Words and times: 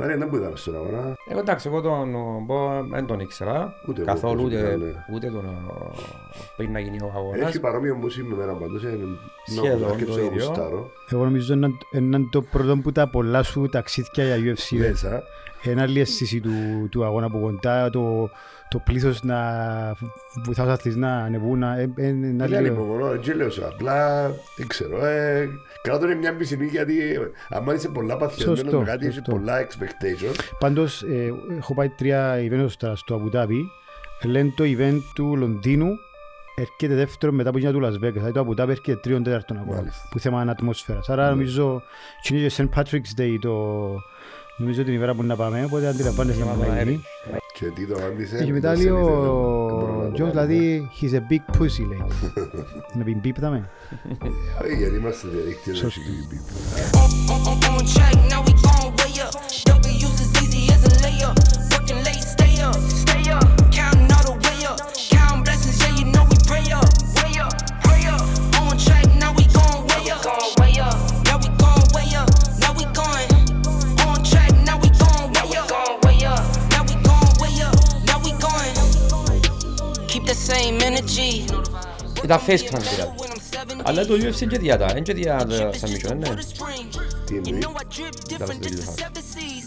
Μαρία, 0.00 0.16
δεν 0.16 0.28
που 0.28 0.36
ήταν 0.36 0.52
στον 0.54 0.74
αγώνα. 0.74 1.16
Εγώ 1.28 1.38
εντάξει, 1.40 1.68
εγώ 1.68 1.80
τον 1.80 2.12
πω, 2.46 2.86
δεν 2.90 3.06
τον 3.06 3.20
ήξερα 3.20 3.74
Ούτε 3.88 4.00
εγώ 4.00 4.10
καθόλου, 4.12 4.42
ούτε, 4.42 4.56
προσωπικά, 4.58 4.84
ναι. 4.84 5.04
ούτε 5.14 5.26
τον 5.26 5.44
ε, 5.44 5.98
πριν 6.56 6.72
να 6.72 6.78
γίνει 6.80 6.98
ο 7.02 7.12
αγώνας. 7.16 7.48
Έχει 7.48 7.60
παρόμοιο 7.60 7.94
μουσική 7.94 8.28
με 8.28 8.36
μένα 8.36 8.52
πάντως. 8.52 8.82
είναι 8.82 9.06
Σχεδόν 9.46 9.68
νόμος, 9.70 9.80
το 9.80 9.92
αρκετό 9.92 10.18
ίδιο. 10.18 10.46
γουστάρω. 10.46 10.90
Εγώ 11.10 11.24
νομίζω 11.24 11.54
είναι 11.54 11.70
είναι 11.90 12.26
το 12.30 12.42
πρώτο 12.42 12.76
που 12.76 12.92
τα 12.92 13.08
πολλά 13.08 13.42
σου 13.42 13.68
ταξίδια 13.68 14.24
για 14.24 14.54
UFC. 14.54 14.76
Μέσα. 14.78 15.22
Ένα 15.62 15.82
άλλη 15.82 16.00
αίσθηση 16.00 16.40
του, 16.40 16.88
του 16.90 17.04
αγώνα 17.04 17.26
από 17.26 17.38
κοντά, 17.38 17.90
το, 17.90 18.30
το 18.68 18.78
πλήθος 18.78 19.22
να 19.22 19.36
βοηθάς 20.44 20.64
τους 20.64 20.74
αθλητές 20.74 20.96
να 20.96 21.16
ανεβούν. 21.16 21.58
να- 21.58 21.78
ε, 21.78 21.90
ε, 21.96 22.06
ένα 22.06 22.46
Δεν 22.46 22.56
άλλη- 22.58 22.66
υπομονώ, 22.68 23.12
έτσι 23.12 23.32
λέω 23.34 23.50
σου 23.50 23.66
απλά, 23.66 24.26
δεν 24.56 24.66
ξέρω, 24.66 25.04
ε, 25.04 25.48
κάτω 25.82 26.04
είναι 26.04 26.14
μια 26.14 26.34
πισινή 26.36 26.66
γιατί 26.66 26.94
αν 27.48 27.74
είσαι 27.74 27.88
πολλά 27.88 28.16
παθιασμένος 28.16 28.58
Σωστό, 28.60 28.78
με 28.78 28.84
κάτι, 28.84 29.04
έχεις 29.04 29.14
σωστό. 29.16 29.30
πολλά 29.32 29.66
expectation. 29.66 30.34
Πάντως, 30.58 31.02
ε, 31.02 31.32
έχω 31.58 31.74
πάει 31.74 31.88
τρία 31.88 32.36
event 32.38 32.66
τώρα 32.78 32.96
στο 32.96 33.14
Αμπουδάπι. 33.14 33.70
Λένε 34.24 34.52
το 34.56 34.64
event 34.66 34.98
του 35.14 35.36
Λονδίνου 35.36 35.88
έρχεται 36.54 36.94
δεύτερο 36.94 37.32
μετά 37.32 37.48
από 37.48 37.58
εκείνα 37.58 37.72
του 37.72 37.80
Las 37.82 38.04
Vegas. 38.06 38.12
Δηλαδή 38.12 38.32
το 38.32 38.40
Αμπουδάπι 38.40 38.70
έρχεται 38.70 38.98
τρίον 39.02 39.22
τέταρτον 39.22 39.56
ακόμα. 39.56 39.76
Μάλιστα. 39.76 40.08
Που 40.10 40.18
θέμα 40.18 40.40
ατμόσφαιρας. 40.40 41.08
Άρα 41.08 41.30
νομίζω 41.30 41.82
είναι 42.30 42.48
και 42.48 42.54
St. 42.56 42.78
Patrick's 42.78 43.20
Day 43.20 43.36
το... 43.40 43.76
Νομίζω 44.58 44.82
την 44.84 44.94
ημέρα 44.94 45.14
που 45.14 45.22
να 45.22 45.36
πάμε, 45.36 45.64
οπότε 45.64 45.86
αντιλαμβάνεσαι 45.88 46.38
Θέμα 46.38 46.54
να 46.54 46.64
του 46.64 46.70
αέρι. 46.70 46.90
γίνει. 46.90 47.02
Και 47.58 47.64
τι 47.66 47.86
το 47.86 47.94
απάντησε. 47.94 48.44
Και 48.44 48.52
μετά 48.52 48.74
δεν 48.74 48.78
λέει 48.78 48.86
σε 48.86 48.92
είδε, 48.92 49.02
δεν 49.02 49.10
μπορώ 49.10 49.96
ο 49.96 50.02
να 50.02 50.04
το 50.08 50.12
Τζος, 50.12 50.30
κάνω. 50.32 50.46
δηλαδή, 50.46 50.90
he's 51.00 51.12
a 51.14 51.20
big 51.32 51.60
pussy, 51.62 51.84
λέει. 51.88 52.02
Να 52.94 53.04
πει 53.04 53.14
μπίπταμε. 53.14 53.68
Ε, 54.62 54.74
Γιατί 54.78 54.96
είμαστε 54.96 55.28
διαδίκτυο, 55.28 55.72
δεν 55.72 55.82
Σωστό. 55.82 56.00
έχει 56.00 56.26
πει. 56.28 56.40
on, 57.02 57.40
on, 57.50 57.78
on 57.78 57.84
track, 57.94 58.16
now 58.32 58.40
we 58.46 58.52
gon' 58.64 58.92
way 58.98 59.12
up. 59.24 59.32
W's 59.70 60.20
as 60.24 60.32
easy 60.42 60.62
as 60.74 60.82
a 60.88 60.92
layup. 61.04 61.67
Ήταν 82.24 82.38
face 82.46 82.50
crank 82.50 82.82
δηλαδή. 82.94 83.14
When 83.16 83.30
I'm 83.30 83.80
70, 83.80 83.82
Αλλά 83.84 84.06
το 84.06 84.14
UFC 84.14 84.40
είναι 84.40 84.50
και 84.50 84.58
διάτα, 84.58 84.90
είναι 84.90 85.00
και 85.00 85.12
διάτα 85.14 85.70
submission, 85.70 86.16
ναι. 86.16 86.28
for 86.28 86.32
the 86.32 86.38
spring. 86.38 87.00
Τι 87.26 87.34
You 87.34 87.46
εννοεί. 87.46 87.62
know 87.62 87.68
I 87.68 87.82
drip 87.82 88.14
different, 88.28 88.62
That's 88.62 88.66
this 88.66 88.70
the 88.70 88.78
is 88.78 88.86
deal. 88.86 88.98
seven 89.02 89.22
seas. 89.32 89.66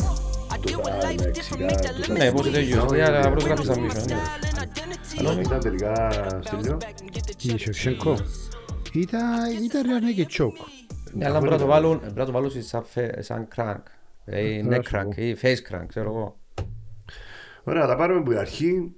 I 0.54 0.70
deal 0.70 0.80
with 0.84 1.06
Α, 1.06 1.10
life 1.12 1.16
ναι, 1.16 1.32
different, 1.32 1.40
ξηγά, 1.40 1.68
make 1.68 1.72
that 1.72 1.96
τούτα. 1.96 2.14
limit 2.14 2.18
Ναι, 2.18 2.32
πώς 2.32 2.46
είναι 2.46 2.56
το 2.56 2.60
ίδιο, 2.62 2.86
διάτα 2.86 3.30
πρώτογραφή 3.30 3.64
submission, 3.68 4.06
ναι. 4.08 4.16
style 4.16 4.46
and 4.46 4.64
identity. 4.64 5.20
Αλλά 5.28 5.40
ήταν 5.42 5.60
τελικά 5.60 6.12
στυλιό. 6.44 6.78
Η 7.42 7.58
Σιωξένκο. 7.60 8.18
Ήταν, 8.94 9.22
ήταν 9.64 9.82
ρε 9.88 10.00
ναι 10.00 10.12
και 10.12 10.26
τσόκ. 10.26 10.56
Ναι, 11.14 11.26
αλλά 11.26 11.38
πρέπει 11.40 11.54
να 11.54 11.60
το 11.60 11.66
βάλουν, 11.66 12.00
πρέπει 12.00 12.18
να 12.20 12.26
το 12.26 12.32
βάλουν 12.32 12.52
σαν 12.64 12.84
φε- 12.90 13.24
σαν 13.24 13.48
crank. 13.56 13.82
Ε, 14.26 14.62
neck 14.70 14.82
σου 14.86 14.92
πω. 14.92 15.00
crank 15.00 15.16
ή 15.18 15.36
face 15.42 15.74
crank, 15.76 15.86
ξέρω 15.88 16.10
εγώ. 16.10 16.36
Ωραία, 17.64 17.88
θα 17.88 17.96
πάρουμε 17.96 18.20
από 18.20 18.30
την 18.30 18.40
αρχή 18.40 18.96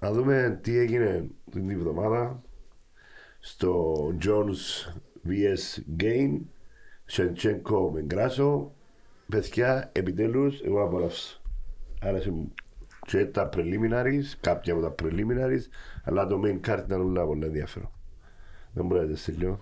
να 0.00 0.12
δούμε 0.12 0.58
τι 0.62 0.78
έγινε 0.78 1.28
την 1.50 1.70
εβδομάδα 1.70 2.42
στο 3.40 3.94
Jones 4.22 4.92
vs 5.28 5.82
Gain 6.02 6.38
Σεντσένκο 7.04 7.90
με 7.90 8.02
Γκράσο. 8.02 8.72
Παιδιά 9.28 9.90
επιτέλους 9.92 10.60
εγώ 10.60 10.82
απολαύσα 10.84 11.40
άρεσε 12.00 12.30
μου. 12.30 12.52
Και 13.06 13.26
τα 13.26 13.48
preliminaries 13.56 14.36
κάποια 14.40 14.72
από 14.72 14.82
τα 14.82 14.94
preliminaries 15.02 15.62
αλλά 16.04 16.26
το 16.26 16.40
main 16.44 16.60
card 16.68 16.82
ήταν 16.84 17.00
όλα 17.00 17.26
πολύ 17.26 17.44
ενδιαφέρον. 17.44 17.90
Δεν 18.72 18.86
μπορεί 18.86 19.00
να 19.00 19.08
το 19.08 19.16
στείλω 19.16 19.60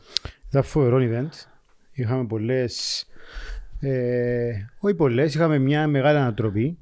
Ήταν 0.49 0.63
φοβερό 0.63 0.99
event. 1.01 1.47
Είχαμε 1.93 2.27
πολλές, 2.27 3.07
ε, 3.81 4.53
όχι 4.79 4.95
πολλές, 4.95 5.35
είχαμε 5.35 5.59
μια 5.59 5.87
μεγάλη 5.87 6.19
ανατροπή 6.19 6.79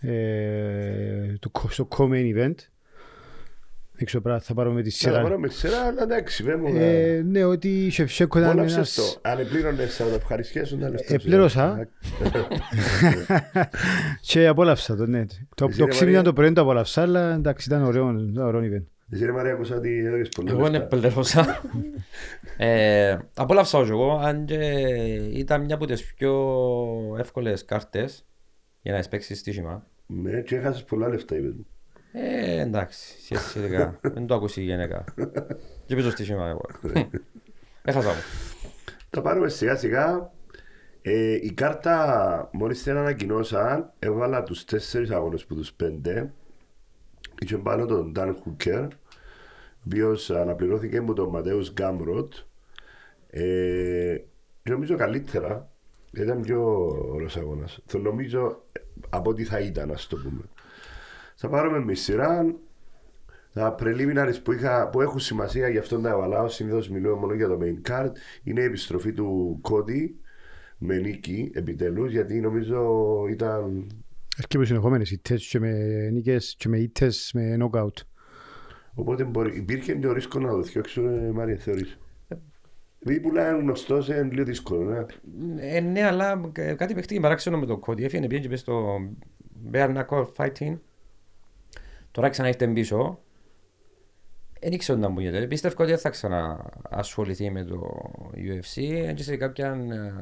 ε, 0.00 1.34
το, 1.40 1.50
co- 1.52 1.70
στο 1.70 1.88
co-main 1.90 2.34
event. 2.36 2.54
Δεν 4.00 4.06
ξέρω 4.06 4.22
πράγμα, 4.22 4.40
θα 4.40 4.54
πάρουμε 4.54 4.82
τη 4.82 4.90
θα 4.90 4.96
σειρά. 4.96 5.22
πάρω 5.22 5.38
με 5.38 5.48
σειρά 5.48 5.80
αλλά 5.80 6.02
εντάξει 6.02 6.42
βέβαια 6.42 6.70
μου 6.70 6.76
Ε, 6.78 7.22
ναι, 7.26 7.44
ότι 7.44 7.86
η 7.86 7.90
Σεφσέκο 7.90 8.38
ήταν 8.38 8.50
Απόλαυσες 8.50 8.76
ένας... 8.76 8.94
το. 9.22 9.28
Αν 9.30 9.38
επλήρωνες 9.38 9.96
θα 9.96 10.04
το 10.04 10.14
ευχαριστιέσουν 10.14 10.80
τα 10.80 10.88
λεφτά 10.88 11.14
Ε, 11.14 11.18
σου. 11.18 11.24
πλήρωσα. 11.26 11.88
και 14.20 14.46
απόλαυσα 14.46 14.96
το, 14.96 15.06
ναι. 15.06 15.24
Το, 15.54 15.64
Εσύ, 15.68 15.78
το 15.78 15.84
ρε, 15.84 15.90
ξύπνημα 15.90 16.16
Μαρία. 16.16 16.30
το 16.30 16.32
πρωί 16.32 16.52
το 16.52 16.60
απόλαυσα, 16.60 17.02
αλλά 17.02 17.34
εντάξει 17.34 17.68
ήταν 17.68 17.82
ωραίο, 17.84 18.10
ήταν 18.32 18.44
ωραίο 18.46 18.60
event. 18.60 18.84
Εσύ 19.10 19.24
ρε 19.24 19.32
Μαρία 19.32 19.52
ακούσα 19.52 19.76
ότι 19.76 20.04
έδωκες 20.06 20.28
πολλά 20.28 20.50
Εγώ 20.50 20.66
είναι 20.66 20.70
λεφτά. 20.78 20.96
πληρώσα. 20.96 21.46
Ε, 22.60 23.18
Απόλαυσα 23.34 23.78
όχι 23.78 23.90
εγώ, 23.90 24.12
αν 24.22 24.44
και 24.44 24.56
ήταν 25.32 25.64
μια 25.64 25.74
από 25.74 25.86
τις 25.86 26.14
πιο 26.14 26.34
εύκολες 27.18 27.64
κάρτες 27.64 28.26
για 28.82 28.92
να 28.92 29.02
παίξεις 29.10 29.38
στοίχημα. 29.38 29.86
Ναι, 30.06 30.40
και 30.40 30.56
έχασες 30.56 30.84
πολλά 30.84 31.08
λεφτά 31.08 31.36
είπες 31.36 31.52
μου. 31.52 31.66
Ε, 32.12 32.60
εντάξει, 32.60 33.20
σχετικά. 33.20 33.98
Δεν 34.02 34.26
το 34.26 34.34
ακούσει 34.34 34.62
γενικά. 34.62 35.04
Και 35.86 35.94
παίζω 35.94 36.10
στοίχημα 36.10 36.48
εγώ. 36.48 36.66
Έχασα 37.82 38.08
μου. 38.08 38.22
Τα 39.10 39.22
πάρουμε 39.22 39.48
σιγά 39.48 39.76
σιγά. 39.76 40.30
Ε, 41.02 41.34
η 41.34 41.52
κάρτα 41.52 42.48
μόλις 42.52 42.82
την 42.82 42.96
ανακοινώσαν 42.96 43.92
έβαλα 43.98 44.42
τους 44.42 44.64
τέσσερις 44.64 45.10
αγώνες 45.10 45.44
που 45.44 45.54
τους 45.54 45.72
πέντε. 45.72 46.32
Είχε 47.40 47.56
πάνω 47.56 47.86
τον 47.86 48.12
Dan 48.16 48.28
Hooker 48.34 48.88
ο 48.90 49.82
οποίος 49.84 50.30
αναπληρώθηκε 50.30 50.96
από 50.96 51.12
τον 51.12 51.28
Ματέους 51.28 51.72
Γκάμροτ. 51.72 52.32
Ε, 53.30 54.16
και 54.62 54.70
νομίζω 54.70 54.96
καλύτερα 54.96 55.70
ήταν 56.12 56.40
πιο 56.40 56.62
ωραίος 57.12 57.36
αγώνας. 57.36 57.78
Το 57.86 57.98
νομίζω 57.98 58.62
ε, 58.72 58.80
από 59.08 59.30
ό,τι 59.30 59.44
θα 59.44 59.58
ήταν, 59.58 59.90
ας 59.90 60.06
το 60.06 60.16
πούμε. 60.16 60.42
Θα 61.40 61.48
πάρουμε 61.48 61.78
με 61.78 61.94
σειρά 61.94 62.54
τα 63.52 63.74
preliminaries 63.78 64.42
που, 64.42 64.52
είχα, 64.52 64.88
που 64.88 65.00
έχουν 65.00 65.18
σημασία 65.18 65.68
γι' 65.68 65.78
αυτό 65.78 66.00
τα 66.00 66.08
έβαλα. 66.08 66.48
Συνήθως 66.48 66.88
μιλώ 66.88 67.16
μόνο 67.16 67.34
για 67.34 67.48
το 67.48 67.58
main 67.62 67.90
card. 67.90 68.10
Είναι 68.42 68.60
η 68.60 68.64
επιστροφή 68.64 69.12
του 69.12 69.58
Κόντι 69.60 70.20
με 70.78 70.98
νίκη 70.98 71.50
επιτέλους 71.54 72.10
γιατί 72.10 72.40
νομίζω 72.40 73.04
ήταν. 73.30 73.86
Έρχεται 74.36 74.64
συνεχόμενες 74.64 75.10
ήττες 75.10 75.46
και 75.46 75.58
με 75.58 75.72
νίκες 76.10 76.54
και 76.58 76.68
με 76.68 76.78
ήττες 76.78 77.30
με 77.34 77.56
knockout. 77.60 78.02
Οπότε 78.94 79.24
μπορεί, 79.24 79.56
υπήρχε 79.56 79.94
και 79.94 80.06
ο 80.06 80.12
ρίσκο 80.12 80.38
να 80.38 80.48
το 80.48 80.60
διώξουν, 80.60 81.30
Μάρια, 81.30 81.56
θεωρείς. 81.56 81.98
Επειδή 83.02 83.20
πουλά 83.20 83.48
είναι 83.48 83.58
γνωστό, 83.58 83.96
είναι 83.96 84.28
λίγο 84.30 84.44
δύσκολο. 84.44 84.84
Ναι. 84.84 85.76
Ε, 85.76 85.80
ναι, 85.80 86.02
αλλά 86.02 86.50
ε, 86.52 86.74
κάτι 86.74 86.94
παιχτήκε 86.94 87.20
παράξενο 87.20 87.58
με 87.58 87.66
τον 87.66 87.80
Κόντι. 87.80 88.04
Έφυγε 88.04 88.26
πήγε 88.26 88.40
και 88.40 88.48
πες 88.48 88.60
στο 88.60 88.96
Bare 89.72 89.96
Knuckle 89.96 90.26
Fighting. 90.36 90.76
Τώρα 92.10 92.28
ξανά 92.28 92.48
ήρθε 92.48 92.66
πίσω. 92.66 93.20
Δεν 94.60 94.72
ήξερα 94.72 94.98
να 94.98 95.08
μου 95.08 95.20
γίνεται. 95.20 95.46
Πίστευα 95.46 95.74
ότι 95.78 95.90
δεν 95.90 95.98
θα 95.98 96.10
ξαναασχοληθεί 96.10 97.50
με 97.50 97.64
το 97.64 98.10
UFC. 98.34 98.82
Έτσι 98.92 99.24
σε 99.24 99.36
κάποια 99.36 99.72
ε, 99.72 100.12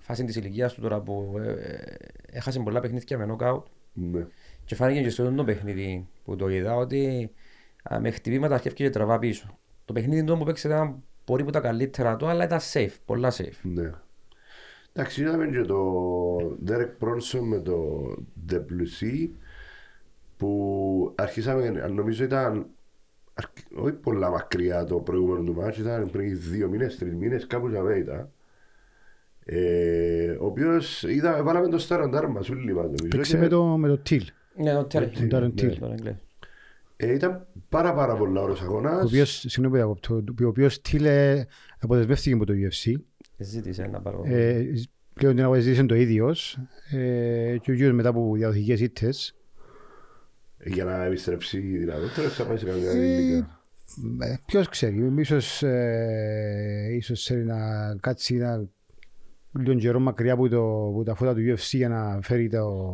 φάση 0.00 0.24
της 0.24 0.36
ηλικίας 0.36 0.74
του 0.74 0.80
τώρα 0.80 1.00
που 1.00 1.34
ε, 1.38 1.50
ε, 1.50 1.96
έχασε 2.30 2.60
πολλά 2.60 2.80
παιχνίδια 2.80 3.18
με 3.18 3.36
knockout. 3.38 3.62
ναι. 3.92 4.26
Και 4.64 4.74
φάνηκε 4.74 5.02
και 5.02 5.10
στο 5.10 5.24
ίδιο 5.24 5.36
το 5.36 5.44
παιχνίδι 5.44 6.08
που 6.24 6.36
το 6.36 6.48
είδα 6.48 6.76
ότι 6.76 7.30
α, 7.92 8.00
με 8.00 8.10
χτυπήματα 8.10 8.54
αρχίζει 8.54 8.74
και 8.74 8.90
τραβά 8.90 9.18
πίσω. 9.18 9.58
Το 9.84 9.92
παιχνίδι 9.92 10.24
του 10.24 10.38
που 10.38 10.44
παίξε 10.44 10.68
ήταν 10.68 11.02
πολύ 11.24 11.42
από 11.42 11.52
τα 11.52 11.60
καλύτερα 11.60 12.16
του, 12.16 12.26
αλλά 12.26 12.44
ήταν 12.44 12.58
safe, 12.72 12.94
πολλά 13.04 13.32
safe. 13.36 13.58
ναι. 13.62 13.90
Εντάξει, 14.92 15.22
είδαμε 15.22 15.46
και 15.46 15.60
το 15.60 16.36
Derek 16.66 16.90
Bronson 17.00 17.40
με 17.42 17.58
το 17.60 18.04
WC 18.50 19.28
που 20.38 21.12
αρχίσαμε, 21.16 21.68
νομίζω 21.70 22.24
ήταν 22.24 22.66
αρκ- 23.34 23.78
όχι 23.82 23.92
πολλά 23.92 24.30
μακριά 24.30 24.84
το 24.84 24.96
προηγούμενο 24.96 25.44
του 25.44 25.54
μάτσο, 25.54 25.80
ήταν 25.80 26.10
πριν 26.10 26.38
δύο 26.50 26.68
μήνες, 26.68 26.98
τρεις 26.98 27.14
μήνες, 27.14 27.46
κάπου 27.46 27.68
για 27.68 27.82
βέιτα. 27.82 28.30
Ε, 29.44 30.30
ο 30.40 30.46
οποίος 30.46 31.02
είδα, 31.02 31.42
βάλαμε 31.42 31.68
το 31.68 31.78
Σταραντάρ 31.78 32.28
μας, 32.28 32.48
όλοι 32.50 32.74
μας 32.74 32.84
νομίζω. 32.84 33.08
Παίξε 33.08 33.32
και, 33.34 33.38
με 33.42 33.48
το, 33.48 33.64
με 33.64 33.88
το 33.88 34.00
Till. 34.10 34.22
Ναι, 34.56 34.72
το 34.74 34.84
τέλος. 34.84 35.10
Τον 35.12 35.28
Darren 35.32 35.60
Till. 35.60 35.76
Τον 35.78 35.92
Εγγλές. 35.92 36.14
ε, 36.96 37.12
ήταν 37.14 37.46
πάρα 37.68 37.94
πάρα 37.94 38.16
πολλά 38.16 38.40
ωραίος 38.42 38.60
Ο 38.60 38.64
αγώνας. 38.64 39.04
οποίος, 39.04 39.30
συγγνώμη 39.48 39.68
που 39.68 39.74
διακόπτω, 39.76 40.14
ο 40.44 40.48
οποίος 40.48 40.80
Till 40.88 41.04
ε, 41.04 41.42
αποδεσμεύτηκε 41.80 42.34
από 42.34 42.44
το 42.46 42.52
UFC. 42.52 42.92
Ζήτησε 43.36 43.82
να 43.86 44.00
πάρω. 44.00 44.22
Ε, 44.24 44.64
πλέον 45.14 45.34
την 45.34 45.44
αγωνιστήσε 45.44 45.84
το 45.84 45.94
ίδιος 45.94 46.58
ε, 46.92 47.56
και 47.60 47.70
ο 47.70 47.74
ίδιος 47.74 47.92
μετά 47.92 48.08
από 48.08 48.32
διαδοχικές 48.34 48.80
ήττες. 48.80 49.32
Για 50.64 50.84
να 50.84 51.04
επιστρέψει 51.04 51.58
δυνατότερα, 51.60 52.28
θα 52.28 52.44
πάει 52.44 52.56
σε 52.56 52.64
κάποια 52.64 52.90
Ε, 52.90 52.96
ηλικία. 52.96 53.60
ε, 54.20 54.34
ποιος 54.46 54.68
ξέρει, 54.68 55.12
ίσως, 55.16 55.62
ε, 55.62 56.88
ίσως 56.96 57.24
θέλει 57.24 57.44
να 57.44 57.56
κάτσει 58.00 58.34
να 58.34 58.64
λίγο 59.58 59.78
καιρό 59.78 59.98
μακριά 60.00 60.32
από, 60.32 60.48
το, 60.48 60.86
από 60.88 61.02
τα 61.04 61.14
φώτα 61.14 61.34
του 61.34 61.40
UFC 61.40 61.56
για 61.76 61.88
να 61.88 62.18
φέρει 62.22 62.48
το, 62.48 62.84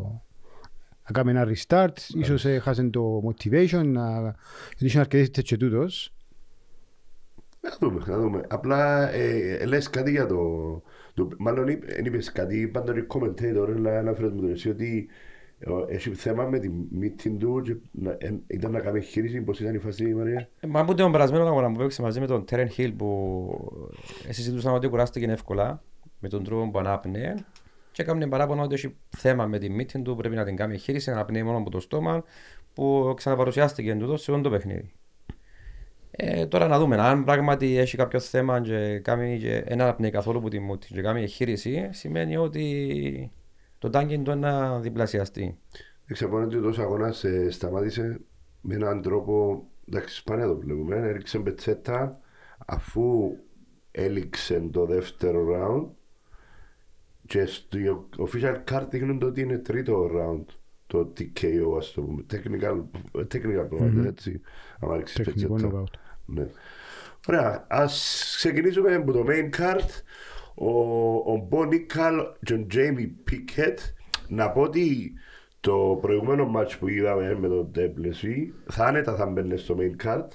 να 1.06 1.12
κάνει 1.12 1.30
ένα 1.30 1.48
restart. 1.48 1.96
Ίσως 2.14 2.44
έχασε 2.44 2.82
το 2.82 3.22
motivation, 3.28 3.84
να, 3.84 4.20
γιατί 4.68 4.84
είχε 4.84 4.98
αρκετές 4.98 5.30
τέτοιες 5.30 5.44
και 5.44 5.56
τούτος. 5.56 6.14
Να 7.60 7.76
δούμε, 7.80 8.02
να 8.06 8.18
δούμε. 8.18 8.40
Απλά 8.48 9.10
ε, 9.12 9.64
λες 9.64 9.90
κάτι 9.90 10.10
για 10.10 10.26
το... 10.26 10.36
το 11.14 11.28
μάλλον 11.38 11.68
είπ- 11.68 11.84
εν 11.90 12.04
είπες 12.04 12.32
κάτι, 12.32 12.60
είπαν 12.60 12.84
τον 12.84 13.06
commentator, 13.08 13.72
αλλά 13.76 13.98
αναφέρες 13.98 14.32
μου 14.32 14.40
τον 14.40 14.50
εσύ, 14.50 14.68
ότι 14.68 15.06
ε, 15.06 15.12
έχει 15.88 16.10
θέμα 16.10 16.44
με 16.44 16.58
τη 16.58 16.70
meeting 17.00 17.36
του 17.38 17.60
και 17.64 17.76
να- 17.90 18.16
ε, 18.18 18.34
ήταν 18.46 18.70
να 18.70 18.80
κάνει 18.80 19.00
χείριση, 19.00 19.40
πώς 19.40 19.60
ήταν 19.60 19.74
η 19.74 19.78
φάση, 19.78 20.14
Μαρία; 20.14 20.48
Ε, 20.60 20.66
Μα 20.66 20.80
από 20.80 20.94
τον 20.94 21.12
περασμένο 21.12 21.46
αγώνα 21.46 21.72
που 21.72 21.78
παίξε 21.78 22.02
μαζί 22.02 22.20
με 22.20 22.26
τον 22.26 22.44
Τέρεν 22.44 22.68
Χιλ 22.68 22.92
που 22.92 23.88
ε, 24.28 24.32
συζητούσαν 24.32 24.74
ότι 24.74 24.88
κουράστηκε 24.88 25.26
εύκολα 25.26 25.82
με 26.18 26.28
τον 26.28 26.44
τρόπο 26.44 26.70
που 26.70 26.78
ανάπνεε 26.78 27.34
και 27.92 28.02
έκαμε 28.02 28.26
παράπονο 28.26 28.62
ότι 28.62 28.74
έχει 28.74 28.94
θέμα 29.16 29.46
με 29.46 29.58
την 29.58 29.80
meeting 29.80 30.00
του, 30.02 30.16
πρέπει 30.16 30.34
να 30.34 30.44
την 30.44 30.56
κάνει 30.56 30.78
χείριση, 30.78 31.08
να 31.10 31.14
αναπνέει 31.16 31.42
μόνο 31.42 31.58
από 31.58 31.70
το 31.70 31.80
στόμα 31.80 32.24
που 32.74 33.12
ξαναπαρουσιάστηκε 33.16 33.90
εν 33.90 33.98
τούτο 33.98 34.16
σε 34.16 34.30
όλο 34.30 34.40
το 34.40 34.50
παιχνίδι. 34.50 34.92
Ε, 36.10 36.46
τώρα 36.46 36.66
να 36.66 36.78
δούμε, 36.78 36.96
αν 36.96 37.24
πράγματι 37.24 37.76
έχει 37.76 37.96
κάποιο 37.96 38.20
θέμα 38.20 38.60
και 38.60 38.98
κάνει 38.98 39.38
και 39.38 39.56
ένα 39.66 39.82
αναπνέει 39.84 40.10
καθόλου 40.10 40.40
που 40.40 40.48
τη 40.48 40.58
μούτη 40.58 40.86
και 40.92 41.00
κάνει 41.00 41.26
χείριση, 41.26 41.88
σημαίνει 41.92 42.36
ότι 42.36 43.30
το 43.84 43.90
τάγκιν 43.90 44.24
του 44.24 44.34
να 44.34 44.80
διπλασιαστεί. 44.80 45.58
Εξαπώνει 46.06 46.44
ότι 46.44 46.56
ο 46.56 46.60
τόσο 46.60 46.82
αγώνας 46.82 47.24
ε, 47.24 47.50
σταμάτησε 47.50 48.20
με 48.60 48.74
έναν 48.74 49.02
τρόπο, 49.02 49.64
εντάξει 49.88 50.16
σπάνια 50.16 50.46
το 50.46 50.56
βλέπουμε, 50.56 50.96
έριξε 50.96 51.38
πετσέτα 51.38 52.20
αφού 52.66 53.36
έληξε 53.90 54.68
το 54.72 54.86
δεύτερο 54.86 55.46
round 55.52 55.86
και 57.26 57.44
στο 57.46 58.08
official 58.16 58.56
card 58.70 58.86
δείχνουν 58.90 59.18
το 59.18 59.26
ότι 59.26 59.40
είναι 59.40 59.58
τρίτο 59.58 60.10
round 60.14 60.44
το 60.86 61.12
TKO 61.18 61.76
ας 61.78 61.92
το 61.92 62.02
πούμε, 62.02 62.24
technical, 62.30 62.84
technical 63.32 63.68
mm 63.70 64.06
έτσι, 64.06 64.40
άμα 64.80 64.96
ρίξεις 64.96 65.16
Τεχνικό 65.16 65.52
πετσέτα. 65.52 65.82
knockout. 65.82 65.98
Ναι. 66.26 66.46
Ωραία, 67.28 67.66
ας 67.68 68.34
ξεκινήσουμε 68.36 68.94
από 68.94 69.12
το 69.12 69.24
main 69.28 69.60
card. 69.60 69.88
Ο, 70.54 70.70
ο 71.32 71.48
Bo 71.50 71.58
Nickel 71.58 72.26
και 72.42 72.54
ο 72.54 72.66
Jamie 72.74 73.30
Pickett. 73.30 73.78
Να 74.28 74.50
πω 74.50 74.60
ότι 74.60 75.12
το 75.60 75.98
προηγούμενο 76.00 76.52
match 76.56 76.76
που 76.78 76.88
είδαμε 76.88 77.38
με 77.40 77.48
τον 77.48 77.68
Ντέπλεση 77.70 78.54
θα 78.66 78.84
άνετα 78.84 79.14
θα 79.14 79.26
μπαίνει 79.26 79.56
στο 79.56 79.76
main 79.78 80.06
card. 80.06 80.28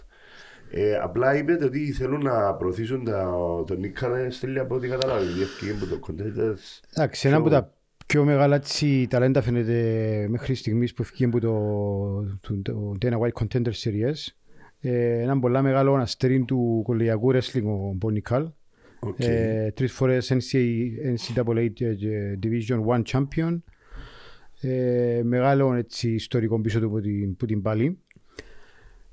Ε, 0.71 0.95
απλά 0.95 1.37
είπετε 1.37 1.65
ότι 1.65 1.91
θέλουν 1.91 2.23
να 2.23 2.53
προωθήσουν 2.53 3.03
τα, 3.03 3.31
τον 3.67 3.79
Nickel 3.81 4.27
στέλνει 4.29 4.59
από 4.59 4.75
ό,τι 4.75 4.87
κατάλαβε. 4.87 5.25
Διευκήγη 5.25 5.71
από 5.71 5.85
το 5.85 5.99
contenders. 6.07 6.81
Εντάξει, 6.93 7.27
ένα 7.27 7.37
από 7.37 7.49
τα 7.49 7.73
πιο 8.05 8.23
μεγάλα 8.23 8.55
έτσι, 8.55 9.07
ταλέντα 9.09 9.41
φαίνεται 9.41 10.25
μέχρι 10.29 10.55
στιγμής 10.55 10.93
που 10.93 11.01
έφυγε 11.01 11.25
από 11.25 11.39
το, 11.39 11.53
το, 12.41 12.61
το 12.61 12.95
Dana 13.01 13.19
White 13.19 13.43
Contender 13.43 13.71
Series. 13.83 14.33
Ε, 14.79 15.21
έναν 15.21 15.39
πολλά 15.39 15.61
μεγάλο 15.61 15.93
αστέρι 15.95 16.45
του 16.45 16.81
κολεγιακού 16.83 17.33
wrestling 17.33 17.63
ο 17.63 17.93
Μπονικάλ. 17.93 18.49
Οκ. 18.99 19.19
Ε, 19.19 19.71
τρεις 19.75 19.91
φορές 19.91 20.31
NCAA, 20.33 20.89
NCAA 21.15 21.69
ε, 21.81 22.39
Division 22.43 22.79
1 22.87 23.01
Champion. 23.11 23.59
Ε, 24.61 25.21
μεγάλο 25.23 25.73
έτσι, 25.73 26.09
ιστορικό 26.13 26.61
πίσω 26.61 26.79
του 26.79 26.85
από 26.85 26.99
την, 27.01 27.35
που 27.35 27.45
την 27.45 27.61
πάλι. 27.61 27.99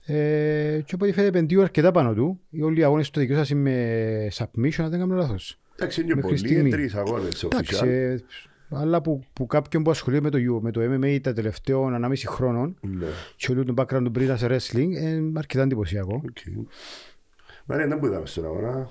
Ε, 0.07 0.81
και 0.85 0.95
οπότε 0.95 1.13
φαίνεται 1.13 1.39
πεντίου 1.39 1.63
αρκετά 1.63 1.91
πάνω 1.91 2.15
του. 2.15 2.41
Οι 2.51 2.63
όλοι 2.63 2.81
οι 2.81 2.83
αγώνες 2.83 3.11
του 3.11 3.21
δικαιώσαν 3.21 3.59
με 3.59 4.29
submission, 4.33 4.79
αν 4.79 4.91
δεν 4.91 4.99
κάνω 4.99 5.15
λάθος. 5.15 5.61
Εντάξει, 5.77 6.01
είναι 6.01 6.09
και 6.09 6.15
μέχρι 6.15 6.35
πολλοί, 6.35 6.39
στιγμή. 6.49 6.69
είναι 6.69 6.77
τρεις 6.77 6.95
αγώνες 6.95 7.43
Εντάξει, 7.43 7.77
official. 7.83 7.87
ε, 7.87 8.17
αλλά 8.71 9.01
που, 9.03 9.23
που 9.33 9.47
κάποιον 9.47 9.83
που 9.83 9.91
ασχολείται 9.91 10.23
με 10.23 10.31
το, 10.31 10.39
U- 10.39 10.61
με 10.63 10.71
το 10.71 10.81
MMA 10.85 11.19
τα 11.23 11.33
τελευταίων 11.33 11.95
ανάμιση 11.95 12.27
χρόνων 12.27 12.77
Ναι. 12.81 13.07
και 13.37 13.53
όλο 13.53 13.65
το 13.65 13.75
background 13.77 14.03
του 14.05 14.11
πριν 14.11 14.37
σε 14.37 14.47
wrestling 14.51 14.77
είναι 15.01 15.39
αρκετά 15.39 15.63
εντυπωσιακό. 15.63 16.23
Οκ. 16.29 16.37
Μαρία, 17.67 17.87
δεν 17.87 17.99
που 17.99 18.07
είδαμε 18.07 18.27
στον 18.27 18.45
αγώνα. 18.45 18.89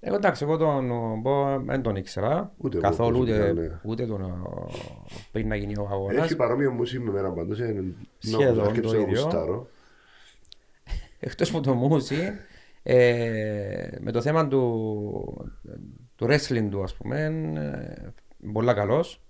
Εγώ 0.00 0.14
εντάξει, 0.14 0.44
εγώ 0.44 0.56
τον 0.56 0.90
Μπο 1.20 1.58
δεν 1.66 1.82
τον 1.82 1.96
ήξερα 1.96 2.52
Ούτε 2.56 2.76
εγώ 2.76 2.86
καθόλου, 2.88 3.18
προσωπικά, 3.18 3.50
ούτε, 3.50 3.60
ναι. 3.60 3.78
ούτε 3.82 4.06
τον 4.06 4.20
ε, 4.22 4.26
πριν 5.32 5.48
να 5.48 5.56
γίνει 5.56 5.76
ο 5.78 5.88
αγώνας. 5.90 6.24
Έχει 6.24 6.36
παρόμοιο 6.36 6.70
μουσική 6.70 7.02
με 7.02 7.10
μένα 7.10 7.30
πάντως. 7.30 7.58
είναι- 7.58 7.94
Σχεδόν 8.18 8.56
να 8.56 8.62
αρκέψω 8.62 8.90
το 8.90 8.96
να 8.96 9.02
ίδιο. 9.02 9.22
γουστάρω. 9.22 9.68
Εκτός 11.20 11.48
από 11.54 11.60
το 11.60 11.74
μουσι, 11.74 12.16
ε, 12.82 13.88
με 14.00 14.12
το 14.12 14.20
θέμα 14.20 14.48
του, 14.48 15.52
του 16.16 16.26
wrestling 16.30 16.66
του 16.70 16.82
ας 16.82 16.94
πούμε, 16.94 17.24
ε, 17.56 18.48
πολλά 18.52 18.74
καλός. 18.74 19.20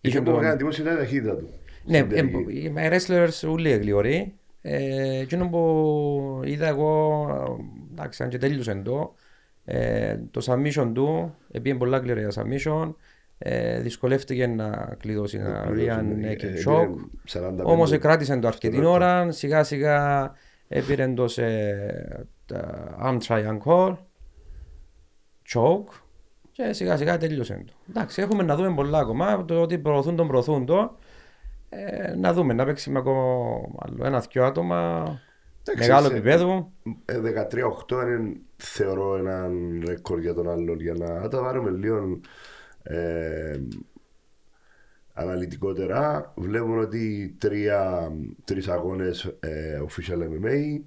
Είχε 0.00 0.16
Είχε 0.16 0.18
που 0.18 0.24
μου 0.24 0.30
τον- 0.30 0.38
έκανε 0.40 0.54
εντύπωση 0.54 0.80
ήταν 0.80 0.94
η 0.94 0.98
ταχύτητα 0.98 1.36
του. 1.36 1.48
Ναι, 1.84 1.98
Στην 1.98 2.10
ε, 2.12 2.14
τελική. 2.20 2.52
οι 2.52 2.72
wrestlers 2.76 3.48
ούλοι 3.52 3.70
γλυωροί. 3.70 4.34
Ε, 4.62 5.18
εκείνο 5.20 5.48
που 5.48 6.40
είδα 6.44 6.66
εγώ, 6.66 7.22
ε, 7.30 7.62
εντάξει, 7.92 8.22
αν 8.22 8.28
και 8.28 8.38
τέλειωσε 8.38 8.74
το, 8.84 9.14
ε, 9.70 10.16
το 10.30 10.40
submission 10.46 10.90
του, 10.94 11.34
επειδή 11.50 11.78
πολλά 11.78 11.98
γλυωρά 11.98 12.20
για 12.20 12.30
submission, 12.34 12.94
ε, 13.38 13.80
δυσκολεύτηκε 13.80 14.46
να 14.46 14.94
κλειδώσει 14.98 15.36
ένα 15.36 15.64
rear 15.68 16.00
neck 16.00 16.42
Ε, 16.42 16.52
and 16.64 16.68
choke. 16.68 16.82
είναι 16.84 17.58
45 17.62 17.64
Όμως 17.64 17.98
κράτησε 17.98 18.36
το 18.36 18.46
αρκετή 18.48 18.76
λεπτό. 18.76 18.90
ώρα, 18.90 19.30
σιγά 19.32 19.62
σιγά 19.64 20.32
έπαιρε 20.68 21.08
το 21.08 21.28
σε 21.28 21.44
τα 22.46 22.96
arm 23.02 23.18
triangle, 23.26 23.96
choke 25.54 25.92
και 26.52 26.72
σιγά 26.72 26.96
σιγά 26.96 27.18
τελείωσε 27.18 27.62
το. 27.66 27.72
Εντάξει, 27.88 28.22
έχουμε 28.22 28.42
να 28.42 28.56
δούμε 28.56 28.74
πολλά 28.74 28.98
ακόμα, 28.98 29.44
το 29.44 29.60
ότι 29.60 29.78
προωθούν 29.78 30.16
τον 30.16 30.26
προωθούν 30.28 30.66
το. 30.66 30.96
Ε, 31.68 32.14
να 32.14 32.32
δούμε, 32.32 32.52
να 32.54 32.64
παίξει 32.64 32.90
με 32.90 32.98
ακόμα 32.98 33.68
άλλο 33.78 34.04
ένα-δυο 34.06 34.44
άτομα 34.44 35.02
Εντάξει, 35.04 35.20
μεγάλο 35.76 36.06
σε- 36.06 36.12
επίπεδο. 36.14 36.72
Ε, 37.04 37.20
13-8 37.20 38.02
είναι 38.02 38.36
θεωρώ 38.56 39.16
έναν 39.16 39.82
ρεκόρ 39.86 40.20
για 40.20 40.34
τον 40.34 40.50
άλλον. 40.50 40.80
Για 40.80 40.94
να 40.94 41.28
τα 41.28 41.42
βάλουμε 41.42 41.70
λίγο 41.70 42.20
ε, 42.82 43.58
αναλυτικότερα 45.12 46.32
βλέπουμε 46.36 46.80
ότι 46.80 47.34
τρία, 47.38 48.12
τρεις 48.44 48.68
αγώνες 48.68 49.24
ε, 49.40 49.82
official 49.88 50.18
MMA 50.18 50.80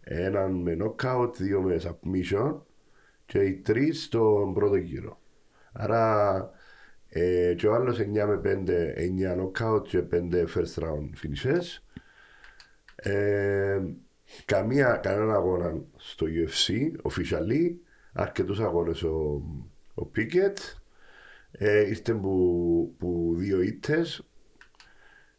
έναν 0.00 0.52
με 0.54 0.76
knockout, 0.80 1.30
δύο 1.36 1.60
με 1.62 1.80
submission 1.82 2.56
και 3.26 3.38
οι 3.38 3.54
τρεις 3.54 4.02
στον 4.02 4.54
πρώτο 4.54 4.76
γύρο. 4.76 5.20
Άρα 5.72 6.50
ε, 7.08 7.54
και 7.56 7.66
ο 7.66 7.74
άλλος 7.74 7.98
9 7.98 8.04
με 8.04 8.40
5 8.44 8.68
9 8.98 9.40
knockout 9.40 9.82
και 9.88 10.02
5 10.12 10.14
first 10.54 10.82
round 10.82 11.10
finishes. 11.22 11.78
Ε, 12.96 13.80
καμία, 14.44 14.96
κανένα 15.02 15.34
αγώνα 15.34 15.80
στο 15.96 16.26
UFC, 16.26 16.72
officially, 17.10 17.74
αρκετούς 18.12 18.60
αγώνες 18.60 19.02
ο, 19.02 19.42
ο 19.94 20.04
Πίκετ, 20.04 20.58
ε, 21.50 21.88
ήρθε 21.88 22.14
που, 22.14 22.94
που 22.98 23.34
δύο 23.36 23.60
ήττες 23.60 24.22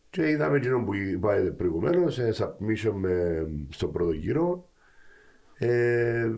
και 0.10 0.30
είδαμε 0.30 0.58
εκείνο 0.58 0.84
που 0.84 0.96
είπατε 0.96 1.52
προηγουμένως, 1.52 2.20
ε, 2.20 2.34
submission 2.38 2.92
με, 2.94 3.48
στον 3.70 3.92
πρώτο 3.92 4.12
γύρο. 4.12 4.70
Ε, 5.58 6.32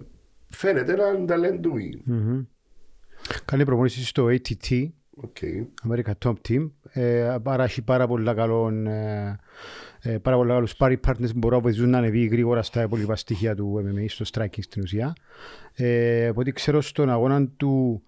φαίνεται 0.50 0.94
ένα 0.94 1.26
ταλέντο. 1.26 2.02
Μμμ. 2.06 2.46
Κάνει 3.46 3.66
προπονήσεις 3.66 4.08
στο 4.08 4.26
ATT, 4.26 4.90
Οκ. 5.24 5.38
America 5.90 6.12
Top 6.26 6.34
Team. 6.48 6.70
Ε, 6.92 7.38
άρα 7.44 7.64
έχει 7.64 7.82
πάρα 7.82 8.08
πολλά 8.08 8.34
καλό, 8.34 8.70
ε, 8.70 9.40
ε, 10.02 10.18
πάρα 10.18 10.36
πολλά 10.36 10.54
καλούς 10.54 10.76
sparring 10.78 11.00
partners 11.08 11.32
που 11.32 11.38
μπορούν 11.38 11.58
να 11.58 11.64
βοηθήσουν 11.64 11.90
να 11.90 11.98
ανεβεί 11.98 12.26
γρήγορα 12.26 12.64
στα 12.64 12.84
υπόλοιπα 12.84 13.16
στοιχεία 13.16 13.56
του 13.56 13.84
MMA, 13.86 14.06
στο 14.08 14.26
striking 14.32 14.60
στην 14.62 14.82
ουσία. 14.82 15.14
Ε, 15.74 16.28
από 16.28 16.40
ό,τι 16.40 16.52
ξέρω 16.52 16.82
στον 16.82 17.10
αγώνα 17.10 17.48
του 17.48 18.04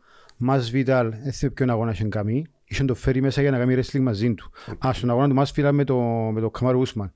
Masvidal, 0.47 1.09
δεν 1.23 1.31
θυμάμαι 1.31 1.53
ποιον 1.53 1.69
αγώνα 1.69 1.91
είχε 1.91 2.03
κάνει, 2.03 2.45
είχε 2.65 2.83
το 2.85 2.95
φέρει 2.95 3.21
μέσα 3.21 3.41
για 3.41 3.51
να 3.51 3.57
κάνει 3.57 3.75
wrestling 3.77 3.99
μαζί 3.99 4.33
του. 4.33 4.51
Α, 4.87 4.93
στον 4.93 5.09
αγώνα 5.09 5.33
του 5.33 5.41
Masvidal 5.41 5.71
με 5.71 5.83
το, 5.83 5.97
με 6.33 6.41
το 6.41 6.51
Kamaru 6.59 6.83
Usman, 6.83 7.09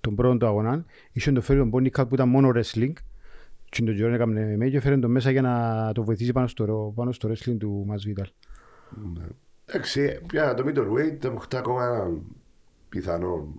τον 0.00 0.14
πρώτο 0.14 0.36
του 0.36 0.46
αγώνα, 0.46 0.84
είχε 1.12 1.32
το 1.32 1.40
φέρει 1.40 1.58
τον 1.58 1.70
Bonnie 1.74 2.00
Cal 2.00 2.08
που 2.08 2.14
ήταν 2.14 2.28
μόνο 2.28 2.52
wrestling 2.54 2.92
και 3.68 3.82
τον 3.82 3.94
Τζόρεν 3.94 4.14
έκαμε 4.14 4.56
MMA 4.60 4.70
και 4.70 4.80
φέρει 4.80 4.98
τον 4.98 5.10
μέσα 5.10 5.30
για 5.30 5.42
να 5.42 5.90
το 5.94 6.04
βοηθήσει 6.04 6.32
πάνω 6.32 6.46
στο, 6.46 6.92
πάνω 6.94 7.12
στο 7.12 7.28
wrestling 7.28 7.56
του 7.58 7.86
Masvidal. 7.90 8.14
Ναι. 8.16 8.24
Εντάξει, 9.66 10.20
πια 10.26 10.54
το 10.54 10.64
middleweight 10.66 11.16
δεν 11.20 11.32
μου 11.32 11.40
ακόμα 11.58 11.84
έναν 11.84 12.22
πιθανό 12.88 13.54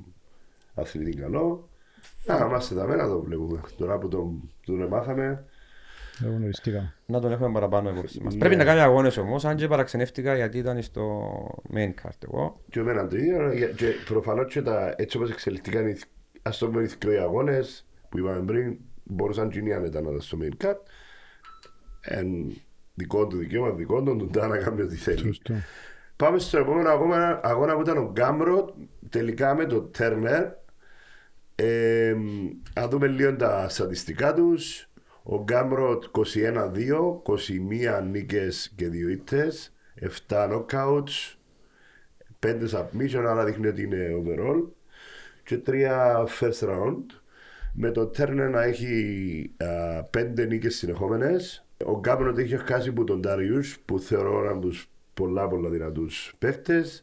αθλητή 0.73 1.17
καλό. 1.21 1.69
Να 2.25 2.37
είμαστε 2.37 2.75
τα 2.75 2.87
μένα 2.87 3.07
το 3.07 3.21
βλέπουμε. 3.21 3.61
Τώρα 3.77 3.97
που 3.97 4.07
τον, 4.07 4.51
τον 4.65 4.87
μάθαμε, 4.87 5.45
Δεν 6.19 6.31
γνωριστήκαμε. 6.35 6.93
Να 7.05 7.19
τον 7.19 7.31
έχουμε 7.31 7.51
παραπάνω 7.51 7.89
υπόψη 7.89 8.21
μας. 8.23 8.33
Ναι. 8.33 8.39
Πρέπει 8.39 8.55
να 8.55 8.63
κάνει 8.63 8.79
αγώνες 8.79 9.17
όμως, 9.17 9.45
αν 9.45 9.55
και 9.55 9.67
παραξενεύτηκα 9.67 10.35
γιατί 10.35 10.57
ήταν 10.57 10.81
στο 10.81 11.29
main 11.73 11.89
card 11.89 12.17
εγώ. 12.27 12.61
και 12.69 12.79
εμένα 12.79 13.07
το 13.07 13.17
ίδιο. 13.17 13.53
για- 13.53 13.67
Και 13.67 13.87
προφανώς 14.05 14.53
και 14.53 14.61
τα, 14.61 14.93
έτσι 14.97 15.17
όπως 15.17 15.31
εξελιχθήκαν 15.31 15.87
οι, 15.87 15.95
ας 16.41 16.57
το 16.57 16.67
πούμε 16.67 16.81
οι 16.83 16.87
θκροί 16.87 17.17
αγώνες 17.17 17.85
που 18.09 18.17
είπαμε 18.19 18.41
πριν, 18.45 18.77
μπορούσαν 19.03 19.49
και 19.49 19.59
οι 19.59 19.73
άνετα 19.73 20.01
να 20.01 20.09
ήταν 20.09 20.21
στο 20.21 20.37
main 20.41 20.65
card. 20.65 20.75
Εν, 22.01 22.53
δικό 22.93 23.27
του 23.27 23.37
δικαίωμα, 23.37 23.71
δικό 23.71 24.03
του, 24.03 24.15
τον 24.17 24.29
Ντά 24.29 24.47
να 24.47 24.57
κάνει 24.57 24.81
ό,τι 24.81 24.95
θέλει. 24.95 25.17
Σωστό. 25.17 25.53
Πάμε 26.15 26.39
στο 26.39 26.57
επόμενο 26.57 26.89
αγώνα, 26.89 27.39
αγώνα 27.43 27.75
που 27.75 27.81
ήταν 27.81 27.97
ο 27.97 28.11
Γκάμρο, 28.11 28.75
τελικά 29.09 29.55
με 29.55 29.65
τον 29.65 29.91
Τέρνερ. 29.91 30.47
Ε, 31.55 32.15
να 32.75 32.87
δούμε 32.87 33.07
λίγο 33.07 33.35
τα 33.35 33.69
στατιστικά 33.69 34.33
τους. 34.33 34.87
Ο 35.23 35.43
Γκάμροτ 35.43 36.03
21-2, 36.11 37.21
21 37.23 38.03
νίκες 38.11 38.73
και 38.75 38.89
2 38.89 39.09
ήττες, 39.09 39.73
7 40.27 40.49
knockouts, 40.49 41.35
5 42.39 42.67
submission, 42.69 43.23
άρα 43.27 43.45
δείχνει 43.45 43.67
ότι 43.67 43.81
είναι 43.81 44.09
overall. 44.23 44.67
Και 45.43 45.57
3 45.57 46.25
first 46.39 46.69
round. 46.69 47.05
Με 47.73 47.91
το 47.91 48.07
Τέρνερ 48.07 48.49
να 48.49 48.63
έχει 48.63 49.55
5 50.09 50.47
νίκες 50.47 50.75
συνεχόμενες. 50.75 51.65
Ο 51.85 51.99
Γκάμροτ 51.99 52.37
έχει 52.37 52.57
χάσει 52.57 52.89
από 52.89 53.03
τον 53.03 53.19
Ντάριους 53.19 53.79
που 53.85 53.99
θεωρώ 53.99 54.39
έναν 54.39 54.51
από 54.51 54.67
τους 54.67 54.89
πολλά 55.13 55.47
πολλά 55.47 55.69
δυνατούς 55.69 56.33
παίχτες. 56.39 57.01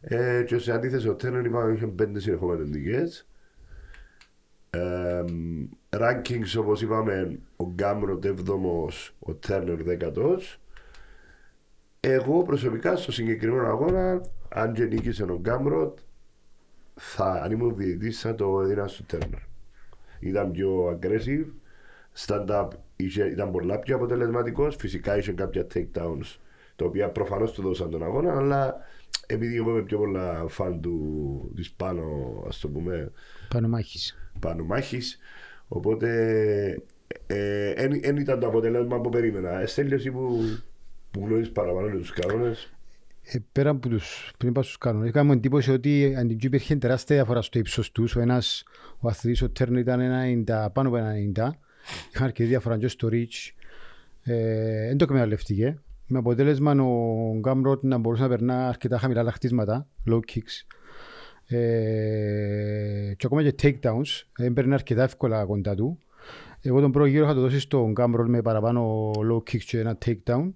Ε, 0.00 0.42
και 0.46 0.58
σε 0.58 0.72
αντίθεση 0.72 1.08
ο 1.08 1.14
Τέρνερ 1.14 1.44
είπαμε 1.44 1.72
είχε 1.72 1.92
5 2.02 2.06
συνεχόμενες 2.16 2.68
νίκε. 2.68 3.08
Ε, 4.70 5.24
rankings 5.90 6.58
όπως 6.58 6.82
είπαμε 6.82 7.38
ο 7.56 7.72
Γκάμροτ 7.74 8.26
7ος, 8.26 9.10
ο 9.18 9.34
Τέρνερ 9.34 9.78
10ος 9.86 10.60
εγώ 12.00 12.42
προσωπικά 12.42 12.96
στο 12.96 13.12
συγκεκριμένο 13.12 13.66
αγώνα 13.66 14.20
αν 14.48 14.72
και 14.72 14.84
νίκησε 14.84 15.22
ο 15.22 15.38
Γκάμροτ 15.40 15.98
θα, 16.94 17.24
αν 17.24 17.52
ήμουν 17.52 17.76
διαιτητής 17.76 18.20
θα 18.20 18.34
το 18.34 18.60
έδινα 18.60 18.88
στο 18.88 19.04
Τέρνερ 19.04 19.40
ήταν 20.20 20.50
πιο 20.50 20.98
aggressive 20.98 21.46
stand-up 22.26 22.68
είχε, 23.04 23.24
ήταν 23.24 23.50
πολλά 23.50 23.78
πιο 23.78 23.96
αποτελεσματικός 23.96 24.76
φυσικά 24.76 25.16
είχε 25.18 25.32
κάποια 25.32 25.66
takedowns 25.74 26.36
τα 26.76 26.84
οποία 26.84 27.08
προφανώς 27.10 27.52
του 27.52 27.62
δώσαν 27.62 27.90
τον 27.90 28.02
αγώνα 28.02 28.36
αλλά 28.36 28.76
επειδή 29.26 29.56
εγώ 29.56 29.70
είμαι 29.70 29.82
πιο 29.82 29.98
πολλά 29.98 30.44
φαν 30.48 30.80
του 30.80 31.52
της 31.56 31.70
πάνω 31.72 32.02
ας 32.48 32.58
το 32.58 32.68
πούμε 32.68 33.12
Πάνω 33.48 33.68
μάχης. 33.68 34.30
πάνω 34.40 34.64
μάχης. 34.64 35.18
Οπότε 35.68 36.08
δεν 38.02 38.16
ήταν 38.16 38.40
το 38.40 38.46
αποτέλεσμα 38.46 39.00
που 39.00 39.08
περίμενα. 39.08 39.60
Εστέλειωση 39.60 40.10
που, 40.10 40.40
που 41.10 41.20
γνωρίζεις 41.26 41.52
παραπάνω 41.52 41.86
για 41.86 41.98
τους 41.98 42.12
κανόνες. 42.12 42.72
Ε, 43.22 43.38
πέρα 43.52 43.70
από 43.70 43.88
τους, 43.88 44.32
πριν 44.38 44.52
πάω 44.52 44.62
στους 44.62 44.78
κανόνες, 44.78 45.08
είχαμε 45.08 45.32
εντύπωση 45.32 45.70
ότι 45.70 46.14
αντί 46.18 46.38
υπήρχε 46.40 46.76
τεράστια 46.76 47.16
διαφορά 47.16 47.42
στο 47.42 47.58
ύψος 47.58 47.92
τους. 47.92 48.16
Ο 48.16 48.20
ένας, 48.20 48.62
ο 49.00 49.08
αθλητής, 49.08 49.42
ο 49.42 49.50
Τέρνο 49.50 49.78
ήταν 49.78 50.00
90, 50.00 50.70
πάνω 50.72 50.88
από 50.88 50.98
90. 50.98 51.50
Είχαν 52.12 52.26
αρκετή 52.26 52.48
διαφορά 52.48 52.78
και 52.78 52.88
στο 52.88 53.08
reach. 53.12 53.50
Ε, 54.22 54.86
δεν 54.86 54.96
το 54.96 55.04
εκμεταλλευτήκε. 55.04 55.78
Με 56.06 56.18
αποτέλεσμα 56.18 56.72
ο 56.72 57.38
Γκάμροτ 57.38 57.82
να 57.82 57.98
μπορούσε 57.98 58.22
να 58.22 58.28
περνά 58.28 58.68
αρκετά 58.68 58.98
χαμηλά 58.98 59.24
τα 59.24 59.32
χτίσματα, 59.32 59.86
low 60.10 60.18
kicks. 60.18 60.76
Ε, 61.46 63.14
και 63.16 63.26
ακόμα 63.26 63.42
και 63.42 63.54
takedowns, 63.62 64.22
έμπαιρνε 64.38 64.74
αρκετά 64.74 65.02
εύκολα 65.02 65.44
κοντά 65.44 65.74
του. 65.74 65.98
Εγώ 66.62 66.80
τον 66.80 66.92
πρώτο 66.92 67.08
γύρο 67.08 67.26
θα 67.26 67.34
το 67.34 67.40
δώσει 67.40 67.60
στον 67.60 67.92
Γκάμροτ 67.92 68.28
με 68.28 68.42
παραπάνω 68.42 69.10
low 69.32 69.36
kicks 69.36 69.62
και 69.66 69.78
ένα 69.78 69.98
takedown. 70.04 70.52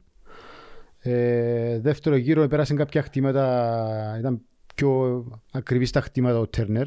Ε, 0.99 1.79
δεύτερο 1.81 2.17
γύρο 2.17 2.47
πέρασε 2.47 2.75
κάποια 2.75 3.03
χτήματα, 3.03 4.17
ήταν 4.19 4.41
πιο 4.75 5.25
ακριβή 5.53 5.85
στα 5.85 6.01
χτήματα 6.01 6.39
ο 6.39 6.47
Τέρνερ. 6.47 6.87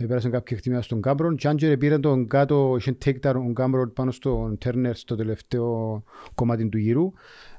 Ε, 0.00 0.06
πέρασε 0.06 0.28
κάποια 0.28 0.56
χτήματα 0.56 0.82
στον 0.82 1.00
Κάμπρον 1.00 1.36
και 1.36 1.48
αν 1.48 1.56
και 1.56 1.76
πήρε 1.76 1.98
τον 1.98 2.26
κάτω, 2.26 2.74
είχε 2.78 2.96
take 3.04 3.20
down 3.20 3.34
ο 3.48 3.52
Κάμπρον 3.52 3.92
πάνω 3.92 4.10
στον 4.10 4.58
Τέρνερ 4.58 4.96
στο 4.96 5.16
τελευταίο 5.16 6.02
κομμάτι 6.34 6.68
του 6.68 6.78
γύρου. 6.78 7.12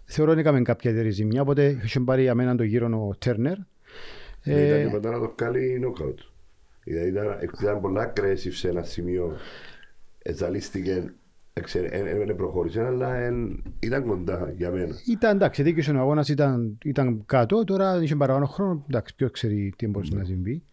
Θεωρώ 0.04 0.32
ότι 0.32 0.40
έκαμε 0.40 0.62
κάποια 0.62 0.90
ιδιαίτερη 0.90 1.14
ζημιά, 1.14 1.42
οπότε 1.42 1.82
είχε 1.84 2.00
πάρει 2.00 2.22
για 2.22 2.36
μένα 2.36 2.56
το 2.56 2.64
γύρο 2.64 3.08
ο 3.08 3.16
Τέρνερ. 3.16 3.58
Ε, 4.44 4.68
ήταν 4.68 4.86
και 4.86 4.94
μετά 4.94 5.12
να 5.12 5.20
το 5.20 5.34
κάνει 5.36 5.80
knockout. 5.84 6.16
Δηλαδή 6.84 7.08
ήταν, 7.10 7.26
ήταν 7.62 7.82
πολλά 7.82 8.14
aggressive 8.14 8.52
σε 8.52 8.70
ένα 8.70 8.84
σημείο. 8.84 9.36
Εζαλίστηκε, 10.24 11.14
δεν 12.26 12.36
προχώρησε, 12.36 12.82
αλλά 12.82 13.16
εν, 13.16 13.64
ήταν 13.80 14.06
κοντά 14.06 14.54
για 14.58 14.72
μένα. 14.72 14.96
Ήταν 15.08 15.36
εντάξει, 15.36 15.64
δίκαιος 15.64 15.88
ο 15.88 15.98
αγώνας 15.98 16.30
ήταν, 16.30 16.78
ήταν 16.86 17.24
κάτω, 17.26 17.64
τώρα 17.64 18.04
είχε 18.04 18.16
παραπάνω 18.16 18.46
χρόνο, 18.46 18.86
εντάξει, 18.88 19.16
ποιος 19.16 19.32
ξέρει 19.32 19.74
τι 19.78 19.88
μπορούσε 19.88 20.16
να 20.16 20.24
συμβεί. 20.24 20.64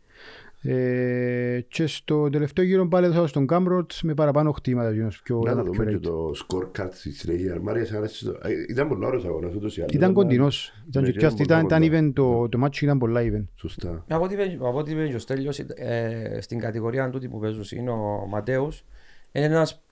Ε, 0.63 1.61
και 1.69 1.87
στο 1.87 2.31
τελευταίο 2.31 2.65
γύρο 2.65 2.89
πάλι 2.89 3.07
έδωσα 3.07 3.27
στον 3.27 3.47
Κάμπροτ 3.47 3.93
με 4.03 4.15
παραπάνω 4.15 4.53
χτήματα. 4.53 4.91
γίνος 4.93 5.23
Πιο, 5.23 5.37
Να 5.37 5.43
το 5.45 5.51
ένα 5.51 5.63
δούμε 5.63 5.85
πιο 5.85 5.85
και 5.85 5.97
right. 5.97 6.01
το 6.03 6.31
scorecard 6.47 6.89
στη 6.93 7.13
συνέχεια. 7.13 7.61
Μ' 7.61 7.69
άρεσε, 7.69 7.97
άρεσε 7.97 8.25
το- 8.25 8.39
ε, 8.43 8.51
Ήταν 8.69 8.89
πολύ 8.89 9.05
ωραίος 9.05 9.25
αγώνας 9.25 9.55
ούτως 9.55 9.77
ή 9.77 9.81
άλλως. 9.81 9.93
Ήταν 9.93 10.05
αλλά- 10.05 10.15
κοντινός. 10.15 10.73
Ήταν, 10.89 11.03
Ναι, 11.03 11.11
και 11.11 11.27
just, 11.27 11.31
πολύ 11.31 11.43
ήταν, 11.43 11.65
ήταν 11.65 11.81
κοντά. 11.83 11.99
even, 11.99 12.13
το, 12.15 12.49
το 12.49 12.65
match 12.65 12.81
ήταν 12.83 12.99
πολλά 12.99 13.21
even. 13.25 13.45
Σωστά. 13.55 14.05
Από 14.09 14.25
ό,τι 14.25 14.35
είπε- 14.35 14.55
από 14.67 14.79
ό,τι 14.79 14.91
είπε 14.93 15.07
και 15.09 15.15
ο 15.15 15.19
Στέλιος, 15.19 15.59
ε, 15.59 16.39
στην 16.41 16.59
κατηγορία 16.59 17.11
τούτη 17.11 17.29
που 17.29 17.39
παίζουν 17.39 17.65
είναι 17.79 17.91
ο 17.91 18.27
Ματέους, 18.29 18.85
είναι 19.33 19.45
ένας 19.45 19.83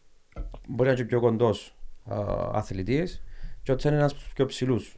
μπορεί 0.68 0.88
να 0.88 0.94
είναι 0.94 1.00
και 1.02 1.04
πιο 1.08 1.20
κοντός 1.20 1.76
α, 2.04 2.16
αθλητής 2.52 3.23
και 3.62 3.73
ο 3.73 3.75
Τσέν 3.76 3.90
είναι 3.92 4.00
ένας 4.00 4.12
από 4.12 4.20
τους 4.20 4.32
πιο 4.32 4.44
ψηλούς. 4.46 4.96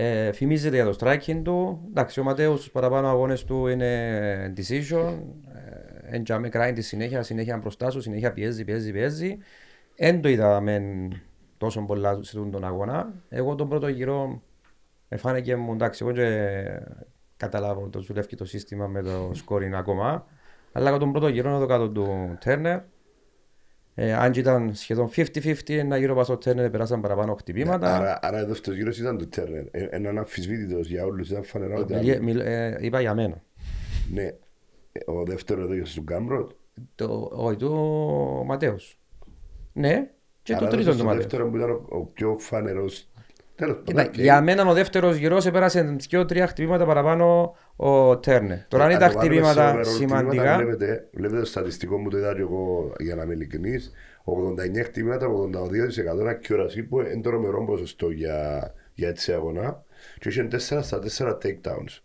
Ε, 0.00 0.32
φημίζεται 0.32 0.76
για 0.76 0.84
το 0.84 0.96
striking 1.00 1.40
του. 1.44 1.80
Εντάξει, 1.88 2.20
ο 2.20 2.22
Ματέους 2.22 2.58
στους 2.58 2.70
παραπάνω 2.70 3.08
αγώνες 3.08 3.44
του 3.44 3.66
είναι 3.66 4.52
decision. 4.56 5.18
Ε, 5.54 6.16
εν 6.16 6.24
τζάμε 6.24 6.48
κράει 6.48 6.72
τη 6.72 6.82
συνέχεια, 6.82 7.22
συνέχεια 7.22 7.56
μπροστά 7.56 7.90
σου, 7.90 8.00
συνέχεια 8.00 8.32
πιέζει, 8.32 8.64
πιέζει, 8.64 8.92
πιέζει. 8.92 9.38
Εν 9.94 10.20
το 10.20 10.28
είδα 10.28 10.60
μεν 10.60 11.12
τόσο 11.56 11.84
πολλά 11.84 12.12
σε 12.12 12.20
αυτόν 12.20 12.50
τον 12.50 12.64
αγώνα. 12.64 13.14
Εγώ 13.28 13.54
τον 13.54 13.68
πρώτο 13.68 13.88
γύρο 13.88 14.42
με 15.08 15.16
φάνηκε 15.16 15.56
μου 15.56 15.72
εντάξει, 15.72 16.04
εγώ 16.04 16.12
και 16.12 16.28
καταλάβω 17.36 17.82
ότι 17.82 18.04
δουλεύει 18.04 18.36
το 18.36 18.44
σύστημα 18.44 18.86
με 18.86 19.02
το 19.02 19.30
scoring 19.46 19.72
ακόμα. 19.74 20.26
Αλλά 20.72 20.88
εγώ 20.88 20.98
τον 20.98 21.12
πρώτο 21.12 21.28
γύρο 21.28 21.54
εδώ 21.54 21.66
κάτω 21.66 21.90
του 21.90 22.36
Τέρνερ. 22.40 22.80
Ε, 24.00 24.12
αν 24.14 24.32
και 24.32 24.40
ήταν 24.40 24.74
σχεδόν 24.74 25.10
50-50, 25.16 25.54
ένα 25.66 25.96
γύρο 25.96 26.14
πάω 26.14 26.24
στο 26.24 26.36
Τέρνερ 26.36 26.70
περάσαν 26.70 27.00
παραπάνω 27.00 27.34
χτυπήματα. 27.34 27.94
Άρα, 27.96 28.18
άρα 28.22 28.38
εδώ 28.38 28.54
στο 28.54 28.72
γύρος 28.72 28.98
ήταν 28.98 29.18
του 29.18 29.28
Τέρνερ. 29.28 29.64
Ε, 29.70 29.88
Έναν 29.90 30.18
αμφισβήτητος 30.18 30.88
για 30.88 31.04
όλους. 31.04 31.30
Ήταν 31.30 31.44
φανερά 31.44 31.76
ότι 31.76 31.94
Μιλ- 31.94 32.06
ήταν- 32.08 32.22
μιλ- 32.24 32.40
ε, 32.40 32.76
είπα 32.80 33.00
για 33.00 33.14
μένα. 33.14 33.42
Ναι. 34.12 34.22
Ε, 34.92 35.00
Ο 35.06 35.24
δεύτερο 35.24 35.62
εδώ 35.62 35.84
στον 35.84 36.04
Κάμπροτ. 36.04 36.50
Το, 36.94 37.30
όχι, 37.32 37.56
του 37.56 37.72
Ματέους. 38.46 38.98
Ναι, 39.72 40.10
και 40.42 40.52
το 40.52 40.58
Άρα 40.58 40.66
τρίτο 40.68 40.80
εδώ 40.82 40.90
του 40.90 40.96
στο 40.96 41.04
Ματέους. 41.04 41.22
δεύτερο 41.24 41.50
που 41.50 41.56
ήταν 41.56 41.70
ο- 41.70 41.84
ο 41.88 42.00
πιο 42.04 42.36
φανερός. 42.38 43.08
Τέλος 43.58 43.76
πάντων. 43.76 43.84
Κοίτα, 43.84 44.02
οκ. 44.02 44.18
Για 44.18 44.40
μένα 44.42 44.66
ο 44.66 44.72
δεύτερος 44.72 45.16
γύρος 45.16 45.46
επέρασε 45.46 45.96
δύο-τρία 46.08 46.46
χτυπήματα 46.46 46.84
παραπάνω 46.86 47.54
ο 47.76 48.18
Τέρνερ. 48.18 48.58
Τώρα 48.68 48.84
αν 48.84 48.90
Αν 48.90 48.96
ήταν 48.96 49.12
το 49.12 49.18
βάλουμε 49.18 49.34
σε 49.34 49.40
χτυπήματα 49.50 49.80
overall 49.80 49.86
σημαντικά, 49.96 50.26
χτυπήματα, 50.28 50.56
Βλέπετε, 50.56 51.08
βλέπετε 51.12 51.40
το 51.40 51.46
στατιστικό 51.46 51.98
μου 51.98 52.08
το 52.10 52.18
είδα 52.18 52.34
και 52.34 52.40
εγώ 52.40 52.92
για 52.98 53.14
να 53.14 53.22
είμαι 53.22 53.34
ειλικρινής. 53.34 53.92
89 54.24 54.82
χτυπήματα, 54.84 55.26
82% 55.26 55.30
accuracy 56.30 56.84
που 56.88 57.00
είναι 57.00 57.20
τρομερό 57.22 57.64
ποσοστό 57.64 58.10
για, 58.10 58.72
για 58.94 59.08
έτσι 59.08 59.32
αγώνα. 59.32 59.82
Και 60.18 60.28
είχε 60.28 60.48
4 60.50 60.56
στα 60.82 60.98
4 61.18 61.38
takedowns. 61.42 61.98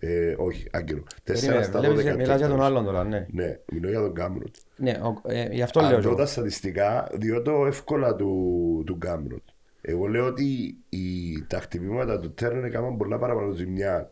Ε, 0.00 0.34
όχι, 0.38 0.66
άγκυρο. 0.72 1.02
4 1.02 1.32
περίμενε, 1.32 1.62
στα 1.62 1.78
βλέπεις, 1.80 2.04
12 2.04 2.16
μιλάς 2.16 2.38
για 2.38 2.48
τον 2.48 2.58
takedowns. 2.58 2.62
άλλον 2.62 2.84
τώρα, 2.84 3.04
ναι. 3.04 3.26
Ναι, 3.30 3.58
μιλώ 3.72 3.88
για 3.88 4.00
τον 4.00 4.10
Γκάμροτ. 4.12 4.54
Ναι, 4.76 4.90
ο- 5.02 5.30
ε, 5.32 5.48
γι' 5.50 5.62
αυτό 5.62 5.80
λέω 5.80 5.96
Αν 5.96 6.02
δω 6.02 6.08
εγώ. 6.08 6.16
τα 6.18 6.26
στατιστικά, 6.26 7.08
διότι 7.12 7.44
το 7.44 7.66
εύκολα 7.66 8.14
του, 8.16 8.82
του 8.86 8.96
Γκάμροτ. 8.96 9.42
Εγώ 9.90 10.06
λέω 10.06 10.26
ότι 10.26 10.76
οι, 10.88 11.42
τα 11.46 11.60
χτυπήματα 11.60 12.18
του 12.18 12.34
Τέρνερ 12.34 12.64
έκαναν 12.64 12.96
πολλά 12.96 13.18
παραπάνω 13.18 13.52
ζημιά. 13.52 14.10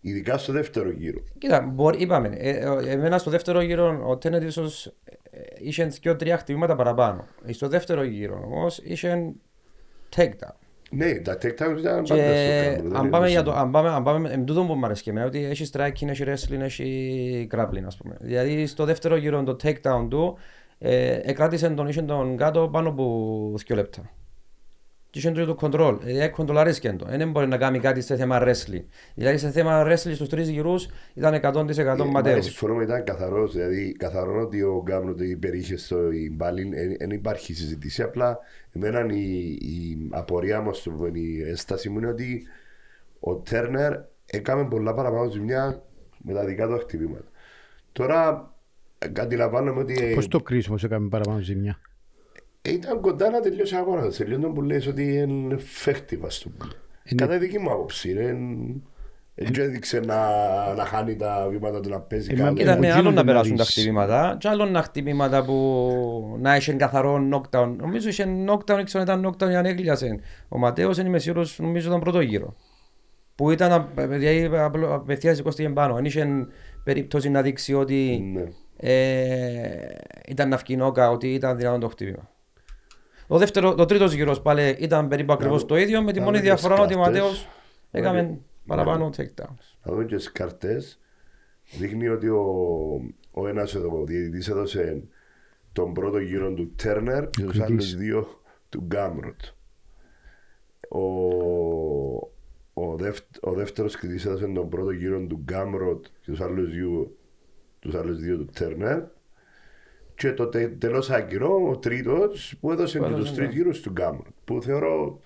Ειδικά 0.00 0.38
στο 0.38 0.52
δεύτερο 0.52 0.90
γύρο. 0.90 1.20
Κοίτα, 1.38 1.60
μπορεί, 1.60 2.02
είπαμε, 2.02 2.28
ε, 2.28 2.50
ε, 2.50 2.90
εμένα 2.90 3.18
στο 3.18 3.30
δεύτερο 3.30 3.60
γύρο 3.60 4.02
ο 4.06 4.16
Τένετ 4.16 4.42
ίσως 4.42 4.86
ε, 5.30 5.40
είχε 5.58 5.84
δύο-τρία 5.84 6.38
χτυπήματα 6.38 6.76
παραπάνω. 6.76 7.24
Ε, 7.44 7.52
Στο 7.52 7.68
δεύτερο 7.68 8.02
γύρο 8.02 8.42
όμως 8.44 8.78
είχε 8.78 9.34
takedown. 10.16 10.54
Ναι, 10.90 11.14
τα 11.14 11.34
takedowns 11.34 11.78
ήταν 11.78 12.02
Και 12.02 12.14
πάντα 12.14 12.36
στο 12.36 12.82
Γκάμροτ. 12.82 12.96
αν 12.96 13.10
πάμε 13.10 13.28
για 13.28 13.42
το, 13.42 13.52
αν 13.52 13.70
πάμε, 13.70 13.88
αν 13.88 14.02
πάμε, 14.02 14.30
εν 14.30 14.44
τούτο 14.44 14.64
που 14.64 14.74
μου 14.74 14.84
αρέσει 14.84 15.02
και 15.02 15.10
εμένα, 15.10 15.26
ότι 15.26 15.44
έχει 15.44 15.70
striking, 15.72 16.08
έχει 16.08 16.24
wrestling, 16.26 16.60
έχει 16.60 17.48
grappling 17.52 17.84
ας 17.86 17.96
πούμε. 17.96 18.16
Δηλαδή 18.20 18.66
στο 18.66 18.84
δεύτερο 18.84 19.16
γύρο 19.16 19.42
το 19.42 19.56
takedown 19.62 20.06
του, 20.10 20.38
ε, 20.78 21.20
εκράτησε 21.22 21.68
τον, 21.70 21.88
είχε 21.88 22.02
τον 22.02 22.36
κάτω 22.36 22.68
πάνω 22.68 22.88
από 22.88 23.54
δύο 23.66 23.76
λεπτά. 23.76 24.10
Και 25.20 25.28
είχε 25.28 25.44
το 25.44 25.56
control, 25.60 25.98
ε, 26.04 26.28
κοντολάρισκε 26.28 26.92
το. 26.92 27.06
Δεν 27.08 27.30
μπορεί 27.30 27.46
να 27.46 27.56
κάνει 27.56 27.78
κάτι 27.78 28.00
σε 28.00 28.16
θέμα 28.16 28.42
wrestling. 28.42 28.84
Δηλαδή 29.14 29.38
σε 29.38 29.50
θέμα 29.50 29.84
wrestling 29.86 30.14
στους 30.14 30.28
τρεις 30.28 30.48
γυρούς 30.48 30.88
ήταν 31.14 31.34
100% 31.34 31.96
Μα 31.96 32.04
Ματέους. 32.04 32.44
συμφωνώ 32.44 32.74
με 32.74 32.82
ήταν 32.82 33.04
καθαρός, 33.04 33.52
δηλαδή 33.52 33.92
καθαρό 33.92 34.40
ότι 34.40 34.62
ο 34.62 34.82
Γκάμροτ 34.84 35.20
υπερήχε 35.20 35.76
στο 35.76 36.10
η 36.10 36.30
μπάλιν, 36.32 36.70
δεν 36.98 37.10
υπάρχει 37.10 37.54
συζήτηση, 37.54 38.02
απλά 38.02 38.38
εμένα 38.72 39.06
η, 39.14 39.50
η 39.50 40.08
απορία 40.10 40.60
μου, 40.60 40.74
στο 40.74 40.90
πούμε, 40.90 41.10
η 41.18 41.42
έσταση 41.42 41.88
μου 41.88 41.98
είναι 41.98 42.08
ότι 42.08 42.46
ο 43.20 43.34
Τέρνερ 43.36 43.92
έκαμε 44.26 44.68
πολλά 44.68 44.94
παραπάνω 44.94 45.30
ζημιά 45.30 45.82
με 46.18 46.32
τα 46.32 46.44
δικά 46.44 46.66
του 46.66 46.78
χτυπήματα. 46.78 47.30
Τώρα 47.92 48.50
ε, 48.98 49.20
αντιλαμβάνομαι 49.20 49.80
ότι 49.80 50.12
Πώς 50.14 50.28
το 50.28 50.40
κρίσιμος 50.40 50.80
σε 50.80 50.86
έκαμε 50.86 51.08
παραπάνω 51.08 51.38
ζημιά; 51.38 51.78
Ήταν 52.68 53.00
κοντά 53.00 53.30
να 53.30 53.40
τελειώσει 53.40 53.74
ο 53.74 53.78
αγώνας. 53.78 54.16
Τελειώνει 54.16 54.42
τον 54.42 54.54
που 54.54 54.62
λες 54.62 54.86
ότι 54.86 55.14
είναι 55.16 55.54
effective, 55.58 56.20
ας 56.26 56.38
το 56.38 56.48
πούμε. 56.58 56.70
Είναι- 57.04 57.22
Κατά 57.26 57.38
δική 57.38 57.58
μου 57.58 57.70
άποψη. 57.70 58.10
είναι- 58.10 58.36
Δεν 59.38 59.62
έδειξε 59.64 60.00
να, 60.00 60.16
να 60.74 60.84
χάνει 60.84 61.16
τα 61.16 61.46
βήματα 61.50 61.80
του 61.80 61.88
να 61.88 62.00
παίζει 62.00 62.32
Ε, 62.32 62.36
μα- 62.36 62.42
καλά. 62.42 62.50
Ε, 62.58 62.62
Ήταν 62.62 62.74
από 62.74 62.82
άλλο 62.84 62.92
εκείνον 62.94 63.14
να 63.14 63.20
να 63.20 63.26
περάσουν 63.26 63.56
τα 63.56 63.64
δεις. 63.64 63.72
χτυπήματα 63.72 64.36
και 64.40 64.48
άλλο 64.48 64.64
να 64.64 64.82
χτυπήματα 64.82 65.44
που 65.44 66.36
να 66.40 66.56
είχε 66.56 66.72
καθαρό 66.72 67.14
knockdown. 67.32 67.74
Νομίζω 67.76 68.08
είχε 68.08 68.26
knockdown, 68.46 68.78
έξω 68.78 69.00
ήταν 69.00 69.26
knockdown 69.26 69.48
για 69.48 69.62
να 69.62 69.68
έκλειασε. 69.68 70.20
Ο 70.48 70.58
Ματέος 70.58 70.98
είναι 70.98 71.08
είμαι 71.08 71.18
σίγουρος, 71.18 71.58
νομίζω 71.58 71.88
ήταν 71.88 72.00
πρώτο 72.00 72.20
γύρο. 72.20 72.54
Που 73.34 73.50
ήταν 73.50 73.72
απ- 73.72 74.00
δηλαδή, 74.00 74.50
απλό- 74.56 74.92
απευθείας 74.92 75.36
σηκώστηκε 75.36 75.68
πάνω. 75.68 75.94
Δεν 75.94 76.04
είχε 76.04 76.26
περίπτωση 76.84 77.28
να 77.30 77.42
δείξει 77.42 77.74
ότι 77.74 78.30
Ναι. 78.34 78.44
ε, 78.76 79.86
ήταν 80.28 80.48
να 80.48 80.56
βγει 80.56 80.76
νόκα, 80.76 81.10
ότι 81.10 81.28
ήταν 81.34 81.56
δυνατόν 81.56 81.80
το 81.80 81.88
χτύπημα. 81.88 82.28
Το, 83.28 83.38
δεύτερο, 83.38 83.74
το 83.74 83.84
τρίτος 83.84 84.12
γύρος 84.12 84.42
πάλι 84.42 84.76
ήταν 84.78 85.08
περίπου 85.08 85.32
ακριβώς 85.32 85.60
δω- 85.60 85.66
το 85.66 85.76
ίδιο 85.76 86.02
με 86.02 86.12
τη 86.12 86.18
να 86.18 86.24
μόνη 86.24 86.36
δω 86.36 86.42
τις 86.42 86.52
διαφορά 86.52 86.82
ότι 86.82 86.94
ο 86.94 86.96
κάρτες. 86.96 87.20
Ματέος 87.20 87.48
Ναι. 87.90 88.00
έκαμε 88.00 88.38
παραπάνω 88.66 89.10
takedowns. 89.16 89.76
Να 89.82 89.92
δούμε 89.92 90.04
και 90.04 90.16
τις 90.16 90.32
κάρτες. 90.32 91.00
Δείχνει 91.78 92.08
ότι 92.08 92.28
ο, 92.28 92.44
ο 93.30 93.46
ένας 93.48 93.74
εδώ, 93.74 94.00
ο 94.00 94.04
διαιτητής 94.04 94.48
έδωσε 94.48 95.02
τον 95.72 95.92
πρώτο 95.92 96.18
γύρο 96.18 96.52
του 96.52 96.72
Τέρνερ 96.76 97.30
και 97.30 97.42
τους 97.42 97.52
κριτής. 97.52 97.62
άλλους 97.62 97.94
δύο 97.96 98.40
του 98.68 98.80
Γκάμροτ. 98.86 99.40
Ο, 100.88 101.00
ο, 102.74 102.96
δεύ, 102.96 103.18
ο 103.40 103.52
δεύτερος 103.52 103.96
κριτής 103.96 104.24
έδωσε 104.26 104.46
τον 104.46 104.68
πρώτο 104.68 104.90
γύρο 104.90 105.20
του 105.26 105.40
Γκάμροτ 105.44 106.04
και 106.20 106.30
τους 106.30 106.40
άλλους 106.40 106.70
δύο, 106.70 107.16
τους 107.78 107.94
άλλους 107.94 108.18
δύο 108.20 108.36
του 108.36 108.44
Τέρνερ. 108.58 109.02
Και 110.16 110.32
το 110.32 110.46
τε, 110.46 110.68
τελώς 110.68 111.10
άκυρο, 111.10 111.68
ο 111.70 111.78
τρίτος 111.78 112.54
που 112.60 112.72
έδωσε 112.72 112.98
Που 112.98 113.04
και 113.04 113.10
τους 113.10 113.18
έδωσε, 113.18 113.34
τρεις 113.34 113.48
ναι. 113.48 113.54
γύρους 113.54 113.80
του 113.80 113.90
Γκάμροτ. 113.90 114.26
Που 114.44 114.62
θεωρώ 114.62 115.20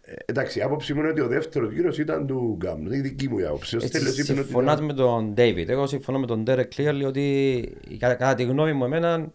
ε, 0.00 0.14
εντάξει, 0.26 0.58
η 0.58 0.62
άποψη 0.62 0.94
μου 0.94 1.00
είναι 1.00 1.08
ότι 1.08 1.20
ο 1.20 1.26
δεύτερος 1.28 1.72
γύρος 1.72 1.98
ήταν 1.98 2.26
του 2.26 2.54
Γκάμνου. 2.58 2.86
Είναι 2.86 2.96
η 2.96 3.00
δική 3.00 3.28
μου 3.28 3.38
η 3.38 3.44
άποψη. 3.44 3.76
Ο 3.76 3.80
Στέλιος 3.80 4.10
Έτσι, 4.18 4.22
είπε 4.22 4.32
ότι 4.32 4.42
συμφωνάς 4.42 4.74
ήταν- 4.74 4.84
με 4.84 4.92
τον 4.92 5.34
David. 5.36 5.68
Εγώ 5.68 5.86
συμφωνώ 5.86 6.18
με 6.18 6.26
τον 6.26 6.44
Derek 6.46 6.68
clearly 6.76 7.02
ότι 7.06 7.76
κατά, 7.98 8.14
κατά 8.14 8.34
τη 8.34 8.42
γνώμη 8.42 8.72
μου 8.72 8.84
εμένα 8.84 9.32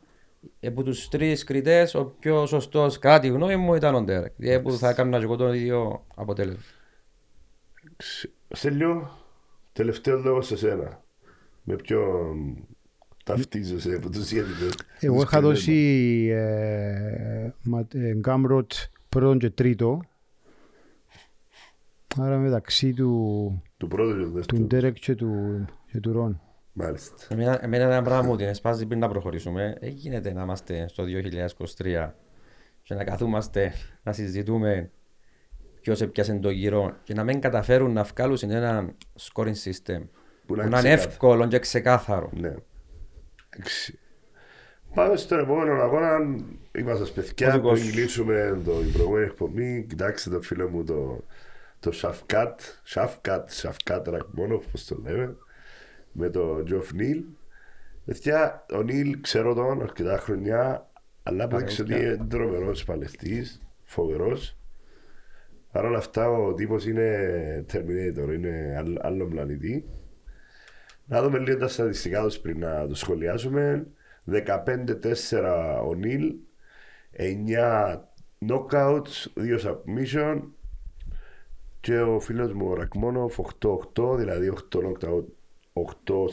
από 0.67 0.84
τους 0.84 1.07
τρεις 1.10 1.43
κριτές 1.43 1.95
ο 1.95 2.15
πιο 2.19 2.45
σωστός 2.45 3.00
κατά 3.00 3.19
τη 3.19 3.27
γνώμη 3.27 3.55
μου 3.55 3.74
ήταν 3.74 3.95
ο 3.95 4.00
Derek. 4.07 4.31
Δηλαδή 4.36 4.63
που 4.63 4.72
θα 4.72 4.89
έκανα 4.89 5.17
και 5.17 5.24
εγώ 5.24 5.36
το 5.36 5.53
ίδιο 5.53 6.05
αποτέλεσμα. 6.15 6.62
Στέλιο, 8.50 9.10
τελευταίο 9.74 10.17
λόγο 10.17 10.41
σε 10.41 10.57
σένα. 10.57 11.03
Με 11.63 11.75
ποιον 11.75 12.55
ταυτίζεσαι 13.25 13.96
από 13.96 14.10
τους 14.10 14.27
διαιτητές. 14.29 14.74
Εγώ 15.00 15.13
Τους 15.15 15.24
είχα 15.24 15.38
κριτές 15.39 15.50
δώσει 15.58 16.27
ε, 16.32 17.50
μα- 17.63 17.88
ε, 17.94 18.13
Γκάμροτ 18.13 18.72
πρώτον 19.10 19.39
και 19.39 19.50
τρίτο. 19.50 20.01
Άρα 22.20 22.38
μεταξύ 22.38 22.94
του, 22.94 23.12
μας. 23.51 23.62
Του 23.77 23.88
πρώτου 23.88 24.12
και 24.17 24.24
του 24.24 24.27
του 24.29 24.34
δεύτερου. 24.34 24.65
Ντέρεκ 24.67 24.94
και 25.00 25.15
του, 25.15 25.65
και 25.91 26.00
του 26.00 26.12
Ρον. 26.12 26.41
Μάλιστα. 26.74 27.15
Εμένα, 27.29 27.63
εμένα 27.63 27.84
ένα 27.84 28.01
πράγμα 28.01 28.27
μου 28.29 28.36
την 28.36 28.48
εσπάζει 28.48 28.86
πριν 28.86 29.00
να 29.00 29.08
προχωρήσουμε. 29.10 29.77
Δεν 29.79 29.89
γίνεται 29.89 30.34
να 30.34 30.41
είμαστε 30.41 30.88
στο 30.88 31.03
2023 31.03 32.10
και 32.84 32.94
να 32.94 33.03
καθούμαστε 33.03 33.74
να 34.03 34.13
συζητούμε 34.13 34.91
ποιος 35.82 36.01
έπιασε 36.01 36.34
το 36.39 36.50
γύρο 36.50 36.96
και 37.03 37.13
να 37.13 37.24
μην 37.24 37.39
καταφέρουν 37.39 37.91
να 37.94 38.03
βγάλουν 38.03 38.38
ένα 38.44 38.94
scoring 39.20 39.53
system 39.63 40.01
που 40.46 40.55
να 40.55 40.63
να, 40.63 40.79
είναι 40.79 40.79
είναι 40.79 40.96
ξεκάθαρο. 40.96 41.10
εύκολο 41.10 41.48
και 41.48 41.60
ξεκάθαρο. 41.60 42.29
Ναι. 42.34 42.53
Εντάξει. 43.56 44.00
Πάμε 44.94 45.16
στον 45.16 45.40
επόμενο 45.40 45.82
αγώνα. 45.82 46.18
Είμαστε 46.78 47.22
παιδιά. 47.22 47.48
Ο 47.50 47.52
δικός 47.52 47.80
Πριν 47.80 47.92
σου. 47.92 47.96
κλείσουμε 47.96 48.62
το, 48.66 48.80
την 48.80 48.92
προηγούμενη 48.92 49.26
εκπομπή. 49.26 49.86
Κοιτάξτε 49.90 50.30
το 50.30 50.42
φίλο 50.42 50.70
μου 50.70 50.84
το, 50.84 51.24
το 51.80 51.92
Σαφκάτ. 51.92 52.60
Σαφκάτ, 52.84 53.50
Σαφκάτ 53.50 54.08
Ρακμόνοφ, 54.08 54.66
πώς 54.72 54.86
το 54.86 55.00
λέμε. 55.04 55.36
Με 56.12 56.30
το 56.30 56.64
Τζοφ 56.64 56.94
Νίλ. 56.94 57.24
Παιδιά, 58.06 58.65
ο 58.74 58.82
Νίλ 58.82 59.22
ξέρω 59.22 59.54
τον 59.54 59.82
αρκετά 59.82 60.18
χρονιά. 60.18 60.89
Αλλά 61.24 61.44
απέδειξε 61.44 61.82
ότι 61.82 61.91
Παρέλκια. 61.91 62.13
είναι 62.15 62.26
τρομερός 62.30 62.84
παλαιστής. 62.84 63.62
Φοβερός. 63.84 64.58
Παρ' 65.72 65.86
όλα 65.86 65.98
αυτά 65.98 66.30
ο 66.30 66.54
τύπος 66.54 66.86
είναι 66.86 67.65
Terminator, 67.74 68.34
είναι 68.34 68.76
άλλ- 68.78 68.98
άλλο 69.06 69.26
πλανητή. 69.26 69.86
Να 71.06 71.22
δούμε 71.22 71.39
λίγο 71.39 71.58
τα 71.58 71.68
στατιστικά 71.68 72.24
τους 72.24 72.39
πριν 72.39 72.60
να 72.60 72.88
το 72.88 72.96
σχολιάσουμε. 72.96 73.88
15-4 74.26 75.82
ο 75.88 75.94
Νίλ, 75.94 76.34
9 77.12 77.96
knockouts, 78.48 79.28
2 79.36 79.60
submission 79.60 80.41
και 81.80 82.00
ο 82.00 82.20
φίλος 82.20 82.54
μου 82.54 82.68
ο 82.70 82.74
Ρακμόνοφ 82.74 83.39
8-8, 83.39 84.15
δηλαδή 84.18 84.54
8 84.72 84.80
knockout, 84.80 85.24
8 85.74 85.84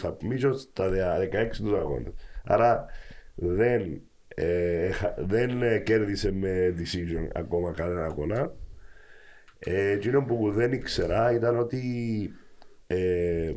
submissions 0.03 0.55
στα 0.59 0.91
16 0.91 1.63
τους 1.63 1.73
αγώνες. 1.73 2.13
Άρα 2.45 2.87
δεν, 3.35 4.01
ε, 4.29 4.85
έχα- 4.87 5.15
δεν 5.19 5.63
ε, 5.63 5.79
κέρδισε 5.79 6.33
με 6.33 6.75
decision 6.79 7.29
ακόμα 7.35 7.73
κανένα 7.73 8.05
αγώνα. 8.05 8.53
Ε, 9.59 9.91
εκείνο 9.91 10.23
που 10.25 10.51
δεν 10.53 10.73
ήξερα 10.73 11.33
ήταν 11.33 11.59
ότι 11.59 11.81
ε, 12.87 13.55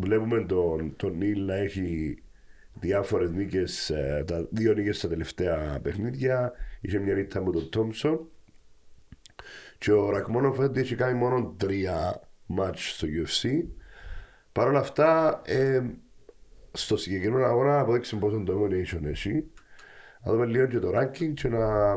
βλέπουμε 0.00 0.44
τον, 0.44 0.96
τον 0.96 1.16
Νίλ 1.16 1.44
να 1.44 1.54
έχει 1.54 2.18
διάφορες 2.74 3.30
νίκες, 3.30 3.90
ε, 3.90 4.24
τα 4.26 4.46
δύο 4.50 4.72
νίκες 4.72 4.96
στα 4.96 5.08
τελευταία 5.08 5.80
παιχνίδια. 5.82 6.52
Είχε 6.80 6.98
μια 6.98 7.14
νύχτα 7.14 7.42
με 7.42 7.50
τον 7.52 7.70
Τόμσον. 7.70 8.28
Και 9.78 9.92
ο 9.92 10.10
Ρακμόνοφ 10.10 10.54
φαίνεται 10.54 10.70
ότι 10.70 10.80
έχει 10.80 10.94
κάνει 10.94 11.18
μόνο 11.18 11.54
τρία 11.56 12.20
μάτς 12.46 12.94
στο 12.94 13.06
UFC. 13.06 13.64
Παρ' 14.52 14.68
όλα 14.68 14.78
αυτά, 14.78 15.42
ε, 15.44 15.82
στο 16.72 16.96
συγκεκριμένο 16.96 17.44
αγώνα 17.44 17.80
αποδείξει 17.80 18.16
πόσο 18.16 18.44
domination 18.46 19.04
έχει. 19.04 19.50
Να 20.24 20.32
δούμε 20.32 20.46
λίγο 20.46 20.66
και 20.66 20.78
το 20.78 20.92
ranking 20.98 21.32
και 21.34 21.48
να, 21.48 21.96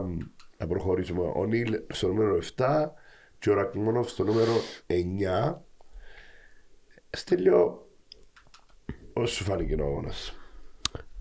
να 0.57 0.67
προχωρήσουμε. 0.67 1.31
Ο 1.35 1.45
Νίλ 1.45 1.81
στο 1.89 2.07
νούμερο 2.07 2.39
7 2.57 2.91
και 3.39 3.49
ο 3.49 3.53
Ρακμόνοφ 3.53 4.09
στο 4.09 4.23
νούμερο 4.23 4.53
9. 4.87 5.55
Στέλιο, 7.09 7.90
πώς 9.21 9.33
σου 9.33 9.43
φάνηκε 9.43 9.81
ο 9.81 9.85
αγώνας; 9.85 10.35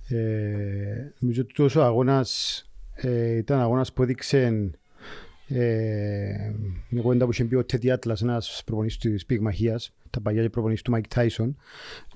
Ε, 0.09 1.13
νομίζω 1.19 1.43
ότι 1.43 1.53
τόσο 1.55 1.81
αγώνας 1.81 2.65
ε, 2.95 3.37
ήταν 3.37 3.61
αγώνας 3.61 3.93
που 3.93 4.03
έδειξε 4.03 4.71
ε, 5.49 6.53
μια 6.89 7.03
κουβέντα 7.03 7.25
που 7.25 7.31
είχε 7.31 7.45
πει 7.45 7.55
ο 7.55 7.65
Τέντι 7.64 7.90
Άτλας, 7.91 8.23
ένας 8.23 8.63
προπονητής 8.67 8.99
της 8.99 9.27
πυγμαχίας, 9.27 9.93
τα 10.11 10.21
παλιά 10.21 10.43
και 10.43 10.51
προπονητής 10.51 10.83
του 10.83 10.91
Μάικ 10.91 11.09
Τάισον. 11.09 11.57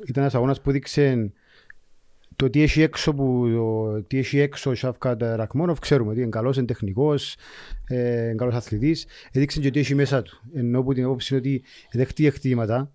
Ήταν 0.06 0.22
ένας 0.22 0.34
αγώνας 0.34 0.60
που 0.60 0.70
έδειξε 0.70 1.32
το 2.36 2.50
τι 2.50 2.62
έχει 2.62 2.82
έξω, 2.82 3.14
που, 3.14 3.48
το, 3.54 4.02
τι 4.02 4.18
έχει 4.18 4.38
έξω 4.38 4.70
ο 4.70 4.74
Σαφκάτ 4.74 5.22
Ρακμόνοφ, 5.22 5.78
ξέρουμε 5.78 6.10
ότι 6.10 6.20
είναι 6.20 6.28
καλός, 6.28 6.56
είναι 6.56 6.66
τεχνικός, 6.66 7.36
ε, 7.88 8.24
είναι 8.24 8.34
καλός 8.34 8.54
αθλητής. 8.54 9.06
Έδειξε 9.32 9.60
και 9.60 9.70
τι 9.70 9.78
έχει 9.78 9.94
μέσα 9.94 10.22
του. 10.22 10.42
Ενώ 10.54 10.82
που 10.82 10.92
την 10.92 11.04
άποψη 11.04 11.34
είναι 11.34 11.48
ότι 11.48 11.62
δέχτηκε 11.92 12.30
χτήματα 12.30 12.92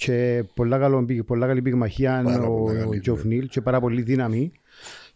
και 0.00 0.44
πολλά, 0.54 0.78
καλό, 0.78 1.06
πολλά 1.26 1.46
καλή 1.46 1.62
πυγμαχία 1.62 2.20
Πάρα 2.24 2.46
ο, 2.46 2.64
πολλά 2.64 2.84
ο 2.84 2.88
καλή, 2.88 3.00
Τζοφ 3.00 3.24
ναι. 3.24 3.34
Νίλ 3.34 3.46
και 3.48 3.60
πάρα 3.60 3.80
πολύ 3.80 4.02
δύναμη. 4.02 4.52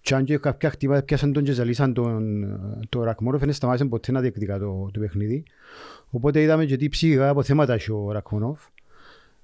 Και 0.01 0.15
αν 0.15 0.25
και 0.25 0.39
κάποια 0.39 0.71
χτύπα 0.71 1.03
πιάσαν 1.03 1.33
τον 1.33 1.45
και 1.45 1.53
ζαλίσαν 1.53 1.93
τον, 1.93 2.45
το 2.89 3.03
Ρακμόνοφ, 3.03 3.41
δεν 3.41 3.53
σταμάτησαν 3.53 3.89
ποτέ 3.89 4.13
να 4.13 4.21
διεκδικά 4.21 4.59
το, 4.59 4.91
το 4.93 5.01
παιχνίδι. 5.01 5.43
Οπότε 6.11 6.43
είδαμε 6.43 6.65
και 6.65 6.77
τι 6.77 6.89
ψυχικά 6.89 7.29
αποθέματα 7.29 7.75
έχει 7.75 7.93
ο 7.93 8.13
Ρακμόνοφ. 8.13 8.61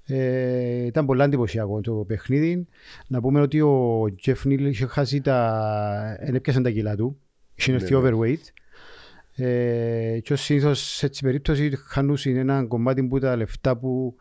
Ε, 0.05 0.85
ήταν 0.85 1.05
πολύ 1.05 1.21
εντυπωσιακό 1.21 1.81
το 1.81 1.93
παιχνίδι. 1.93 2.67
Να 3.07 3.21
πούμε 3.21 3.41
ότι 3.41 3.61
ο 3.61 4.05
Τζεφ 4.17 4.45
Νίλ 4.45 4.65
είχε 4.65 4.85
χάσει 4.85 5.21
τα... 5.21 6.17
δεν 6.23 6.35
έπιασαν 6.35 6.63
τα 6.63 6.69
κιλά 6.69 6.95
του. 6.95 7.17
Είχε 7.55 7.73
έρθει 7.73 7.93
Ναι, 7.93 7.99
ναι. 7.99 8.09
overweight. 8.09 8.43
Ε, 9.35 10.19
και 10.23 10.33
ως 10.33 10.41
συνήθως 10.41 10.95
σε 10.95 11.05
έτσι 11.05 11.23
περίπτωση 11.23 11.71
χανούσαν 11.87 12.35
ένα 12.35 12.63
κομμάτι 12.63 13.03
που 13.03 13.19
τα 13.19 13.35
λεφτά 13.35 13.77
που 13.77 14.15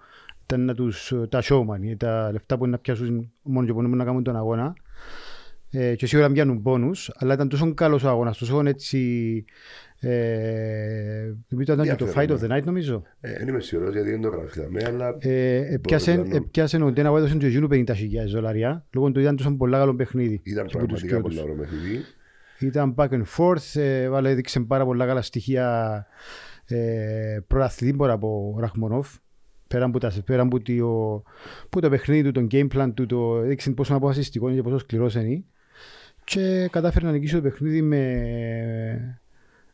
ήταν 0.51 0.65
να 0.65 0.75
τους, 0.75 1.13
τα 1.29 1.43
showman, 1.43 1.95
τα 1.97 2.33
λεφτά 2.33 2.57
που 2.59 2.63
είναι 2.65 2.73
να 2.73 2.79
πιάσουν 2.79 3.33
μόνο 3.43 3.67
και 3.67 3.73
μόνο 3.73 3.89
να 3.89 4.05
κάνουν 4.05 4.23
τον 4.23 4.37
αγώνα. 4.37 4.75
Ε, 5.73 5.95
και 5.95 6.07
σίγουρα 6.07 6.31
πιάνουν 6.31 6.63
πόνους, 6.63 7.11
αλλά 7.15 7.35
ήταν 7.35 7.49
τόσο 7.49 7.75
καλός 7.75 8.05
ο 8.05 8.09
αγώνας, 8.09 8.39
τόσο 8.39 8.63
έτσι... 8.67 9.45
Ε, 10.03 11.33
νομίζω 11.49 11.73
ήταν 11.73 11.85
και 11.87 11.95
το 11.95 12.07
Fight 12.15 12.29
Ενδιαφέρον, 12.29 12.39
of 12.39 12.43
the 12.43 12.59
Night 12.59 12.65
νομίζω. 12.65 13.03
Ε, 13.21 13.33
δεν 13.39 13.49
είμαι 13.49 13.61
σίγουρος 13.61 13.93
γιατί 13.95 14.11
δεν 14.11 14.21
το 14.21 14.29
γραφτάμε, 14.29 14.83
αλλά 14.87 15.17
Ε, 15.19 15.75
έπιασε- 15.75 16.17
Μπορείς 16.17 16.31
να- 16.31 16.37
έπιασε 16.37 16.77
ο 16.83 16.93
Ντένα 16.93 17.11
White 17.13 17.29
του 17.39 17.47
εκείνου 17.47 17.69
50.000 17.71 18.31
δολάρια, 18.33 18.87
λόγω 18.95 19.11
του 19.13 19.21
ήταν 19.21 19.37
τόσο 19.37 19.51
πολλά 19.57 19.79
καλό 19.79 19.95
παιχνίδι. 19.95 20.41
ήταν 20.45 20.67
και 20.67 20.77
από 20.79 20.87
τους 20.87 21.01
πραγματικά 21.01 21.07
δυο 21.15 21.21
πολύ 21.21 21.35
τους. 21.35 21.43
ωραίο 21.43 21.55
παιχνίδι. 21.57 22.05
Ήταν 22.59 22.95
back 22.97 23.09
and 23.09 23.25
forth, 23.37 23.81
ε, 23.81 24.09
βάλε, 24.09 24.31
έδειξε 24.31 24.61
πάρα 24.61 24.85
πολλά 24.85 25.07
καλά 25.07 25.23
στοιχεία 25.23 26.07
ε, 26.67 27.39
προαθλητή 27.47 27.93
μπορεί 27.97 28.13
από 28.13 28.57
Ραχμονόφ. 28.61 29.15
Πέρα 29.70 29.85
από, 29.85 29.98
τα, 29.98 30.12
πέρα 30.24 30.42
από, 30.42 30.61
το, 30.62 31.22
που 31.68 31.80
το 31.80 31.88
παιχνίδι 31.90 32.22
του, 32.22 32.30
τον 32.30 32.48
game 32.50 32.68
plan 32.76 32.92
του, 32.94 33.06
το 33.06 33.37
έδειξε 33.37 33.70
πόσο 33.70 33.94
αποφασιστικό 33.94 34.46
είναι 34.46 34.56
και 34.56 34.62
πόσο 34.62 34.78
σκληρός 34.78 35.14
είναι. 35.14 35.44
και 36.24 36.68
κατάφερε 36.70 37.06
να 37.06 37.12
νικήσει 37.12 37.35
το 37.35 37.40
παιχνίδι 37.40 37.83
με, 37.83 39.20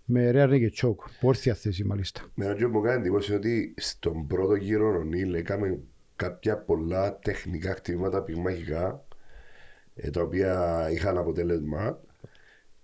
με 0.04 0.30
Real 0.35 0.48
Naked 0.50 0.70
Choke, 0.82 1.04
που 1.20 1.28
όρθια 1.28 1.54
θέση 1.54 1.85
μάλιστα. 1.85 2.20
Με 2.35 2.44
ένα 2.44 2.54
και 2.54 2.66
μου 2.66 2.80
κάνει 2.80 3.00
εντύπωση 3.00 3.35
ότι 3.35 3.74
στον 3.76 4.26
πρώτο 4.26 4.54
γύρο 4.54 4.98
ο 4.98 5.02
Νίλ 5.02 5.35
έκαμε 5.35 5.78
κάποια 6.16 6.59
πολλά 6.59 7.18
τεχνικά 7.18 7.74
χτυπήματα 7.74 8.22
πυγμαχικά 8.22 9.04
ε, 9.94 10.11
τα 10.11 10.22
οποία 10.22 10.87
είχαν 10.92 11.18
αποτέλεσμα 11.18 12.00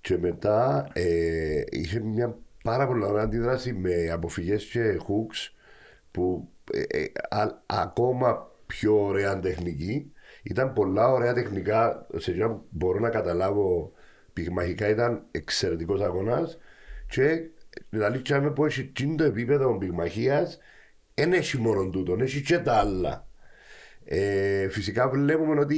και 0.01 0.19
μετά 0.19 0.89
ε, 0.93 1.63
είχε 1.71 2.01
μια 2.01 2.39
πάρα 2.63 2.87
πολύ 2.87 3.05
ωραία 3.05 3.23
αντίδραση 3.23 3.73
με 3.73 4.09
αποφυγές 4.13 4.65
και 4.65 4.97
hooks 5.01 5.53
που 6.11 6.52
ε, 6.73 6.83
ε, 6.99 7.13
α- 7.29 7.63
ακόμα 7.67 8.51
πιο 8.67 9.05
ωραία 9.05 9.41
τεχνική 9.41 10.13
ήταν 10.43 10.73
πολλά 10.73 11.09
ωραία 11.09 11.33
τεχνικά 11.33 12.07
σε 12.17 12.31
εκείνα 12.31 12.49
που 12.51 12.67
μπορώ 12.71 12.99
να 12.99 13.09
καταλάβω 13.11 13.93
πυγμαχικά 14.33 14.89
ήταν 14.89 15.27
εξαιρετικός 15.31 16.01
αγώνας 16.01 16.59
και 17.09 17.51
δηλαδή 17.91 18.23
τσάμε 18.23 18.51
που 18.51 18.65
έχει 18.65 18.81
εκείνο 18.81 19.15
το 19.15 19.25
επίπεδο 19.25 19.79
πυγμαχίας 19.79 20.59
δεν 21.15 21.33
έχει 21.33 21.59
μόνο 21.59 21.89
τούτο, 21.91 22.17
έχει 22.21 22.43
και 22.43 22.59
τα 22.59 22.73
άλλα. 22.75 23.29
Ε, 24.05 24.69
φυσικά 24.69 25.09
βλέπουμε 25.09 25.61
ότι 25.61 25.77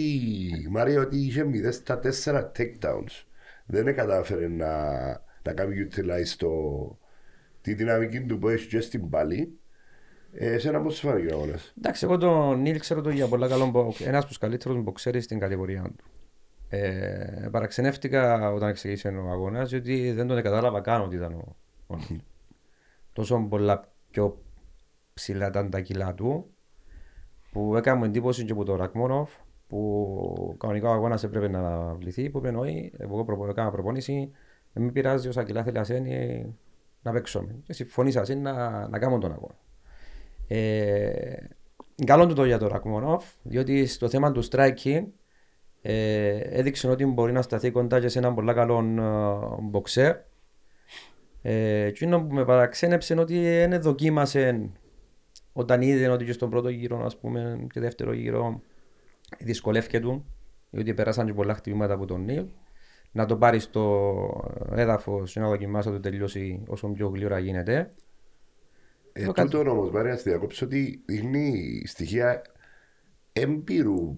η 0.64 0.68
Μάρια 0.70 1.00
ότι 1.00 1.16
είχε 1.16 1.44
0 1.44 1.72
στα 1.72 2.00
4 2.24 2.52
takedowns. 2.56 3.24
Δεν 3.66 3.94
κατάφερε 3.94 4.48
να, 4.48 4.92
να 5.42 5.52
κάνει 5.54 5.74
utilize 5.90 6.34
το, 6.36 6.50
τη 7.60 7.74
δυναμική 7.74 8.20
του 8.20 8.38
που 8.38 8.48
έχει 8.48 8.66
και 8.68 8.80
στην 8.80 9.10
πάλι. 9.10 9.58
Ε, 10.36 10.58
σε 10.58 10.68
ένα 10.68 10.80
πώς 10.80 10.96
σου 10.96 11.06
φάνηκε 11.06 11.34
ο 11.34 11.36
αγώνας; 11.36 11.72
Εντάξει, 11.78 12.04
εγώ 12.04 12.18
τον 12.18 12.60
Νίλ 12.60 12.78
ξέρω 12.78 13.00
το 13.00 13.10
για 13.10 13.28
πολλά 13.28 13.48
καλό 13.48 13.66
μποκ. 13.66 14.00
Ένας 14.00 14.18
από 14.18 14.26
τους 14.26 14.38
καλύτερους 14.38 14.82
μποξέρι 14.82 15.20
στην 15.20 15.38
κατηγορία 15.38 15.82
του. 15.82 16.04
Ε, 16.68 17.48
παραξενεύτηκα 17.50 18.52
όταν 18.52 18.72
ξεκίνησε 18.72 19.08
ο 19.08 19.30
αγώνας, 19.30 19.70
διότι 19.70 20.12
δεν 20.12 20.26
τον 20.26 20.42
κατάλαβα 20.42 20.80
καν 20.80 21.02
ότι 21.02 21.16
ήταν 21.16 21.32
ο, 21.34 21.56
ο 21.86 21.96
Νίλ. 21.96 22.20
Τόσο 23.12 23.46
πολλά 23.48 23.92
πιο 24.10 24.42
ψηλά 25.14 25.46
ήταν 25.46 25.70
τα 25.70 25.80
κιλά 25.80 26.14
του, 26.14 26.50
που 27.52 27.76
έκανε 27.76 27.98
μου 27.98 28.04
εντύπωση 28.04 28.44
και 28.44 28.52
από 28.52 28.64
τον 28.64 28.76
Ρακμόνοφ, 28.76 29.30
που 29.66 30.56
κανονικά 30.58 30.88
ο 30.88 30.92
αγώνας 30.92 31.24
έπρεπε 31.24 31.48
να 31.48 31.58
αναβληθεί, 31.58 32.30
που 32.30 32.38
είπε 32.38 32.48
όχι, 32.48 32.92
εγώ 32.96 33.24
προπο, 33.24 33.48
έκανα 33.48 33.70
προπόνηση, 33.70 34.30
δεν 34.72 34.82
με 34.82 34.90
πειράζει 34.90 35.28
όσα 35.28 35.42
κιλά 35.42 35.62
θέλει 35.62 35.78
ασένει 35.78 36.46
να 37.02 37.12
παίξω. 37.12 37.46
Και 37.64 37.72
συμφωνήσα 37.72 38.34
να, 38.34 38.88
να 38.88 38.98
κάνω 38.98 39.18
τον 39.18 39.32
αγώνα. 39.32 39.54
Ε, 40.48 41.36
καλό 42.06 42.26
του 42.26 42.34
το 42.34 42.44
για 42.44 42.58
τον 42.58 42.68
Ρακμόνοφ, 42.68 43.24
διότι 43.42 43.86
στο 43.86 44.08
θέμα 44.08 44.32
του 44.32 44.44
striking 44.50 45.04
ε, 45.82 46.36
έδειξε 46.38 46.88
ότι 46.88 47.06
μπορεί 47.06 47.32
να 47.32 47.42
σταθεί 47.42 47.70
κοντά 47.70 48.00
και 48.00 48.08
σε 48.08 48.18
έναν 48.18 48.34
πολύ 48.34 48.54
καλό 48.54 48.78
ε, 48.78 49.62
μποξέρ. 49.62 50.16
Ε, 51.42 51.82
και 51.82 51.86
εκείνο 51.86 52.22
που 52.22 52.34
με 52.34 52.44
παραξένεψε 52.44 53.12
είναι 53.12 53.22
ότι 53.22 53.40
δεν 53.40 53.82
δοκίμασε 53.82 54.70
όταν 55.52 55.82
είδε 55.82 56.08
ότι 56.08 56.24
και 56.24 56.32
στον 56.32 56.50
πρώτο 56.50 56.68
γύρο 56.68 57.04
ας 57.04 57.16
πούμε, 57.16 57.66
και 57.72 57.80
δεύτερο 57.80 58.12
γύρο 58.12 58.60
δυσκολεύεται 59.38 60.00
του, 60.00 60.24
διότι 60.70 60.94
περάσαν 60.94 61.26
και 61.26 61.32
πολλά 61.34 61.54
χτυπήματα 61.54 61.94
από 61.94 62.06
τον 62.06 62.24
Νίλ, 62.24 62.44
να 63.12 63.26
το 63.26 63.36
πάρεις 63.36 63.62
στο 63.62 64.54
έδαφος 64.74 65.32
και 65.32 65.40
να 65.40 65.48
δοκιμάσει 65.48 65.88
να 65.88 65.94
το 65.94 66.00
τελειώσει 66.00 66.62
όσο 66.66 66.88
πιο 66.88 67.08
γλύωρα 67.08 67.38
γίνεται. 67.38 67.90
Ε, 69.16 69.24
Το 69.24 69.32
τούτο 69.32 69.70
όμως, 69.70 69.90
Μάρια, 69.90 70.16
στη 70.16 70.28
διακόψη 70.28 70.64
ότι 70.64 71.02
δείχνει 71.06 71.82
στοιχεία 71.86 72.42
έμπειρου 73.32 74.14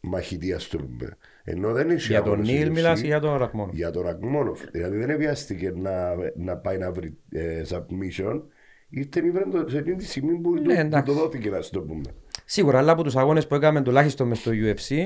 μαχητή, 0.00 0.52
ας 0.52 0.68
το 0.68 0.78
πούμε. 0.78 1.16
Ενώ 1.44 1.72
δεν 1.72 1.90
έχει 1.90 2.06
Για 2.06 2.22
τον 2.22 2.32
αγώνες 2.32 2.48
Νίλ 2.48 2.68
UFC, 2.68 2.72
μιλάς 2.72 3.02
ή 3.02 3.06
για 3.06 3.20
τον 3.20 3.36
Ρακμόνοφ. 3.36 3.74
για 3.74 3.90
τον 3.90 4.02
Ρακμόνοφ. 4.02 4.60
Δηλαδή 4.72 4.96
δεν 5.04 5.16
βιάστηκε 5.16 5.72
να, 5.76 6.14
να 6.36 6.56
πάει 6.56 6.78
να 6.78 6.92
βρει 6.92 7.16
ε, 7.30 7.62
submission. 7.70 8.42
Ήρθε 8.88 9.20
μη 9.22 9.30
βρει 9.30 9.44
το- 9.50 9.68
σε 9.68 9.78
εκείνη 9.78 9.96
τη 9.96 10.04
στιγμή 10.04 10.38
που, 10.38 10.50
Ναι, 10.54 10.60
του, 10.60 10.64
που 10.64 10.70
εντάξει. 10.80 11.14
το 11.14 11.20
δόθηκε, 11.20 11.50
να 11.50 11.60
σου 11.60 11.70
το 11.70 11.80
πούμε. 11.80 12.02
Σίγουρα, 12.44 12.78
αλλά 12.78 12.92
από 12.92 13.02
τους 13.02 13.16
αγώνες 13.16 13.46
που 13.46 13.54
έκαμε 13.54 13.82
τουλάχιστον 13.82 14.28
μες 14.28 14.38
στο 14.38 14.50
UFC, 14.54 14.96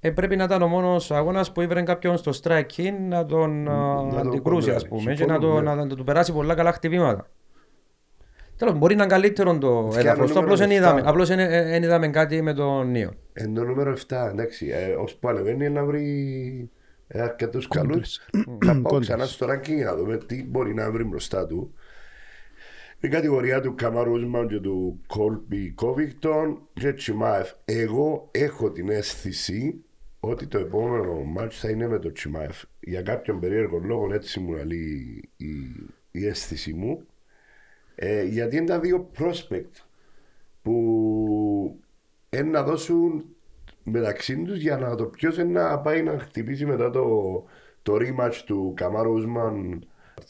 ε, 0.00 0.10
πρέπει 0.10 0.36
να 0.36 0.44
ήταν 0.44 0.62
ο 0.62 0.66
μόνος 0.68 1.10
αγώνας 1.10 1.52
που 1.52 1.60
ήβρε 1.60 1.82
κάποιον 1.82 2.16
στο 2.16 2.32
striking 2.42 2.92
να 3.08 3.26
τον 3.26 3.68
α, 3.68 3.96
τον 4.10 4.18
αντικρούσει, 4.18 4.70
ας 4.70 4.82
κοντράρει. 4.82 4.88
πούμε, 4.88 5.14
και 5.14 5.24
να, 5.26 5.32
Συμφωνώ, 5.34 5.54
το, 5.54 5.60
ναι. 5.60 5.74
να, 5.74 5.84
να 5.84 5.86
του 5.96 6.04
περάσει 6.04 6.32
πολλά 6.32 6.54
καλά 6.54 6.72
χτυπήματα. 6.72 7.30
Τέλος, 8.60 8.78
μπορεί 8.78 8.94
να 8.94 9.02
είναι 9.02 9.12
καλύτερο 9.12 9.58
το 9.58 9.88
Φτιάχνω 9.90 10.10
έδαφος. 10.10 10.28
νούμερο 10.28 10.40
Απλώς 10.44 10.58
δεν 10.58 10.70
εφτά. 10.70 10.82
είδαμε, 10.86 11.02
απλώς 11.04 11.28
δεν- 11.28 11.38
ε, 11.38 11.64
δεν 11.64 11.82
είδαμε 11.82 12.08
κάτι 12.08 12.42
με 12.42 12.54
τον 12.54 12.90
Νίο. 12.90 13.12
Εν 13.32 13.54
το 13.54 13.64
νούμερο 13.64 13.90
7, 13.90 14.28
εντάξει, 14.30 14.68
ε, 14.68 14.94
ως 14.94 15.14
που 15.14 15.28
ανεβαίνει 15.28 15.70
να 15.70 15.84
βρει 15.84 16.70
ε, 17.08 17.20
αρκετούς 17.20 17.68
καλούς. 17.68 18.20
Θα 18.64 18.72
πάω 18.72 18.82
Κόντρες. 18.82 19.06
ξανά 19.08 19.24
στο 19.26 19.46
ranking 19.50 19.84
να 19.84 19.96
δούμε 19.96 20.16
τι 20.18 20.44
μπορεί 20.44 20.74
να 20.74 20.90
βρει 20.90 21.04
μπροστά 21.04 21.46
του. 21.46 21.74
Η 23.00 23.08
κατηγορία 23.08 23.60
του 23.60 23.74
Καμαρού 23.74 24.12
Ούσμαν 24.12 24.48
και 24.48 24.58
του 24.60 25.00
Κόλπι 25.06 25.70
Κόβικτον 25.70 26.58
και 26.72 26.92
Τσιμάεφ. 26.92 27.50
Εγώ 27.64 28.28
έχω 28.30 28.70
την 28.70 28.88
αίσθηση 28.90 29.84
ότι 30.20 30.46
το 30.46 30.58
επόμενο 30.58 31.14
μάτς 31.14 31.58
θα 31.60 31.70
είναι 31.70 31.88
με 31.88 31.98
το 31.98 32.12
Τσιμάεφ. 32.12 32.62
Για 32.80 33.02
κάποιον 33.02 33.40
περίεργο 33.40 33.78
λόγο 33.78 34.14
έτσι 34.14 34.40
μου 34.40 34.52
λέει 34.52 35.28
η, 35.36 35.46
η 36.10 36.26
αίσθηση 36.26 36.72
μου. 36.72 37.02
Ε, 37.94 38.22
γιατί 38.22 38.56
είναι 38.56 38.66
τα 38.66 38.80
δύο 38.80 39.10
prospect 39.18 39.84
που 40.62 41.80
είναι 42.30 42.42
να 42.42 42.62
δώσουν 42.62 43.24
μεταξύ 43.84 44.42
τους 44.42 44.58
για 44.58 44.76
να 44.76 44.94
το 44.94 45.04
ποιος 45.04 45.36
να 45.36 45.78
πάει 45.78 46.02
να 46.02 46.18
χτυπήσει 46.18 46.66
μετά 46.66 46.90
το, 46.90 47.04
το 47.82 47.94
rematch 47.94 48.34
του 48.46 48.72
Καμάρου 48.76 49.12
Ούσμαν. 49.12 49.84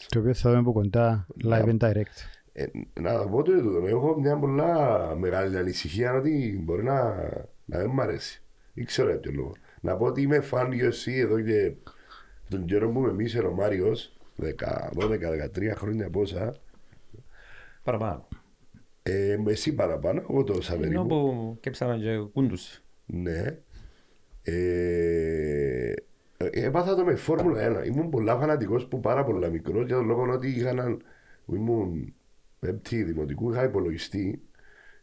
Το 0.08 0.18
οποίος 0.18 0.40
θα 0.40 0.48
δούμε 0.48 0.60
από 0.60 0.72
κοντά 0.72 1.26
live 1.44 1.64
and 1.64 1.78
direct. 1.78 2.40
Ε, 2.52 2.64
να 3.00 3.28
πω 3.28 3.42
το 3.42 3.60
τούτο. 3.60 3.86
Έχω 3.86 4.20
μια 4.20 4.38
πολλά 4.38 4.98
μεγάλη 5.18 5.56
ανησυχία 5.56 6.14
ότι 6.14 6.60
μπορεί 6.64 6.82
να, 6.82 7.14
να 7.64 7.78
δεν 7.78 7.90
μ' 7.90 8.00
αρέσει. 8.00 8.42
Δεν 8.74 8.84
ξέρω 8.84 9.08
για 9.08 9.18
ποιο 9.18 9.32
λόγο. 9.34 9.52
Να 9.80 9.96
πω 9.96 10.04
ότι 10.04 10.22
είμαι 10.22 10.40
φαν 10.40 10.70
UFC 10.72 11.12
εδώ 11.12 11.40
και 11.40 11.72
τον 12.48 12.64
καιρό 12.64 12.90
που 12.90 13.00
με 13.00 13.12
μίσερ 13.12 13.44
ο 13.44 13.52
Μάριος, 13.52 14.16
12-13 14.40 14.52
χρόνια 15.74 16.10
πόσα. 16.10 16.56
Παραπάνω. 17.98 18.28
Ε, 19.02 19.36
εσύ 19.46 19.74
παραπάνω, 19.74 20.20
εγώ 20.30 20.44
τόσα 20.44 20.72
Ενώ 20.72 20.82
περίπου. 20.82 21.06
που 21.06 21.56
κέψαμε 21.60 21.96
και 21.96 22.16
κούντους. 22.32 22.82
Ναι. 23.06 23.58
Ε, 24.42 25.92
έπαθα 26.50 26.94
το 26.94 27.04
με 27.04 27.14
Φόρμουλα 27.14 27.82
1. 27.82 27.86
Ήμουν 27.86 28.10
πολλά 28.10 28.36
φανατικός 28.38 28.86
που 28.86 29.00
πάρα 29.00 29.24
πολλά 29.24 29.48
μικρός 29.48 29.86
για 29.86 29.96
τον 29.96 30.06
λόγο 30.06 30.32
ότι 30.32 30.48
είχα 30.48 30.68
έναν, 30.68 31.02
που 31.46 31.54
ήμουν 31.54 32.14
πέμπτη 32.58 33.02
δημοτικού, 33.02 33.50
είχα 33.50 33.64
υπολογιστή 33.64 34.42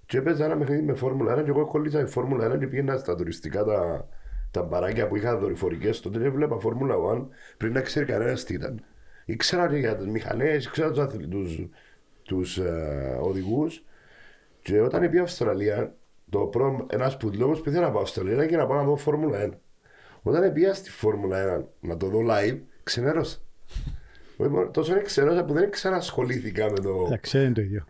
και 0.06 0.18
έπαιζα 0.18 0.46
ένα 0.46 0.58
παιχνίδι 0.58 0.82
με 0.82 0.94
Φόρμουλα 0.94 1.40
1 1.40 1.44
και 1.44 1.50
εγώ 1.50 1.66
κόλλησα 1.66 2.00
με 2.02 2.06
Φόρμουλα 2.08 2.54
1 2.56 2.60
και 2.60 2.68
πήγαινα 2.68 2.98
στα 2.98 3.16
τουριστικά 3.16 3.64
τα, 3.64 4.08
τα 4.52 4.64
μπαράκια 4.64 5.08
που 5.08 5.16
είχα 5.16 5.38
δορυφορικές 5.38 6.00
τότε 6.00 6.20
και 6.20 6.30
βλέπα 6.30 6.60
Φόρμουλα 6.60 6.96
1 6.96 7.26
πριν 7.58 7.74
να 7.74 7.82
ξέρει 7.82 8.06
κανένας 8.06 8.44
τι 8.44 8.54
ήταν. 8.54 8.84
Ήξερα 9.26 9.68
και 9.70 9.76
για 9.78 9.96
τις 9.96 10.08
μηχανές, 10.08 10.66
ήξερα 10.66 10.90
τους, 10.90 11.00
αθλη- 11.00 11.70
τους, 12.28 12.54
τους 12.54 12.58
ε, 12.58 13.18
οδηγούς 13.22 13.84
και 14.62 14.82
όταν 14.82 15.10
πήγα 15.10 15.22
Αυστραλία, 15.24 15.96
το 16.30 16.40
πρώτο, 16.40 16.86
ένας 16.90 17.18
που 17.18 17.32
λόγος 17.38 17.62
που 17.62 17.70
ήθελα 17.70 17.86
να 17.86 17.92
πάω 17.92 18.02
Αυστραλία 18.02 18.34
ήταν 18.34 18.48
και 18.48 18.58
να 18.58 18.66
πάω 18.68 18.78
να 18.78 18.84
δω 18.84 18.96
Φόρμουλα 18.96 19.46
1. 19.48 19.52
Όταν 20.22 20.54
πήγα 20.54 20.74
στη 20.74 20.90
Φόρμουλα 20.90 21.60
1 21.60 21.66
να 21.80 21.98
το 21.98 22.08
δω 22.08 22.20
live, 22.30 22.58
ξενέρωσα. 22.84 23.38
Όχι 24.38 24.50
μόνο- 24.50 24.70
Τόσο 24.70 25.02
ξενέρωσα 25.02 25.46
που 25.46 25.54
δεν 25.54 25.72
ξανασχολήθηκα 25.72 26.72
με 26.72 26.80
το... 26.80 27.04
Εντάξει, 27.06 27.38
δεν 27.38 27.46
είναι 27.46 27.56
το 27.56 27.62
ίδιο. 27.62 27.86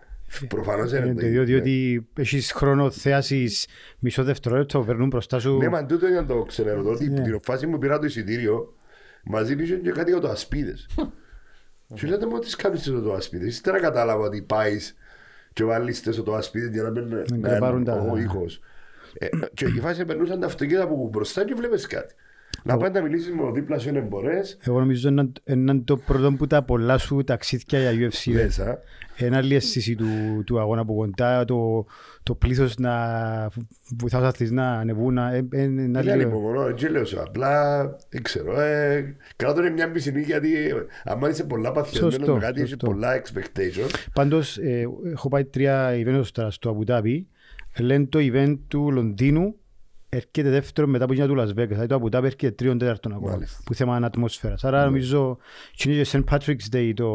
Προφανώς 0.47 0.91
Είναι 0.91 1.13
το 1.13 1.25
ίδιο, 1.25 1.43
διότι 1.43 2.07
έχεις 2.17 2.51
χρόνο 2.51 2.91
θέασης 2.91 3.67
μισό 3.99 4.23
δευτερόλεπτο, 4.23 4.79
περνούν 4.83 5.07
μπροστά 5.07 5.39
σου. 5.39 5.57
Ναι, 5.57 5.69
μα 5.69 5.85
τούτο 5.85 6.07
ήταν 6.07 6.27
το 6.27 6.43
ξενέρωτο, 6.43 6.89
ότι 6.89 7.09
Ναι. 7.09 7.21
την 7.21 7.39
φάση 7.41 7.67
μου 7.67 7.77
πήρα 7.77 7.99
το 7.99 8.05
εισιτήριο, 8.05 8.73
μαζί 9.23 9.55
πήγε 9.55 9.75
και 9.75 9.91
κάτι 9.91 10.11
για 10.11 10.19
το 10.19 10.27
ασπίδες. 10.29 10.87
Και 11.93 12.07
λέτε 12.07 12.25
μου, 12.25 12.39
τις 12.39 12.55
κάνεις 12.55 12.81
στο 12.81 13.01
το 13.01 13.13
ασπίδες. 13.13 13.47
Ύστερα 13.47 13.79
κατάλαβα 13.79 14.25
ότι 14.25 14.41
πάεις 14.41 14.95
και 15.53 15.63
βάλεις 15.63 15.97
στο 15.97 16.23
το 16.23 16.35
ασπίδες 16.35 16.69
για 16.69 16.83
να 16.83 16.89
μην 16.89 17.07
να 17.37 17.47
κρεπάρουν 17.49 17.81
είναι 17.81 17.91
τα- 17.91 18.07
ο 18.11 18.17
ήχος. 18.17 18.59
Ε, 19.13 19.27
Και 19.53 19.65
η 19.65 19.79
φάση 19.79 20.05
περνούσαν 20.05 20.39
τα 20.39 20.45
αυτοκίνητα 20.45 20.83
από 20.83 21.09
μπροστά 21.11 21.45
και 21.45 21.53
βλέπεις 21.53 21.87
κάτι. 21.87 22.15
Να 22.63 22.77
πάει 22.77 22.91
να 22.91 23.01
μιλήσεις 23.01 23.33
με 23.33 23.41
ο 23.41 23.51
δίπλας 23.51 23.81
σου 23.81 23.89
είναι 23.89 23.99
μπορές, 23.99 24.57
Εγώ 24.63 24.79
νομίζω 24.79 25.09
είναι 25.09 25.31
είναι 25.45 25.79
το 25.79 25.97
πρώτο 25.97 26.31
που 26.31 26.47
τα 26.47 26.63
πολλά 26.63 26.97
σου 26.97 27.23
ταξίδια 27.23 27.91
για 27.91 28.09
UFC. 28.09 28.31
ε. 28.31 28.43
μέσα. 28.43 28.79
Ένα 29.19 29.37
άλλη 29.37 29.55
αίσθηση 29.55 29.95
του, 29.95 30.05
του 30.45 30.59
αγώνα 30.59 30.81
από 30.81 30.95
κοντά, 30.95 31.45
το, 31.45 31.85
το 32.23 32.35
πλήθος 32.35 32.77
να 32.77 32.91
βοηθάς 33.97 34.19
τους 34.19 34.29
αθλητές 34.29 34.51
να 34.51 34.71
ανεβούν. 34.71 35.13
να- 35.13 35.33
ε, 35.33 35.47
ε, 35.51 35.61
είναι 35.63 35.81
ένα 35.81 36.01
Δεν 36.01 36.11
άλλη- 36.11 36.21
ανυπομονώ, 36.23 36.67
έτσι 36.67 36.87
λέω 36.89 37.05
σου. 37.05 37.21
Απλά 37.21 37.81
δεν 38.09 38.21
ξέρω. 38.23 38.59
Ε, 38.61 39.15
κάτω 39.35 39.59
είναι 39.61 39.69
μια 39.69 39.91
πισινή 39.91 40.21
γιατί 40.21 40.55
ε, 40.67 40.73
άμα 41.03 41.29
είσαι 41.29 41.43
πολλά 41.43 41.71
παθιασμένος 41.71 42.13
Σωστό, 42.13 42.33
με 42.33 42.39
κάτι, 42.39 42.59
έχεις 42.59 42.69
σωστό. 42.69 42.85
πολλά 42.87 43.21
expectation. 43.21 43.89
Πάντως, 44.13 44.57
ε, 44.57 44.87
έχω 45.11 45.27
πάει 45.29 45.45
τρία 45.45 45.89
event 45.93 46.21
τώρα 46.31 46.51
στο 46.51 46.77
Abu 46.79 46.91
Dhabi. 46.91 47.21
Λένε 47.79 48.05
το 48.05 48.19
event 48.21 48.57
του 48.67 48.91
Λονδίνου 48.91 49.55
έρχεται 50.09 50.49
δεύτερο 50.49 50.87
μετά 50.87 51.03
από 51.03 51.13
την 51.13 51.27
του 51.27 51.35
Las 51.37 51.49
Vegas. 51.49 51.67
Δηλαδή 51.67 51.87
το 51.87 51.95
Αμπου 51.95 52.07
Dhabi 52.07 52.23
έρχεται 52.23 52.51
τρίον 52.51 52.77
τέταρτον 52.77 53.11
ακόμα. 53.13 53.31
Μάλιστα. 53.31 53.59
Που 53.65 53.73
θέμα 53.73 53.95
ατμόσφαιρας. 53.95 54.63
Άρα 54.63 54.85
νομίζω 54.85 55.37
είναι 55.85 56.01
και 56.01 56.09
St. 56.11 56.23
Patrick's 56.37 56.75
Day 56.75 56.91
το... 56.95 57.05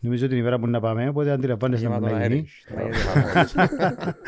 Νομίζω 0.00 0.28
την 0.28 0.38
ημέρα 0.38 0.58
που 0.58 0.66
να 0.66 0.80
πάμε, 0.80 1.08
οπότε 1.08 1.30
αντιλαμβάνεσαι 1.30 1.82
Γεμάτο 1.82 2.06
να 2.06 2.16
αέρι. 2.16 2.34
γίνει. 2.34 2.48
Θα 2.66 2.82
γίνει 2.82 2.96
γεμάτο. 2.96 4.18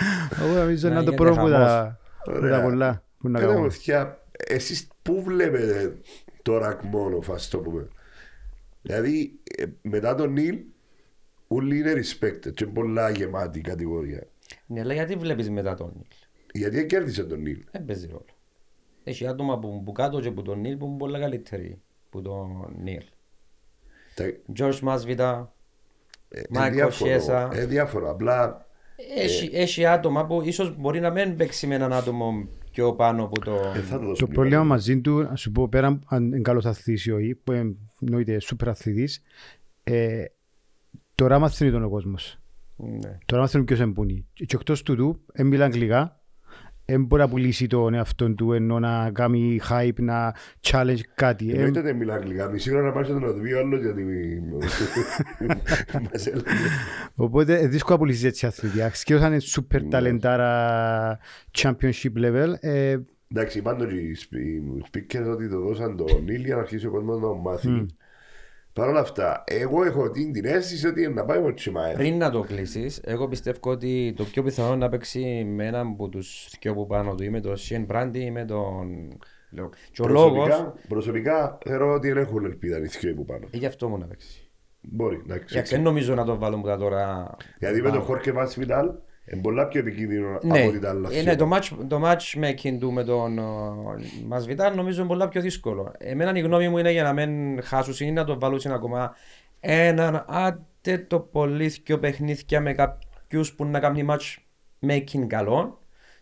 Εγώ 0.43 0.55
νομίζω 0.59 0.89
Να 0.89 0.95
είναι 0.95 1.05
το 1.05 1.11
γίνεται 1.11 1.17
πρώτο 1.17 1.41
που 1.41 1.49
τα, 1.49 1.59
χαμός. 1.59 1.95
που 2.25 2.31
τα 2.33 2.47
Ωραία. 2.47 2.63
πολλά 2.63 3.03
που 3.19 3.29
να 3.29 3.39
Κάνε 3.39 3.51
μου 3.53 3.57
κάνουμε. 3.59 3.75
θεία, 3.75 4.23
εσείς 4.47 4.89
πού 5.03 5.23
βλέπετε 5.23 5.97
το 6.43 6.59
ρακ 6.59 6.83
μόνο, 6.83 7.21
φας 7.21 7.49
το 7.49 7.59
πούμε. 7.59 7.89
Δηλαδή, 8.83 9.39
ε, 9.59 9.65
μετά 9.83 10.15
τον 10.15 10.33
Νίλ, 10.33 10.59
όλοι 11.49 11.79
είναι 11.79 11.93
respected 11.93 12.53
και 12.55 12.67
πολλά 12.67 13.11
γεμάτη 13.11 13.61
κατηγορία. 13.61 14.27
Ναι, 14.67 14.81
αλλά 14.81 14.93
γιατί 14.95 15.15
βλέπεις 15.17 15.51
μετά 15.51 15.75
τον 15.75 15.93
Νίλ; 15.97 16.07
Γιατί 16.59 16.87
κέρδισε 16.87 17.25
τον 17.25 17.41
Νίλ. 17.41 17.65
Δεν 17.73 17.85
παίζει 17.85 18.07
ρόλο. 18.07 18.25
Έχει 19.05 19.27
άτομα 19.27 19.59
που 19.59 19.83
που 19.85 19.93
κάτω 19.93 20.21
και 20.21 20.31
που 20.31 20.43
τον 20.43 20.61
Νίλ 20.61 20.77
που 20.77 20.87
είναι 20.87 20.97
πολλά 20.99 21.19
καλύτεροι 21.19 21.81
που 22.11 22.23
τον 22.23 22.75
Νίλ. 22.83 23.03
Τα- 24.15 24.37
George 24.59 24.81
Masvidal, 24.89 25.47
ε, 26.29 26.41
Michael 26.55 26.67
ε, 26.67 26.71
διάφορο, 26.71 27.11
Chiesa. 27.11 27.51
ε, 27.53 27.67
διάφορο. 27.67 28.11
Απλά 28.11 28.67
Έχει, 29.17 29.51
έχει 29.53 29.87
άτομα 29.87 30.27
που 30.27 30.43
ίσως 30.43 30.77
μπορεί 30.77 31.01
να 31.01 31.11
μην 31.11 31.37
παίξει 31.37 31.67
με 31.67 31.75
έναν 31.75 31.93
άτομο 31.93 32.49
πιο 32.71 32.95
πάνω 32.95 33.25
από 33.25 33.41
το... 33.41 33.55
ε, 33.77 33.81
θα 33.81 33.99
το 33.99 34.05
δώσω 34.05 34.21
Το 34.21 34.27
μια 34.27 34.35
πρόβλημα 34.35 34.59
ώρα. 34.61 34.69
μαζί 34.69 35.01
του, 35.01 35.19
να 35.23 35.37
σου 35.37 35.53
πω 35.53 35.69
πέρα 35.69 35.99
αν 36.07 36.25
είναι 36.27 36.41
καλός 36.41 36.65
αθλητής 36.65 37.05
ή 37.07 37.11
όχι, 37.11 37.35
που 37.35 37.53
είναι- 37.53 37.75
εννοείται 38.01 38.39
σούπερ 38.41 38.69
αθλητής, 38.69 39.23
ε, 39.85 40.25
τώρα 41.15 41.39
μαθαίνει 41.39 41.71
τον 41.71 41.83
ο 41.85 41.89
κόσμος. 41.89 42.39
Ναι. 42.77 43.19
Τώρα 43.27 43.43
μαθαίνουν 43.43 43.67
ποιος 43.67 43.81
εμπούνει. 43.81 44.27
Και 44.33 44.47
εκτός 44.57 44.83
τούτου, 44.83 45.21
δεν 45.33 45.47
μιλά 45.47 45.65
αγγλικά, 45.65 46.21
δεν 46.91 47.05
μπορεί 47.05 47.23
να 47.23 47.29
πουλήσει 47.29 47.67
τον 47.67 47.95
εαυτόν 47.95 48.35
του 48.37 48.53
ενώ 48.53 48.79
να 48.79 49.11
κάνει 49.13 49.61
hype, 49.69 49.95
να 50.01 50.35
challenge 50.71 50.99
κάτι. 51.15 51.51
Ε, 51.51 51.55
Εννοείται 51.55 51.81
δεν 51.81 51.97
μιλά 51.97 52.15
αγγλικά. 52.15 52.51
Μισή 52.51 52.75
ώρα 52.75 52.83
να 52.83 52.93
πάει 52.93 53.05
στον 53.05 53.25
οδηγείο 53.25 53.59
άλλο 53.59 53.77
γιατί 53.77 54.03
μας 56.03 56.27
έλεγε. 56.27 56.43
Οπότε 57.15 57.59
ε, 57.61 57.67
δύσκολο 57.67 57.97
να 57.97 58.03
πουλήσεις 58.03 58.25
έτσι 58.25 58.47
αθλητή. 58.47 58.79
Σκέφτος 58.93 59.27
αν 59.27 59.33
είναι 59.33 59.43
super 59.57 59.83
Ναι. 59.83 59.89
ταλεντάρα 59.89 61.19
championship 61.59 62.19
level, 62.25 62.53
ε, 62.61 62.97
Εντάξει, 63.33 63.63
πάντως 63.63 63.93
οι 63.93 64.15
σπ- 64.15 64.35
οι 64.35 64.63
speakers 64.93 65.31
ότι 65.33 65.49
το 65.49 65.61
δώσαν 65.61 65.97
τον 65.97 66.25
Νίλ 66.25 66.45
για 66.45 66.55
να 66.55 66.61
αρχίσει 66.61 66.87
ο 66.87 66.91
κόσμος 66.91 67.21
να 67.21 67.29
τον 67.29 67.41
μάθει. 67.41 67.87
Παρ' 68.79 68.89
όλα 68.89 69.01
αυτά, 69.01 69.45
εγώ 69.47 69.85
έχω 69.85 70.11
την, 70.11 70.33
την 70.33 70.45
αίσθηση 70.45 70.87
ότι 70.87 71.03
είναι 71.03 71.13
να 71.13 71.25
πάει 71.25 71.41
με 71.41 71.53
Τσιμάε. 71.53 71.93
Πριν 71.95 72.17
να 72.19 72.31
το 72.31 72.41
κλείσεις, 72.41 73.01
εγώ 73.05 73.29
πιστεύω 73.29 73.59
ότι 73.63 74.13
το 74.17 74.25
πιο 74.25 74.43
πιθανό 74.43 74.69
είναι 74.69 74.77
να 74.77 74.89
παίξει 74.89 75.45
με 75.49 75.67
έναν 75.67 75.87
από 75.87 76.09
τους 76.09 76.49
δυο 76.61 76.75
που 76.75 76.87
πάνω 76.87 77.15
του 77.15 77.23
ή 77.25 77.31
με 77.31 77.41
τον 77.41 77.57
Σιεν 77.57 77.85
Μπράντι 77.85 78.19
ή 78.19 78.31
με 78.31 78.45
τον... 78.45 79.19
Λέω. 79.51 79.71
Και 79.93 80.03
ο 80.03 80.09
λόγος, 80.09 80.47
Προσωπικά, 80.47 80.75
προσωπικά 80.89 81.59
θεωρώ 81.65 81.93
ότι 81.95 82.09
δεν 82.13 82.23
έχουν 82.23 82.45
ελπίδα 82.45 82.79
οι 82.79 82.87
θκιοί 82.87 83.15
που 83.15 83.25
πάνω. 83.25 83.47
ε, 83.51 83.57
γι' 83.57 83.67
αυτό 83.67 83.89
μου 83.89 83.99
να 83.99 84.07
παίξει. 84.07 84.51
Μπορεί, 84.81 85.21
εντάξει. 85.25 85.55
Εντάξει, 85.55 85.75
δεν 85.75 85.85
νομίζω 85.85 86.15
να 86.15 86.25
το 86.25 86.39
βάλουν 86.39 86.61
που 86.61 86.67
τα 86.67 86.77
τώρα... 86.77 87.37
Γιατί 87.59 87.83
με 87.83 87.91
τον 87.91 88.01
Χόρκε 88.01 88.33
Μάσβιταλ 88.33 88.91
είναι 89.33 89.41
πολλά 89.43 89.69
πιο 89.69 89.81
επικίνδυνο 89.81 90.39
Ναι, 90.43 90.59
από 90.59 90.69
ότι 90.69 90.79
τα 90.79 90.89
άλλα. 90.91 91.09
ε, 91.13 91.23
ναι, 91.23 91.37
το, 91.37 91.51
match, 91.53 91.71
το 91.89 92.01
matchmaking 92.05 92.77
του 92.81 92.93
με 92.93 93.05
τον 93.05 93.39
Masvidal 94.31 94.73
νομίζω 94.77 94.99
είναι 95.01 95.09
πολλά 95.09 95.29
πιο 95.29 95.41
δύσκολο. 95.41 95.93
Εμένα 95.99 96.39
η 96.39 96.41
γνώμη 96.41 96.69
μου 96.69 96.79
είναι 96.79 96.91
για 96.93 97.03
να 97.03 97.13
μην 97.13 97.63
χάσουν 97.63 98.07
είναι 98.07 98.21
να 98.21 98.27
το 98.27 98.39
βάλουν 98.39 98.61
ακόμα 98.67 99.15
έναν 99.61 100.25
άντε 100.29 100.99
το 101.09 101.21
πολύ 101.21 101.67
δυο 101.67 101.99
παιχνίδια 101.99 102.61
με 102.61 102.73
κάποιους 102.73 103.53
που 103.55 103.65
να 103.65 103.81
κάνουν 103.81 104.11
matchmaking 104.11 105.27
καλό 105.27 105.79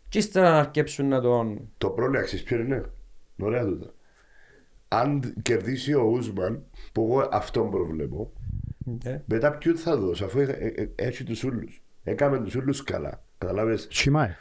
και 0.08 0.18
ύστερα 0.18 0.50
να 0.50 0.58
αρκέψουν 0.58 1.08
να 1.08 1.20
τον... 1.20 1.68
Το 1.78 1.88
πρόβλημα 1.90 2.24
ξέρεις 2.24 2.44
ποιο 2.44 2.58
είναι; 2.58 2.84
Ωραία 3.40 3.64
τούτα. 3.64 3.90
Αν 4.88 5.34
κερδίσει 5.42 5.94
ο 5.94 6.02
Ούσμαν, 6.02 6.62
που 6.92 7.02
εγώ 7.10 7.28
αυτόν 7.32 7.70
προβλέπω, 7.70 8.32
Ναι. 9.04 9.22
μετά 9.26 9.52
ποιον 9.52 9.76
θα 9.76 9.96
δώσει, 9.96 10.24
αφού 10.24 10.38
ε- 10.38 10.44
ε- 10.60 10.72
ε- 10.82 10.88
έχει 10.94 11.24
τους 11.24 11.44
ούλους. 11.44 11.82
Έκαμε 12.08 12.38
τους 12.38 12.54
ούλους 12.54 12.82
καλά. 12.84 13.22
Καταλάβες; 13.38 13.88
Τσιμάεφ. 13.88 14.36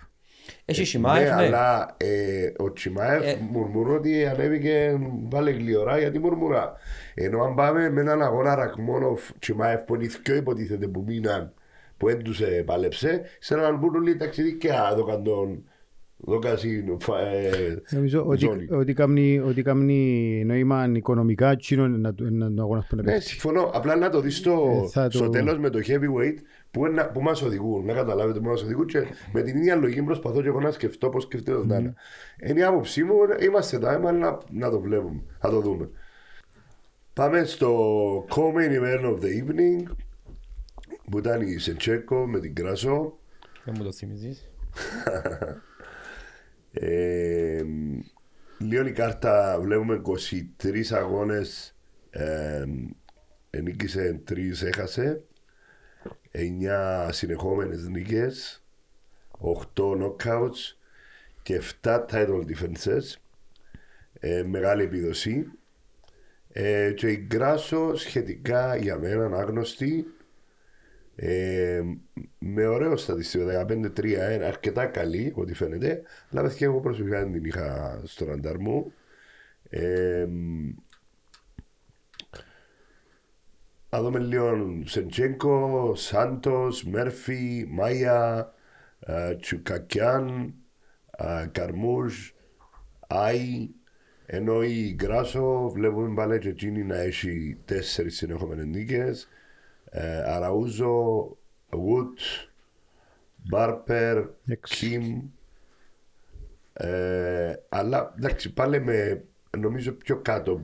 Έχει 0.66 0.86
Σιμάεφ, 0.86 1.30
ναι, 1.30 1.36
ναι. 1.36 1.42
αλλά 1.46 1.96
ε, 1.98 2.52
ο 2.58 2.74
Τσιμάεφ 2.74 3.24
Ε. 3.26 3.38
μουρμουρούν 3.52 3.96
ότι 3.96 4.26
ανέβηκε 4.26 5.00
βάλε 5.30 5.52
γλυωρά 5.52 5.98
γιατί 6.00 6.20
μουρμουρά. 6.20 6.74
Ενώ 7.14 7.44
αν 7.44 7.56
πάμε 7.56 7.90
με 7.90 8.02
έναν 8.02 8.22
αγώνα 8.22 8.56
Ρακμόνοφ 8.56 9.22
Τσιμάεφ 9.40 9.82
που 9.82 9.96
είναι 9.96 10.04
οι 10.04 10.10
δυο 10.24 10.36
υποτίθεται 10.36 10.88
που 10.88 11.04
μείναν 11.08 11.54
που 11.98 12.08
δεν 12.08 12.24
τους 12.24 12.42
ε, 12.42 12.64
πάλεψε, 12.66 13.22
σε 13.40 13.54
έναν 13.54 13.78
μπουν 13.78 13.96
όλοι 13.96 14.16
ταξιδικιά 14.16 14.90
εδώ 14.92 15.04
καντών 15.06 15.64
εδώ 16.28 16.40
κασίνο, 16.40 16.98
φα- 17.00 17.20
ε, 17.20 17.82
Νομίζω 17.90 18.26
ότι, 18.26 18.46
ζώνη. 18.46 18.68
ότι, 18.70 18.94
κάνει, 18.94 19.40
ότι 19.40 19.62
κάνει 19.64 20.44
νόημα 20.46 20.92
οικονομικά 20.96 21.52
εκείνο 21.52 21.88
να, 21.88 22.14
του- 22.14 22.28
να, 22.32 22.50
να 22.50 22.62
αγώνας 22.64 22.86
που 22.88 22.96
να 22.96 23.02
Ναι, 23.04 23.12
παίξει. 23.12 23.28
συμφωνώ. 23.30 23.72
Απλά 23.74 23.96
να 23.96 24.10
το 24.10 24.20
δεις 24.22 24.38
στο, 24.38 24.82
Ε, 24.86 24.90
θα 24.90 25.08
το- 25.08 25.18
στο 25.18 25.30
τέλος 25.30 25.58
με 25.60 25.70
το 25.70 25.80
heavyweight 25.88 26.36
που, 26.76 26.86
είναι, 26.86 27.04
που 27.04 27.22
μας 27.22 27.42
οδηγούν. 27.42 27.86
Να 27.86 27.94
καταλάβετε 27.94 28.40
που 28.40 28.46
μας 28.46 28.62
οδηγούν 28.62 28.86
και 28.86 29.06
με 29.34 29.42
την 29.42 29.58
ίδια 29.58 29.76
λογική 29.76 30.04
προσπαθώ 30.04 30.42
και 30.42 30.48
εγώ 30.48 30.60
να 30.60 30.72
σκεφτώ 30.72 31.10
πώς 31.10 31.24
σκεφτεί 31.24 31.52
τον 31.52 31.68
Τάνα. 31.68 31.94
Είναι 32.46 32.60
η 32.60 32.64
άποψή 32.64 33.04
μου, 33.04 33.14
είμαστε 33.40 33.80
τα 33.80 33.92
αίμα 33.92 34.12
να, 34.12 34.38
να 34.50 34.70
το 34.70 34.80
βλέπουμε, 34.80 35.22
να 35.42 35.50
το 35.50 35.60
δούμε. 35.60 35.90
Πάμε 37.14 37.44
στο 37.44 38.26
co-main 38.30 38.82
event 38.82 39.06
of 39.06 39.20
the 39.20 39.44
evening 39.44 39.92
που 41.10 41.18
ήταν 41.18 41.42
η 41.42 41.58
Σεντσέκο 41.58 42.28
με 42.28 42.40
την 42.40 42.56
Κράσο. 42.56 43.18
Δεν 43.64 43.74
μου 43.78 43.84
το 43.84 43.92
θυμίζεις. 43.92 44.48
Ε, 46.78 47.64
λίγο 48.58 48.86
η 48.86 48.92
κάρτα 48.92 49.58
βλέπουμε 49.62 50.02
23 50.62 50.82
αγώνες 50.92 51.76
ε, 52.10 52.66
νίκησε 53.62 54.22
3 54.30 54.38
έχασε 54.66 55.24
9 56.36 57.10
συνεχόμενες 57.12 57.88
νίκες 57.88 58.64
8 59.42 59.58
knockouts 59.76 60.76
και 61.42 61.62
7 61.82 62.06
title 62.10 62.44
defenses. 62.46 63.16
Ε, 64.20 64.44
μεγάλη 64.44 64.84
επίδοση. 64.84 65.46
Ε, 66.52 66.92
και 66.92 67.08
η 67.08 67.26
Γκράσο 67.28 67.96
σχετικά 67.96 68.76
για 68.76 68.98
μένα 68.98 69.38
άγνωστη. 69.38 70.06
Ε, 71.16 71.82
με 72.40 72.68
ωραίο 72.68 72.98
στατιστικό 72.98 73.46
15-3 73.68 74.06
είναι 74.06 74.46
αρκετά 74.46 74.86
καλή 74.86 75.34
ό,τι 75.36 75.54
φαίνεται. 75.54 76.02
Αλλά 76.32 76.42
παιδιά 76.42 76.68
εγώ 76.68 76.80
προσωπικά 76.80 77.20
δεν 77.20 77.32
την 77.32 77.46
είχα 77.46 78.02
στο 78.06 78.26
ραντάρ 78.26 78.58
μου 78.58 78.94
ε, 83.96 83.98
να 83.98 84.02
δούμε 84.02 84.20
λίγο 84.20 84.82
Σεντζέγκο, 84.86 85.96
Σάντος, 85.96 86.84
Μέρφυ, 86.84 87.66
Μάια, 87.70 88.54
ε, 89.00 89.36
Τσουκακιάν, 89.36 90.54
ε, 91.18 91.48
Καρμούζ, 91.52 92.14
Άι, 93.08 93.70
ενώ 94.26 94.64
η 94.64 94.94
Γκράσο 94.96 95.70
βλέπουμε 95.70 96.14
πάλι 96.14 96.40
και 96.40 96.50
εκείνη 96.50 96.84
να 96.84 96.98
έχει 96.98 97.58
τέσσερις 97.66 98.16
συνεχόμενες 98.16 98.66
νίκες. 98.66 99.30
Ε, 99.90 100.32
Αραούζο, 100.32 101.28
Wood, 101.70 102.48
Μπάρπερ, 103.36 104.24
Έξι. 104.48 104.90
Κιμ. 104.90 105.22
Ε, 106.74 107.56
αλλά 107.70 108.14
εντάξει 108.18 108.54
πάλι 108.54 108.80
με 108.82 109.24
νομίζω 109.58 109.92
πιο 109.92 110.18
κάτω 110.22 110.64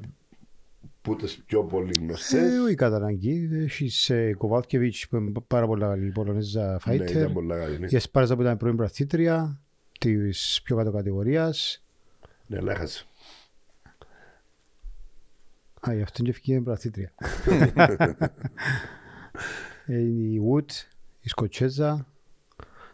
που 1.01 1.15
τις 1.15 1.43
πιο 1.45 1.63
πολύ 1.63 1.93
γνωστές. 1.99 2.53
Ε, 2.53 2.59
όχι 2.59 2.75
κατά 2.75 2.95
αναγκή. 2.95 3.49
Έχεις 3.53 4.09
ε, 4.09 4.33
Κοβάλκεβιτς 4.37 5.07
που 5.07 5.15
είναι 5.15 5.31
πάρα 5.47 5.65
πολλά 5.65 5.87
καλή 5.87 6.11
Πολωνέζα 6.11 6.71
Ναι, 6.71 6.77
fighter. 6.95 7.09
ήταν 7.11 7.33
πολλά 7.33 7.57
καλή. 7.57 7.79
ναι. 7.79 7.87
Η 7.89 7.95
Εσπάρζα 7.95 8.35
που 8.35 8.41
ήταν 8.41 8.57
πρώην 8.57 8.75
πραθήτρια 8.75 9.61
της 9.99 10.61
πιο 10.63 10.75
κάτω 10.75 10.91
κατηγορίας. 10.91 11.83
Ναι, 12.47 12.57
αλλά 12.57 12.71
έχασε. 12.71 13.05
Α, 15.89 15.93
γι' 15.93 16.01
αυτό 16.01 16.23
και 16.23 16.29
ευκαιρία 16.29 16.61
πραθήτρια. 16.61 17.11
Ε, 19.85 19.99
η 19.99 20.41
Wood, 20.49 20.69
η 21.21 21.29
Σκοτσέζα. 21.29 22.05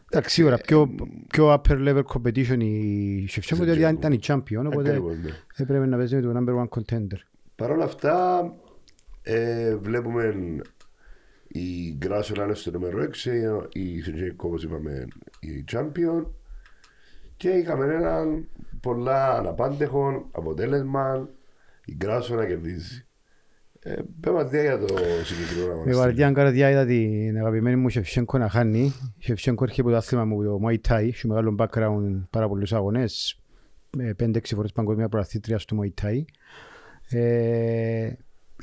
Εντάξει, 0.09 0.33
σίγουρα 0.33 0.57
πιο, 0.57 0.95
πιο 1.27 1.53
upper 1.53 1.87
level 1.87 2.03
competition 2.03 2.57
η 2.59 3.27
Σεφτσέγκο, 3.27 3.63
διότι 3.63 3.81
Shevchenko. 3.83 3.93
ήταν 3.97 4.11
η 4.13 4.19
champion, 4.21 4.63
οπότε 4.65 4.89
Ακριβώς, 4.89 5.17
ναι. 5.17 5.29
έπρεπε 5.55 5.85
να 5.85 5.97
παίζει 5.97 6.15
με 6.15 6.21
το 6.21 6.33
number 6.39 6.65
one 6.65 6.67
contender. 6.79 7.17
Παρ' 7.57 7.71
όλα 7.71 7.83
αυτά, 7.83 8.53
ε, 9.21 9.75
βλέπουμε 9.75 10.35
η 11.47 11.95
Γκράσο 11.97 12.33
να 12.37 12.43
είναι 12.43 12.53
στο 12.53 12.71
νούμερο 12.71 13.01
6, 13.01 13.67
η 13.71 14.01
Σεντζέκο 14.01 14.47
όπως 14.47 14.63
είπαμε 14.63 15.07
η 15.39 15.63
Champion 15.71 16.25
και 17.37 17.49
είχαμε 17.49 17.85
έναν 17.85 18.47
πολλά 18.81 19.33
αναπάντεχον 19.37 20.25
αποτέλεσμα 20.31 21.29
η 21.85 21.93
Γκράσο 21.95 22.35
να 22.35 22.45
κερδίζει. 22.45 23.01
Ε, 23.79 23.95
πέμε 24.19 24.43
διά 24.43 24.61
για 24.61 24.77
το 24.77 24.85
συγκεκριμένο 25.23 25.67
Με 25.67 25.71
αγωνιστή. 25.73 25.99
βαρδιά 26.01 26.31
καρδιά 26.31 26.69
είδα 26.69 26.85
την 26.85 27.37
αγαπημένη 27.37 27.75
μου 27.75 27.89
Σεφτσέγκο 27.89 28.37
να 28.37 28.49
χάνει. 28.49 28.93
Η 29.17 29.23
Σεφτσέγκο 29.23 29.63
έρχεται 29.63 29.81
από 29.81 29.89
το 29.91 29.95
άθλημα 29.97 30.25
μου 30.25 30.43
το 30.43 30.59
Muay 30.65 30.77
Thai, 30.87 31.03
έχει 31.07 31.27
μεγάλο 31.27 31.55
background 31.59 32.21
πάρα 32.29 32.47
πολλούς 32.47 32.73
αγωνές. 32.73 33.39
ε, 33.99 34.11
5-6 34.23 34.55
φορές 34.55 34.71
παγκόσμια 34.71 35.09
πρωταθλήτρια 35.09 35.59
στο 35.59 35.77
Muay 35.81 36.01
Thai. 36.05 36.21
Ε, 37.09 38.11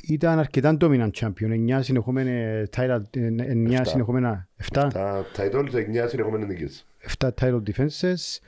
ήταν 0.07 0.39
αρκετά 0.39 0.77
dominant 0.79 1.09
champion, 1.11 1.77
9 1.77 1.79
συνεχόμενα, 1.81 2.31
title, 2.75 3.01
9 3.11 3.71
Εφτά. 3.71 3.83
συνεχόμενα, 3.83 4.47
7, 4.73 4.87
Τα 4.93 5.25
title 5.37 5.65
σε 5.69 5.77
9 5.79 6.07
συνεχόμενες 6.07 6.47
νίκες. 6.47 6.85
7 7.19 7.29
title 7.41 7.61
defenses. 7.65 8.39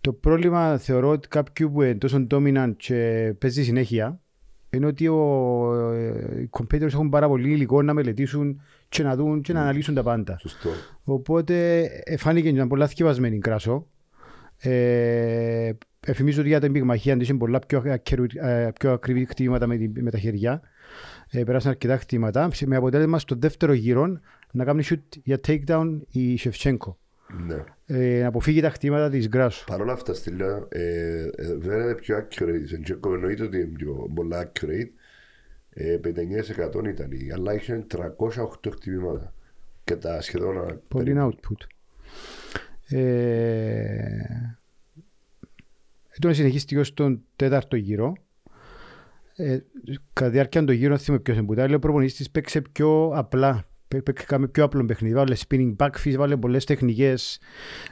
Το 0.00 0.12
πρόβλημα 0.12 0.78
θεωρώ 0.78 1.08
ότι 1.08 1.28
κάποιου 1.28 1.70
που 1.72 1.82
είναι 1.82 1.94
τόσο 1.94 2.26
dominant 2.30 2.72
και 2.76 3.32
παίζει 3.38 3.64
συνέχεια 3.64 4.20
είναι 4.70 4.86
ότι 4.86 5.08
ο, 5.08 5.72
ε, 5.94 6.40
οι 6.40 6.50
competitors 6.50 6.82
έχουν 6.82 7.08
πάρα 7.08 7.28
πολύ 7.28 7.50
υλικό 7.50 7.82
να 7.82 7.94
μελετήσουν 7.94 8.60
και 8.88 9.02
να 9.02 9.16
δουν 9.16 9.40
και 9.40 9.52
να 9.52 9.60
αναλύσουν 9.60 9.94
τα 9.94 10.02
πάντα. 10.02 10.38
Σωστό. 10.38 10.70
Οπότε 11.04 11.82
ε, 12.04 12.16
φάνηκε 12.16 12.46
ότι 12.46 12.56
ήταν 12.56 12.68
πολλά 12.68 12.86
θυκευασμένη 12.86 13.36
η 13.36 13.38
κράσο. 13.38 13.86
Ε, 14.58 15.72
εφημίζω 16.06 16.40
ότι 16.40 16.48
για 16.48 16.60
την 16.60 16.72
πυγμαχία 16.72 17.16
της 17.16 17.28
είναι 17.28 17.38
πολλά 17.38 17.58
πιο, 17.58 17.82
ακερου- 17.86 18.36
ε, 18.36 18.72
πιο 18.78 18.92
ακριβή 18.92 19.24
χτυπήματα 19.24 19.66
με, 19.66 19.76
τη- 19.76 20.02
με 20.02 20.10
τα 20.10 20.18
χέρια. 20.18 20.60
Ε, 21.30 21.44
περάσαν 21.44 21.70
αρκετά 21.70 21.96
χτυπήματα. 21.98 22.50
Με 22.66 22.76
αποτέλεσμα 22.76 23.18
στο 23.18 23.34
δεύτερο 23.38 23.72
γύρο 23.72 24.20
να 24.52 24.64
κάνει 24.64 24.82
shoot 24.90 25.18
για 25.22 25.40
takedown 25.46 26.00
η 26.10 26.36
Σεφτσένκο. 26.36 26.98
Ναι. 27.46 27.64
Ε, 27.86 28.20
να 28.20 28.26
αποφύγει 28.28 28.60
τα 28.60 28.70
χτυπήματα 28.70 29.10
της 29.10 29.28
Γκράσου. 29.28 29.64
Παρ' 29.64 29.80
όλα 29.80 29.92
αυτά, 29.92 30.14
στείλα, 30.14 30.66
ε, 30.68 31.22
ε, 31.36 31.54
βέβαια 31.56 31.84
είναι 31.84 31.94
πιο 31.94 32.16
accurate. 32.18 32.62
Σε 32.64 32.76
Τζέκο 32.78 33.14
εννοείται 33.14 33.42
ότι 33.42 33.56
είναι 33.56 33.66
πιο 33.76 34.10
πολλά 34.14 34.46
accurate. 34.52 34.88
Ε, 35.70 35.98
59% 36.02 36.84
ήταν, 36.88 37.10
η, 37.10 37.30
αλλά 37.34 37.54
είχε 37.54 37.86
308 37.88 38.70
χτυπήματα. 38.72 39.34
Και 39.84 39.96
τα 39.96 40.20
σχεδόν... 40.20 40.58
α, 40.58 40.76
Πολύ 40.88 41.12
περίπου. 41.12 41.36
output. 41.40 41.66
Ε, 42.96 44.16
Τώρα 46.20 46.34
συνεχίστηκε 46.34 46.80
ως 46.80 46.94
τον 46.94 47.22
τέταρτο 47.36 47.76
γύρο. 47.76 48.12
Ε, 49.36 49.58
κατά 50.12 50.26
τη 50.26 50.32
διάρκεια 50.32 50.64
του 50.64 50.72
γύρου, 50.72 50.92
αν 50.92 50.98
θυμάμαι 50.98 51.22
ποιος 51.22 51.36
εμπούτα, 51.36 51.66
λέει 51.66 51.74
ο 51.74 51.78
προπονητής 51.78 52.14
της 52.14 52.30
παίξε 52.30 52.60
πιο 52.60 53.12
απλά. 53.14 53.66
Πέ- 53.88 54.02
Παίξε 54.02 54.24
κάμε 54.26 54.48
πιο 54.48 54.64
απλό 54.64 54.84
παιχνίδι. 54.84 55.14
Βάλε 55.14 55.36
spinning 55.48 55.76
back 55.76 55.90
fist, 56.04 56.14
βάλε 56.16 56.36
πολλές 56.36 56.64
τεχνικές 56.64 57.40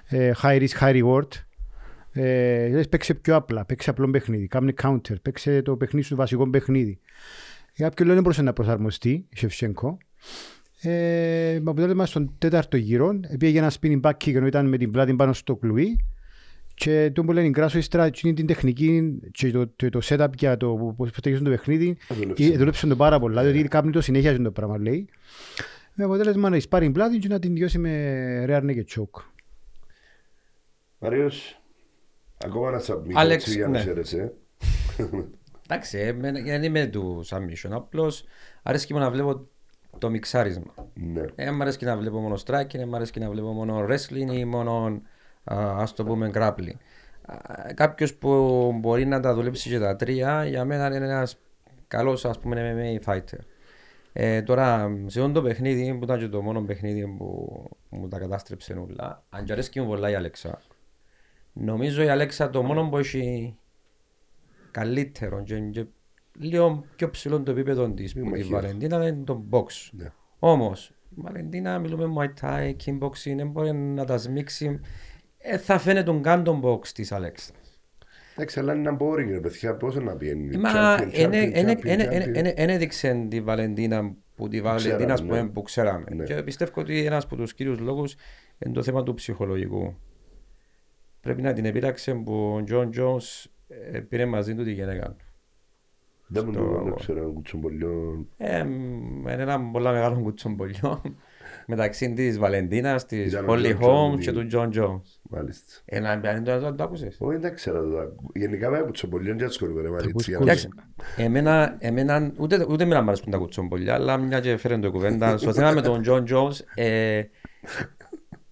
ε, 0.09 0.33
high 0.43 0.61
risk, 0.61 0.79
high 0.81 1.03
reward. 1.05 1.29
Ε, 2.13 2.69
λες, 2.69 2.89
παίξε 2.89 3.15
πιο 3.15 3.37
απλά, 3.37 3.65
παίξε 3.65 3.91
απλό 3.91 4.11
παιχνίδι. 4.11 4.47
Κάμε 4.47 4.73
counter, 4.83 5.15
παίξε 5.23 5.63
το 5.63 5.77
παιχνίδι 5.77 6.07
σου 6.07 6.17
βασικό 6.17 6.51
παιχνίδι. 6.51 6.99
Για 7.75 7.89
κάποιο 7.89 8.05
λόγο 8.05 8.15
δεν 8.15 8.23
μπορούσε 8.23 8.43
να 8.43 8.53
προσαρμοστεί 8.53 9.11
η 9.11 9.37
Σεφσένκο. 9.37 9.99
Ε, 10.83 11.59
με 11.63 11.71
αποτέλεσμα 11.71 12.07
στον 12.07 12.35
τέταρτο 12.39 12.77
γύρο, 12.77 13.21
πήγε 13.39 13.59
ένα 13.59 13.73
spinning 13.81 14.01
back 14.01 14.13
kick 14.13 14.35
ενώ 14.35 14.47
ήταν 14.47 14.69
με 14.69 14.77
την 14.77 14.91
πλάτη 14.91 15.15
πάνω 15.15 15.33
στο 15.33 15.57
κλουί 15.57 16.05
και 16.85 17.11
τον 17.15 17.27
που 17.27 17.33
λένε 17.33 17.49
γκράσο 17.49 17.79
ύστερα 17.79 18.05
εκείνη 18.05 18.35
την 18.35 18.47
τεχνική 18.47 19.21
και 19.33 19.51
το, 19.51 19.67
το, 19.77 19.89
το 19.89 20.01
setup 20.03 20.29
για 20.39 20.57
το 20.57 20.95
πώς 20.97 21.09
στέγησαν 21.17 21.45
το 21.45 21.51
παιχνίδι 21.51 21.97
Δούλεψε. 22.09 22.45
ε, 22.45 22.57
δούλεψαν 22.57 22.89
το 22.89 22.97
πάρα 22.97 23.19
πολλά, 23.21 23.43
διότι 23.43 23.69
κάνει 23.69 23.91
το 23.91 24.01
συνέχεια 24.01 24.31
αυτό 24.31 24.43
το 24.43 24.51
πράγμα 24.51 24.79
λέει. 24.79 25.09
Με 25.95 26.05
αποτέλεσμα 26.05 26.49
να 26.49 26.57
εισπάρει 26.57 26.91
πλάτη 26.91 27.19
και 27.19 27.29
να 27.29 27.39
την 27.39 27.55
διώσει 27.55 27.79
με 27.79 28.45
rear 28.49 28.63
naked 28.63 28.85
choke. 28.97 29.23
Μάριος, 30.99 31.61
ακόμα 32.45 32.69
ένα 32.69 32.83
submit 32.87 33.13
Άλεξ, 33.15 33.45
έτσι, 33.45 33.57
για 33.57 33.67
να 33.67 33.73
ναι. 33.73 33.79
ξέρεσαι. 33.79 34.33
Εντάξει, 35.69 35.99
εμένα- 35.99 36.41
δεν 36.43 36.63
είμαι 36.63 36.87
του 36.87 37.25
submission. 37.29 37.71
Απλώς 37.71 38.25
αρέσκει 38.63 38.93
μου 38.93 38.99
να 38.99 39.11
βλέπω 39.11 39.47
το 39.99 40.11
μιξάρισμα. 40.11 40.75
Ναι. 40.95 41.25
Δεν 41.35 41.55
μ' 41.55 41.61
αρέσει 41.63 41.85
να 41.85 41.97
βλέπω 41.97 42.19
μόνο 42.21 42.39
striking, 42.47 42.67
δεν 42.77 42.89
μ' 42.89 42.95
αρέσει 42.95 43.19
να 43.19 43.31
βλέπω 43.31 43.53
μόνο 43.53 43.87
wrestling 43.89 44.33
ή 44.33 44.45
μόνο 44.45 45.03
α 45.45 45.85
το 45.95 46.05
πούμε 46.05 46.31
grappling. 46.35 46.77
Κάποιος 47.75 48.15
που 48.15 48.73
μπορεί 48.81 49.07
να 49.07 49.21
τα 49.21 49.35
δουλέψει 49.35 49.69
και 49.69 49.79
τα 49.79 49.97
τρία, 49.97 50.45
για 50.45 50.65
μένα 50.65 50.87
είναι 50.87 51.05
ένας 51.05 51.39
καλός 51.89 52.25
ας 52.25 52.39
πούμε 52.39 53.01
MMA 53.05 53.11
fighter. 53.11 53.39
Ε, 54.13 54.43
τώρα, 54.43 54.97
σε 55.07 55.21
αυτό 55.21 55.33
το 55.33 55.43
παιχνίδι 55.43 55.95
που 55.95 56.05
ήταν 56.05 56.19
και 56.19 56.29
το 56.29 56.43
μόνο 56.43 56.63
παιχνίδι 56.63 57.07
που 57.19 57.63
μου 57.89 58.09
τα 58.09 58.19
κατάστρεψε 58.19 58.73
όλα, 58.73 59.25
αν 59.31 59.45
και 59.45 59.53
αρέσκει 59.53 59.81
μου 59.81 59.87
πολλά 59.87 60.11
η 60.11 60.15
Αλέξα, 60.15 60.61
νομίζω 61.53 62.03
η 62.03 62.09
Αλέξα 62.09 62.51
το 62.51 62.63
μόνο 62.63 62.89
που 62.89 62.99
έχει 62.99 63.57
καλύτερο 64.71 65.43
και, 65.43 65.59
και 65.59 65.87
λίγο 66.39 66.85
πιο 66.97 67.11
ψηλό 67.11 67.43
το 67.43 67.51
επίπεδο 67.51 67.91
της 67.91 68.13
που 68.13 68.21
τη 68.21 68.29
μαχίας. 68.29 68.49
Βαλεντίνα 68.49 69.07
είναι 69.07 69.25
το 69.25 69.45
box. 69.51 69.89
Ναι. 69.93 70.13
Όμως, 70.39 70.93
η 71.11 71.15
Βαλεντίνα 71.17 71.79
μιλούμε 71.79 72.13
Muay 72.17 72.41
Thai, 72.41 72.73
kickboxing, 72.85 73.35
δεν 73.37 73.49
μπορεί 73.51 73.73
να 73.73 74.05
τα 74.05 74.19
σμίξει. 74.19 74.81
Ε, 75.43 75.59
θα 75.59 75.79
φαίνεται 75.79 76.05
τον 76.05 76.23
καν 76.23 76.45
τον 76.45 76.61
box 76.65 76.87
της 76.89 77.13
Αλέξα. 77.13 77.53
Εντάξει, 78.35 78.59
αλλά 78.59 78.75
είναι 78.75 78.89
ένα 78.89 78.99
boring, 79.01 79.29
ρε 79.31 79.41
παιδιά, 79.41 79.77
πόσο 79.77 80.01
να 80.01 80.17
πιένει. 80.17 80.57
Μα 80.57 80.71
Champion, 80.75 81.13
champion, 81.15 81.55
champion, 81.55 82.01
champion. 82.01 82.53
δεν 82.57 82.69
έδειξε 82.69 83.27
τη 83.31 83.41
Βαλεντίνα 83.41 84.15
που 84.37 84.49
τη 84.49 84.61
Βαλεντίνα 84.61 85.15
ξέραμε, 85.15 85.39
που, 85.39 85.45
ναι. 85.45 85.51
που 85.51 85.63
ξέραμε. 85.63 86.05
Ναι. 86.15 86.25
Και 86.25 86.43
πιστεύω 86.43 86.71
ότι 86.81 87.05
ένας 87.05 87.25
από 87.25 87.37
τους 87.37 87.55
κύριους 87.55 87.79
λόγους 87.79 88.15
είναι 88.59 88.75
το 88.75 88.83
θέμα 88.83 89.03
του 89.03 89.15
ψυχολογικού. 89.15 89.95
Πρέπει 91.21 91.43
να 91.43 91.53
την 91.53 91.65
επίλαξε 91.65 92.15
που 92.15 92.55
ο 92.55 92.65
Τζον 92.65 92.91
Τζόνς 92.91 93.47
ε, 93.93 93.99
πήρε 94.01 94.27
μαζί 94.27 94.55
του 94.55 94.65
τη 94.65 94.73
γυναίκα 94.73 95.07
του. 95.09 95.25
Δεν 96.27 96.45
μου 96.47 96.53
στο- 96.53 96.63
το 96.65 96.83
δεν 96.85 96.95
ξέρω, 96.95 97.19
ένα 97.19 97.29
κουτσομπολιό. 97.33 98.27
Ε, 98.37 98.65
μ, 98.65 99.29
είναι 99.29 99.43
ένα 99.43 99.61
πολύ 99.61 99.85
μεγάλο 99.87 100.21
κουτσομπολιό 100.21 101.03
μεταξύ 101.71 102.13
της 102.13 102.39
Βαλεντίνας, 102.39 103.07
της 103.07 103.33
Ήταν 103.33 103.49
ο 103.49 103.53
Holly 103.53 103.77
John 103.77 103.81
Holmes 103.81 104.13
Jones, 104.15 104.19
και 104.19 104.33
του 104.33 104.47
Τζον 104.47 104.71
Τζόνς. 104.71 105.21
Μάλιστα. 105.31 105.73
Ένα 105.85 106.11
αν 106.11 106.45
το, 106.45 106.59
το, 106.61 106.75
το 106.75 106.83
άκουσες. 106.85 107.17
Όχι, 107.21 107.37
δεν 107.39 107.55
ξέρω. 107.55 107.81
το- 107.89 108.15
Γενικά 108.35 108.71
με 108.71 108.79
κουτσομπολιό 108.79 109.35
δεν 109.37 109.47
ασχολούμαι, 109.47 109.81
ρε 109.83 109.89
Μαρίτσι. 109.89 110.11
ακούς 110.11 110.29
για 110.29 110.37
να 110.39 110.43
Εντάξει, 110.45 110.69
εμένα, 111.17 111.77
εμένα 111.79 112.33
ούτε, 112.37 112.67
ούτε 112.69 112.85
με 112.85 112.95
να 112.95 113.03
μ' 113.03 113.07
αρέσκουν 113.09 113.33
τα 113.33 113.39
κουτσομπολιά, 113.39 113.95
αλλά 113.95 114.17
μια 114.17 114.41
και 114.41 114.57
φέρνει 114.57 114.83
το 114.83 114.91
κουβέντα. 114.91 115.37
Στο 115.39 115.53
θέμα 115.53 115.71
με 115.71 115.81
τον 115.81 116.03
Τζον 116.03 116.25
Τζόνς, 116.25 116.61
ε, 116.75 117.23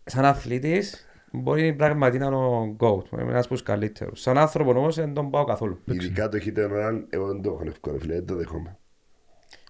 σαν 0.05 0.25
αθλητής, 0.25 1.07
μπορεί 1.33 1.73
πράγματι 1.75 2.19
να 2.19 2.27
είναι 2.27 2.37
ο 2.37 2.77
GOAT, 2.81 3.13
είναι 3.13 3.23
ένας 3.23 3.45
από 3.45 3.55
τους 3.55 3.63
καλύτερους. 3.63 4.21
Σαν 4.21 4.39
άνθρωπο 4.39 4.71
όμως 4.71 4.95
δεν 4.97 5.15
τον 5.15 5.31
πάω 5.31 5.45
καθόλου. 5.45 5.79
Ειδικά 5.85 6.29
το 6.29 6.37
έχετε 6.37 6.63
έναν, 6.63 7.07
εγώ 7.11 7.27
δεν 7.27 7.43
το 7.43 7.51
έχω 7.51 7.63
εύκολο, 7.67 7.99
φίλε, 7.99 8.15
δεν 8.15 8.27
το 8.27 8.35
δέχομαι. 8.37 8.79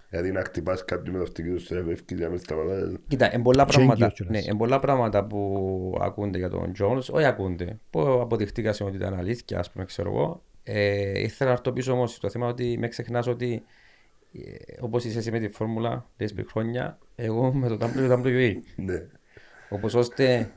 Δηλαδή 0.09 0.31
να 0.31 0.41
χτυπάς 0.43 0.85
κάποιον 0.85 1.11
με 1.11 1.17
το 1.17 1.23
αυτοκίνητο 1.23 1.59
στο 1.59 1.75
εφεύκη 1.75 2.15
για 2.15 2.25
να 2.25 2.31
μην 2.31 2.39
σταματάς. 2.39 2.91
Κοίτα, 3.07 3.33
είναι 3.33 3.43
πολλά 3.43 3.65
Και 3.65 3.71
πράγματα, 3.73 3.93
έγκυος 4.05 4.13
κιόλας. 4.13 4.33
ναι, 4.35 4.49
είναι 4.49 4.57
πολλά 4.57 4.79
πράγματα 4.79 5.25
που 5.25 5.97
ακούνται 6.01 6.37
για 6.37 6.49
τον 6.49 6.73
Τζόνς, 6.73 7.09
όχι 7.09 7.25
ακούνται, 7.25 7.79
που 7.89 7.99
αποδειχτήκασαν 8.01 8.87
ότι 8.87 8.95
ήταν 8.95 9.13
αλήθεια, 9.13 9.59
ας 9.59 9.71
πούμε, 9.71 9.85
ξέρω 9.85 10.09
εγώ. 10.11 10.43
Ε, 10.63 11.19
ήθελα 11.19 11.49
να 11.49 11.55
έρθω 11.55 11.71
πίσω 11.71 11.91
όμως 11.91 12.13
στο 12.13 12.29
θέμα 12.29 12.47
ότι 12.47 12.77
με 12.79 12.87
ξεχνάς 12.87 13.27
ότι 13.27 13.63
ε, 14.33 14.73
όπως 14.79 15.03
είσαι 15.05 15.17
εσύ 15.17 15.31
με 15.31 15.39
τη 15.39 15.47
φόρμουλα, 15.47 16.09
λες 16.17 16.33
πριν 16.33 16.47
χρόνια, 16.51 16.97
εγώ 17.15 17.53
με 17.53 17.67
το 17.67 17.77
WWE. 18.25 18.53
Ναι. 18.75 19.05
Όπως 19.69 19.93
ώστε 19.93 20.51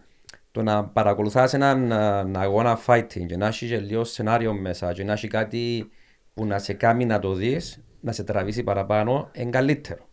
το 0.50 0.62
να 0.62 0.84
παρακολουθάς 0.84 1.54
έναν 1.54 1.92
α, 1.92 2.30
αγώνα 2.34 2.78
fighting 2.86 3.26
και 3.26 3.36
να 3.36 3.46
έχεις 3.46 3.68
και 3.68 3.78
λίγο 3.78 4.04
σενάριο 4.04 4.52
μέσα 4.54 4.92
και 4.92 5.04
να 5.04 5.12
έχεις 5.12 5.30
κάτι 5.30 5.90
που 6.34 6.46
να 6.46 6.58
σε 6.58 6.72
κάνει 6.72 7.04
να 7.04 7.18
το 7.18 7.34
δεις, 7.34 7.82
να 8.02 8.12
σε 8.12 8.24
τραβήσει 8.24 8.62
παραπάνω, 8.62 9.30
είναι 9.32 9.50
καλύτερο. 9.50 10.06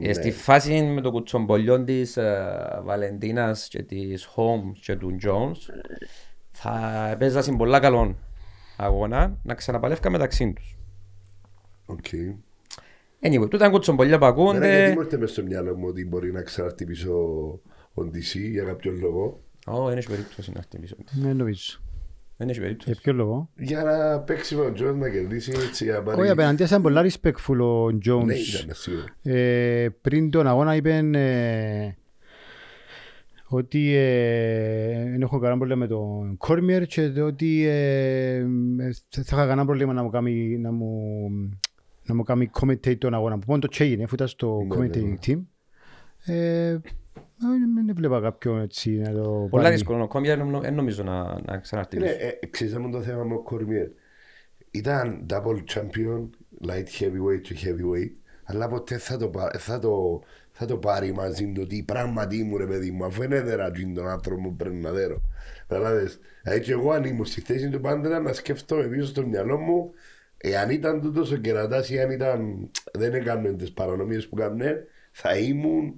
Ε, 0.00 0.12
στη 0.12 0.30
φάση 0.30 0.82
με 0.82 1.00
το 1.00 1.10
κουτσομπολιό 1.10 1.84
της 1.84 2.16
ε, 2.16 2.80
Βαλεντίνας 2.82 3.68
και 3.68 3.82
της 3.82 4.28
Holmes 4.36 4.72
και 4.80 4.96
του 4.96 5.16
Jones 5.24 5.74
θα 6.50 6.70
παίζασαν 7.18 7.56
πολλά 7.56 7.80
καλό 7.80 8.16
αγώνα 8.76 9.38
να 9.42 9.54
ξαναπαλεύκα 9.54 10.10
μεταξύ 10.10 10.52
τους. 10.52 10.78
OK. 11.86 12.04
Anyway, 13.22 13.50
τούτα 13.50 13.64
είναι 13.64 13.68
κουτσομπολιά 13.74 14.18
που 14.18 14.24
Εμένα 14.24 14.50
γιατί 14.50 14.66
ακούνται. 14.66 14.92
μου 14.94 15.00
έρθει 15.00 15.18
μες 15.18 15.30
στο 15.30 15.42
μυαλό 15.42 15.76
μου 15.76 15.86
ότι 15.88 16.06
μπορεί 16.06 16.32
να 16.32 16.42
ξαναχτυπήσω 16.42 17.14
ο 17.94 18.02
DC 18.14 18.38
για 18.50 18.64
κάποιον 18.64 18.98
λόγο; 18.98 19.40
Ω, 19.66 19.88
δεν 19.88 19.98
έχει 19.98 20.08
περίπτωση 20.08 20.52
να 20.54 20.62
χτυπήσω. 20.62 20.96
Δεν 21.12 21.36
νομίζω. 21.36 21.78
Δεν 22.40 22.48
έχει 22.48 22.58
Για 22.58 22.68
περίπτωση. 22.68 23.00
ποιο 23.02 23.12
λόγο; 23.12 23.50
Για 23.56 23.82
να 23.82 24.20
παίξει 24.20 24.54
με 24.54 24.62
τον 24.62 24.74
Τζον 24.74 24.98
να 24.98 25.08
κερδίσει 25.08 25.52
έτσι 25.68 25.84
για 25.84 25.92
να 25.94 26.02
πάρει... 26.02 26.20
Όχι, 26.20 26.30
απέναντι 26.30 26.62
ήταν 26.62 26.82
πολλά 26.82 27.04
respectful 27.04 27.56
ο 27.60 27.90
Ναι, 27.90 27.98
Jones. 28.06 28.62
ήταν 28.62 28.74
σίγουρα. 28.74 29.04
Ε, 29.22 29.88
πριν 30.00 30.30
τον 30.30 30.46
αγώνα 30.46 30.74
είπε 30.76 30.96
ε, 31.14 31.94
ότι 33.48 33.94
ε, 33.94 35.10
δεν 35.10 35.22
έχω 35.22 35.38
κανένα 35.38 35.56
πρόβλημα 35.58 35.80
με 35.80 35.86
τον 35.86 36.36
Κόρμιερ 36.36 36.86
και 36.86 37.02
ότι 37.22 37.64
ε, 37.66 38.34
ε, 38.36 38.44
θα 39.10 39.20
είχα 39.20 39.36
κανένα 39.36 39.64
πρόβλημα 39.64 39.92
να 39.92 40.02
μου 40.02 40.10
κάνει, 40.10 40.58
να 40.58 40.72
μου, 40.72 41.28
να 42.06 42.14
μου 42.14 42.22
κάνει 42.22 42.50
commentate 42.60 42.98
τον 42.98 43.14
αγώνα. 43.14 43.38
Που 43.38 43.44
μόνο 43.46 43.60
το 43.60 43.68
τζι 43.68 43.79
έγινε, 43.79 44.02
αφού 44.04 44.14
ήταν 44.14 44.28
στο 44.28 44.58
Ναι, 44.68 44.76
ναι, 44.76 44.86
commentating 44.86 45.08
ναι. 45.08 45.16
team. 45.26 45.40
Ε, 46.34 46.78
δεν 47.84 47.94
βλέπα 47.96 48.20
κάποιον 48.20 48.60
έτσι 48.60 48.90
να 48.90 49.12
το 49.12 49.46
Πολλά 49.50 49.62
πάρει. 49.62 49.74
δύσκολο. 49.74 50.06
Κόμια 50.06 50.36
δεν 50.60 50.74
νομίζω 50.74 51.02
να, 51.02 51.22
να 51.24 51.34
Είναι, 51.48 51.60
ξαναχτυπήσω. 51.62 52.12
ε, 52.42 52.46
ξέρεις 52.50 52.76
μου 52.76 52.90
το 52.90 53.00
θέμα 53.02 53.24
με 53.24 53.34
ο 53.34 53.38
Κορμιέρ. 53.42 53.88
Ήταν 54.70 55.26
double 55.30 55.58
champion, 55.74 56.28
light 56.66 56.86
heavyweight 57.00 57.40
και 57.42 57.54
heavyweight, 57.64 58.10
αλλά 58.44 58.68
ποτέ 58.68 58.98
θα 58.98 59.16
το, 59.16 59.28
πα- 59.28 59.50
θα 59.58 59.78
το, 59.78 60.22
θα 60.50 60.66
το 60.66 60.76
πάρει 60.76 61.12
μαζί 61.12 61.52
του 61.52 61.60
ότι 61.64 61.82
πράγματι 61.86 62.42
μου 62.42 62.56
ρε 62.56 62.66
παιδί 62.66 62.90
μου, 62.90 63.04
αφού 63.04 63.22
είναι 63.22 63.40
δεράτζιν 63.40 63.94
τον 63.94 64.08
άνθρωπο 64.08 64.42
που 64.42 64.56
πρέπει 64.56 64.76
να 64.76 64.90
δέρω. 64.90 65.20
Καταλάβες. 65.68 66.18
Δηλαδή 66.42 66.60
και 66.60 66.72
εγώ 66.72 66.90
αν 66.90 67.04
ήμουν 67.04 67.24
στη 67.24 67.40
θέση 67.40 67.68
του 67.68 67.80
πάντα 67.80 68.18
να 68.20 68.32
σκέφτομαι 68.32 68.82
πίσω 68.84 69.06
στο 69.06 69.26
μυαλό 69.26 69.58
μου 69.58 69.90
εάν 70.36 70.70
ήταν 70.70 71.00
τούτος 71.00 71.32
ο 71.32 71.36
κερατάς 71.36 71.90
ή 71.90 72.00
αν 72.00 72.10
ήταν, 72.10 72.70
δεν 72.92 73.14
έκαναν 73.14 73.56
τις 73.56 73.72
παρανομίες 73.72 74.28
που 74.28 74.34
κάνουν, 74.36 74.60
θα 75.12 75.36
ήμουν 75.36 75.94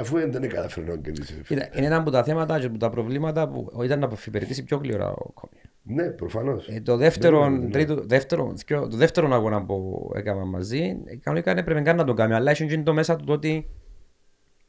αφού 0.00 0.16
δεν 0.30 0.48
καταφέρει 0.48 0.86
να 0.86 0.96
κερδίσει. 0.96 1.40
Κοίτα, 1.46 1.68
Είναι 1.76 1.86
ένα 1.86 1.96
από 1.96 2.10
τα 2.10 2.24
θέματα 2.24 2.60
και 2.60 2.66
από 2.66 2.78
τα 2.78 2.90
προβλήματα 2.90 3.48
που 3.48 3.82
ήταν 3.84 3.98
να 3.98 4.08
υπηρετήσει 4.26 4.64
πιο 4.64 4.76
γλυόρα 4.76 5.08
ο 5.10 5.30
Κόμι. 5.34 5.60
Ναι, 5.86 6.04
προφανώς. 6.10 6.68
Ε, 6.68 6.80
το 6.80 6.96
δεύτερο, 6.96 7.48
Ναι, 7.48 7.58
ναι, 7.58 7.64
ναι. 7.64 7.70
τρίτο, 7.70 7.94
δεύτερο, 8.06 8.52
θκυο- 8.56 8.88
το 8.88 8.96
δεύτερο 8.96 9.34
αγώνα 9.34 9.62
που 9.64 10.10
έκανα 10.14 10.44
μαζί, 10.44 10.96
ε, 11.04 11.16
κανονικά 11.16 11.54
δεν 11.54 11.62
έπρεπε 11.62 11.80
καν 11.80 11.96
να 11.96 12.04
το 12.04 12.14
κάνει, 12.14 12.34
αλλά 12.34 12.50
είχε 12.50 12.64
γίνει 12.64 12.82
το 12.82 12.92
μέσα 12.92 13.16
του 13.16 13.24
το 13.24 13.32
ότι 13.32 13.68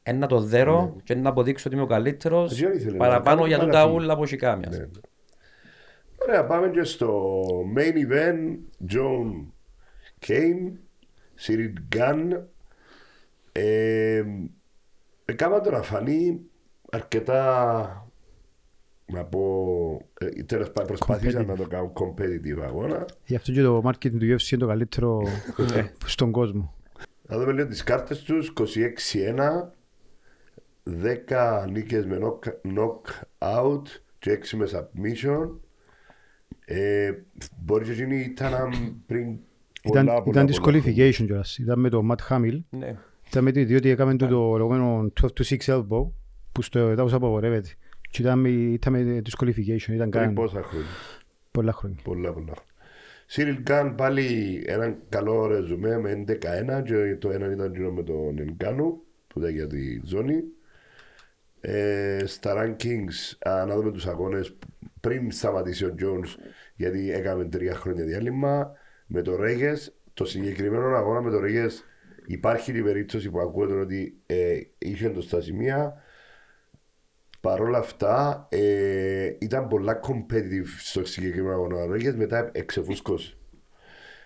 ένα 0.03 0.17
να 0.17 0.28
το 0.28 0.39
δέρω 0.39 0.95
και 1.03 1.15
να 1.15 1.30
αποδείξω 1.30 1.63
ότι 1.67 1.76
είμαι 1.76 1.86
ο 1.86 1.88
καλύτερος 1.88 2.55
Δεν 2.59 2.73
ήθελε 2.73 2.91
να 2.91 2.97
παραπάνω 2.97 3.36
κάνει 3.38 3.47
για 3.47 3.59
τούτα 3.59 3.71
παραπάνω. 3.71 3.95
ούλα 3.95 4.15
που 4.17 4.23
έχει 4.23 4.36
κάμια. 4.36 4.69
Ναι, 4.71 4.78
ναι. 4.78 4.86
Ωραία, 6.28 6.45
πάμε 6.45 6.69
και 6.69 6.84
στο 6.84 7.32
main 7.78 7.93
event. 7.93 8.57
John 8.93 9.45
Kane, 10.28 10.71
Cyril 11.45 11.73
Gunn. 11.97 12.41
Ε, 13.51 14.23
έκανα 15.26 15.61
το 15.61 15.71
να 15.71 15.82
φανεί 15.82 16.39
αρκετά 16.91 18.09
να 19.05 19.23
πω, 19.26 19.41
ε, 20.19 20.43
τέλος 20.43 20.71
πάντων 20.71 20.88
προσπάθησα 20.88 21.39
Competitive. 21.41 21.45
να 21.45 21.55
το 21.55 21.67
κάνω 21.67 21.93
competitive 21.95 22.61
αγώνα. 22.63 23.05
Γι' 23.26 23.36
αυτό 23.36 23.51
και 23.51 23.61
το 23.61 23.82
marketing 23.86 24.11
του 24.19 24.38
UFC 24.38 24.51
είναι 24.51 24.61
το 24.61 24.67
καλύτερο 24.67 25.21
Ναι. 25.73 25.91
στον 26.05 26.32
κόσμο. 26.32 26.73
Να 27.28 27.38
δούμε 27.38 27.51
λίγο 27.51 27.67
τις 27.67 27.84
κάρτες 27.84 28.21
τους, 28.23 28.47
26-1, 28.47 29.73
10 30.84 31.67
νίκες 31.71 32.05
με 32.05 32.17
knock, 32.21 32.39
knockout 32.76 33.82
και 34.19 34.32
6 34.32 34.57
με 34.57 34.67
submission. 34.71 35.49
Ε, 36.65 37.11
μπορείς 37.57 37.88
και 37.88 37.93
εκείνη 37.93 38.19
ήταν 38.21 38.69
πριν 39.05 39.38
Ήταν, 39.84 40.05
πολλά, 40.05 40.23
πολλά, 40.23 40.41
ήταν 40.41 40.61
πολλά 40.61 40.80
disqualification 40.82 41.26
κιόλας. 41.26 41.57
Ήταν 41.57 41.80
με 41.80 41.89
το 41.89 42.01
Matt 42.11 42.34
Hamill. 42.34 42.59
Ναι. 42.69 42.95
Ήταν 43.28 43.43
με 43.43 43.51
το 43.51 43.63
διότι 43.63 43.89
έκαμε 43.89 44.15
το 44.15 44.57
λεγόμενο 44.57 45.11
12 45.21 45.26
to 45.26 45.57
6 45.57 45.57
elbow 45.57 46.09
που 46.51 46.61
στο 46.61 46.80
εδάφος 46.80 47.13
απαγορεύεται. 47.13 47.69
Και 48.09 48.21
ήταν 48.21 48.39
με, 48.39 48.49
ήταν 48.49 48.93
με 48.93 49.21
disqualification. 49.26 49.89
Ήταν 49.89 50.09
Πριν 50.09 50.11
καν 50.11 50.34
πόσα 50.34 50.63
χρόνια; 50.63 50.88
πολλά 51.51 51.73
χρόνια. 51.73 51.99
Πολλά, 52.03 52.34
πολλά. 52.34 52.53
Σίριλ 53.26 53.61
Γκάν 53.61 53.95
πάλι 53.95 54.63
έναν 54.67 54.97
καλό 55.09 55.47
ρεζουμέ 55.47 55.99
με 55.99 56.23
11-1 56.28 56.84
και 56.86 57.15
το 57.19 57.32
ένα 57.32 57.51
ήταν 57.51 57.73
γύρω 57.73 57.91
με 57.91 58.03
τον 58.03 58.39
Ενκάνου 58.39 59.01
που 59.28 59.39
ήταν 59.39 59.51
για 59.51 59.67
τη 59.67 60.01
ζώνη. 60.03 60.43
Ε, 61.61 62.23
στα 62.26 62.53
rankings, 62.57 63.49
α, 63.49 63.65
να 63.65 63.76
δούμε 63.76 63.91
τους 63.91 64.07
αγώνες 64.07 64.55
πριν 64.99 65.32
σταματήσει 65.32 65.86
ο 65.86 65.95
Jones 65.99 66.39
γιατί 66.76 67.11
έκαμε 67.11 67.45
τρία 67.45 67.76
χρόνια 67.76 68.03
διάλειμμα 68.03 68.71
με 69.05 69.21
το 69.21 69.36
Ρέγες 69.36 69.93
το 70.13 70.26
συγκεκριμένο 70.26 70.95
αγώνα 70.95 71.21
με 71.21 71.32
το 71.32 71.39
Ρέγες 71.39 71.84
υπάρχει 72.26 72.78
η 72.78 72.82
περίπτωση 72.82 73.30
που 73.30 73.39
ακούγεται 73.39 73.80
ότι 73.80 74.21
ε, 74.26 74.59
είχε 74.78 75.09
το 75.09 75.21
στα 75.21 75.41
σημεία 75.41 76.03
Παρ' 77.45 77.61
όλα 77.61 77.78
αυτά, 77.78 78.47
ε, 78.49 79.36
ήταν 79.39 79.67
πολλά 79.67 79.99
competitive 80.03 80.67
στο 80.80 81.05
συγκεκριμένο 81.05 81.53
αγώνα. 81.55 81.76
Ο 81.76 81.91
Ρέγες 81.91 82.15
μετά 82.15 82.49
εξεφούσκωσε. 82.53 83.38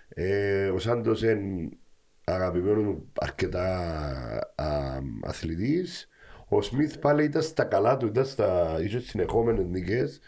Ε, 0.10 0.68
ο 0.68 0.80
Σάντος 0.80 1.24
είναι 1.24 1.70
αγαπημένος 2.24 2.84
μου 2.84 3.12
αρκετά 3.20 3.66
α, 4.56 5.00
αθλητής. 5.22 6.10
Ο 6.48 6.62
Σμιθ 6.62 6.98
πάλι 6.98 7.24
ήταν 7.24 7.42
στα 7.42 7.64
καλά 7.64 7.98
του, 7.98 8.06
ήταν 8.06 8.26
στα 8.26 8.80
ίσως 8.82 9.04
συνεχόμενες 9.04 9.66
νίκες. 9.66 10.20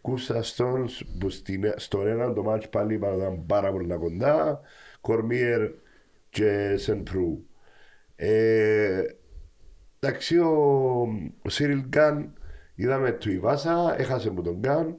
Κούσα 0.00 0.42
Στόνς 0.42 1.04
που 1.18 1.30
στην, 1.30 1.72
στο 1.76 2.06
ένα 2.06 2.32
το 2.32 2.42
μάτς 2.42 2.68
πάλι 2.68 2.94
ήταν 2.94 3.46
πάρα 3.46 3.72
πολύ 3.72 3.96
κοντά. 3.96 4.60
Κορμίερ 5.00 5.70
και 6.32 6.76
Σενπρού. 6.76 7.44
Ε, 8.16 9.02
Εντάξει, 10.04 10.38
ο, 10.38 11.00
ο 11.42 11.48
Σίριλ 11.48 11.84
Γκάν 11.88 12.32
είδαμε 12.74 13.12
του 13.12 13.30
Ιβάσα, 13.30 13.94
έχασε 13.98 14.30
που 14.30 14.42
τον 14.42 14.56
Γκάν, 14.58 14.96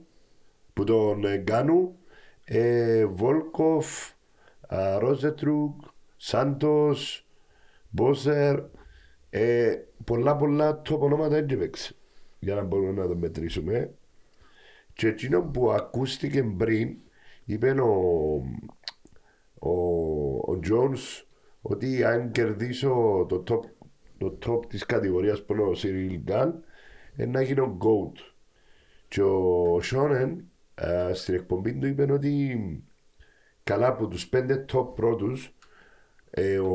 που 0.74 0.84
τον 0.84 1.26
ε, 1.26 1.38
Γκάνου, 1.38 1.96
ε, 2.44 3.06
Βόλκοφ, 3.06 4.12
α, 4.68 5.00
Ρόζετρουκ, 5.00 5.82
Σάντος, 6.18 7.28
Μπόσερ, 7.90 8.60
ε, 9.30 9.76
πολλά 10.04 10.36
πολλά 10.36 10.82
top 10.90 11.00
ονόματα 11.00 11.36
έτσι 11.36 11.58
παίξε, 11.58 11.96
για 12.40 12.56
να 12.56 12.64
μπορούμε 12.64 13.02
να 13.02 13.08
το 13.08 13.16
μετρήσουμε. 13.16 13.94
Και 14.94 15.08
εκείνο 15.08 15.42
που 15.42 15.72
ακούστηκε 15.72 16.44
πριν, 16.44 16.98
είπε 17.46 17.70
ο, 17.82 18.42
ο, 19.64 20.51
ο 20.51 20.59
Jones 20.64 21.24
ότι 21.61 22.03
αν 22.03 22.32
κερδίσω 22.32 23.26
το 23.30 23.43
top, 23.47 23.88
το 24.18 24.38
top 24.45 24.66
της 24.66 24.86
κατηγορίας 24.86 25.43
που 25.43 25.53
είναι 25.53 25.61
ο 25.61 25.74
Cyril 25.76 26.32
Gunn 26.32 26.51
ε, 27.16 27.26
να 27.26 27.41
γίνω 27.41 27.78
GOAT. 27.82 28.20
Και 29.07 29.22
ο 29.22 29.82
Σόνεν 29.82 30.51
ε, 30.76 31.14
στην 31.14 31.34
εκπομπή 31.34 31.74
του 31.74 31.88
είπε 31.88 32.11
ότι 32.11 32.84
καλά 33.64 33.88
από 33.88 34.07
τους 34.07 34.28
πέντε 34.28 34.66
top 34.74 34.95
πρώτους 34.95 35.55
ε, 36.30 36.57
ο, 36.59 36.74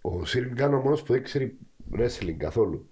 ο 0.00 0.22
Cyril 0.26 0.60
Gunn 0.60 0.72
ο 0.72 0.80
μόνος 0.80 1.02
που 1.02 1.12
δεν 1.12 1.22
ξέρει 1.22 1.58
wrestling 1.92 2.36
καθόλου. 2.36 2.90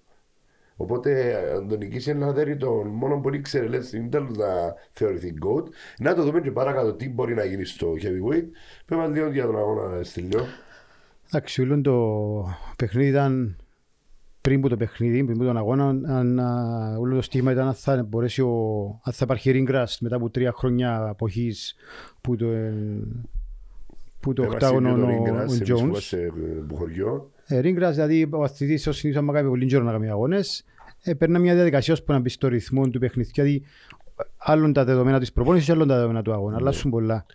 Οπότε 0.77 1.35
αν 1.55 1.67
τον 1.67 1.77
νικήσει 1.77 2.09
ένα 2.09 2.31
δέρι 2.31 2.57
τον 2.57 2.87
μόνο 2.87 3.19
που 3.19 3.33
ήξερε 3.33 3.67
λες 3.67 3.93
είναι 3.93 4.09
τέλος 4.09 4.37
να 4.37 4.45
θεωρηθεί 4.91 5.33
GOAT. 5.45 5.63
Να 5.99 6.15
το 6.15 6.23
δούμε 6.23 6.41
και 6.41 6.51
παρακάτω 6.51 6.93
τι 6.93 7.09
μπορεί 7.09 7.33
να 7.33 7.43
γίνει 7.43 7.65
στο 7.65 7.91
heavyweight. 7.91 8.45
Πες 8.85 8.97
μας 8.97 9.09
λίγο 9.09 9.31
για 9.31 9.45
τον 9.45 9.57
αγώνα 9.57 10.03
Στυλιό. 10.03 10.45
Εντάξει, 11.27 11.61
όλο 11.61 11.81
το 11.81 12.45
παιχνίδι 12.77 13.09
ήταν 13.09 13.57
πριν 14.41 14.59
από 14.59 14.69
το 14.69 14.77
παιχνίδι, 14.77 15.23
πριν 15.23 15.35
από 15.35 15.45
τον 15.45 15.57
αγώνα, 15.57 15.87
αν, 16.05 16.39
α, 16.39 16.95
όλο 16.99 17.15
το 17.15 17.21
στίγμα 17.21 17.51
ήταν 17.51 17.67
αν 17.67 17.73
θα 17.73 18.03
μπορέσει 18.03 18.41
ο, 18.41 18.85
αν 19.03 19.13
θα 19.13 19.23
υπάρχει 19.23 19.51
ρίγκρας 19.51 19.99
μετά 20.01 20.15
από 20.15 20.29
τρία 20.29 20.51
χρόνια 20.51 21.07
αποχής 21.07 21.75
που 22.21 22.35
το, 22.35 22.47
ε, 22.47 22.73
που 24.19 24.33
το 24.33 24.43
οκτάγωνο 24.43 24.89
ο, 24.89 24.93
ο 24.95 25.57
Jones. 25.65 25.97
σε 25.97 26.31
χωριό. 26.73 27.31
Ε, 27.49 27.59
ρίγκρας, 27.59 27.95
δηλαδή 27.95 28.27
ο 28.31 28.43
αθλητής 28.43 28.87
ως 28.87 28.97
συνήθως 28.97 29.21
άμα 29.21 29.33
κάνει 29.33 29.47
πολύ 29.49 29.65
καιρό 29.65 29.83
να 29.83 29.91
κάνει 29.91 30.09
αγώνες, 30.09 30.65
ε, 31.03 31.13
περνά 31.13 31.39
μια 31.39 31.53
διαδικασία 31.53 31.93
ώσπου 31.93 32.11
να 32.11 32.19
μπεις 32.19 32.33
στο 32.33 32.47
ρυθμό 32.47 32.89
του 32.89 32.99
παιχνιδιού. 32.99 33.31
Γιατί 33.33 33.63
άλλον 34.37 34.73
τα 34.73 34.83
δεδομένα 34.83 35.19
της 35.19 35.31
προπόνησης 35.31 35.65
και 35.67 35.71
άλλον 35.73 35.87
τα 35.87 35.95
δεδομένα 35.95 36.21
του 36.21 36.33
αγώνα. 36.33 36.55
Αλλάσουν 36.55 36.91
πολλά. 36.91 37.25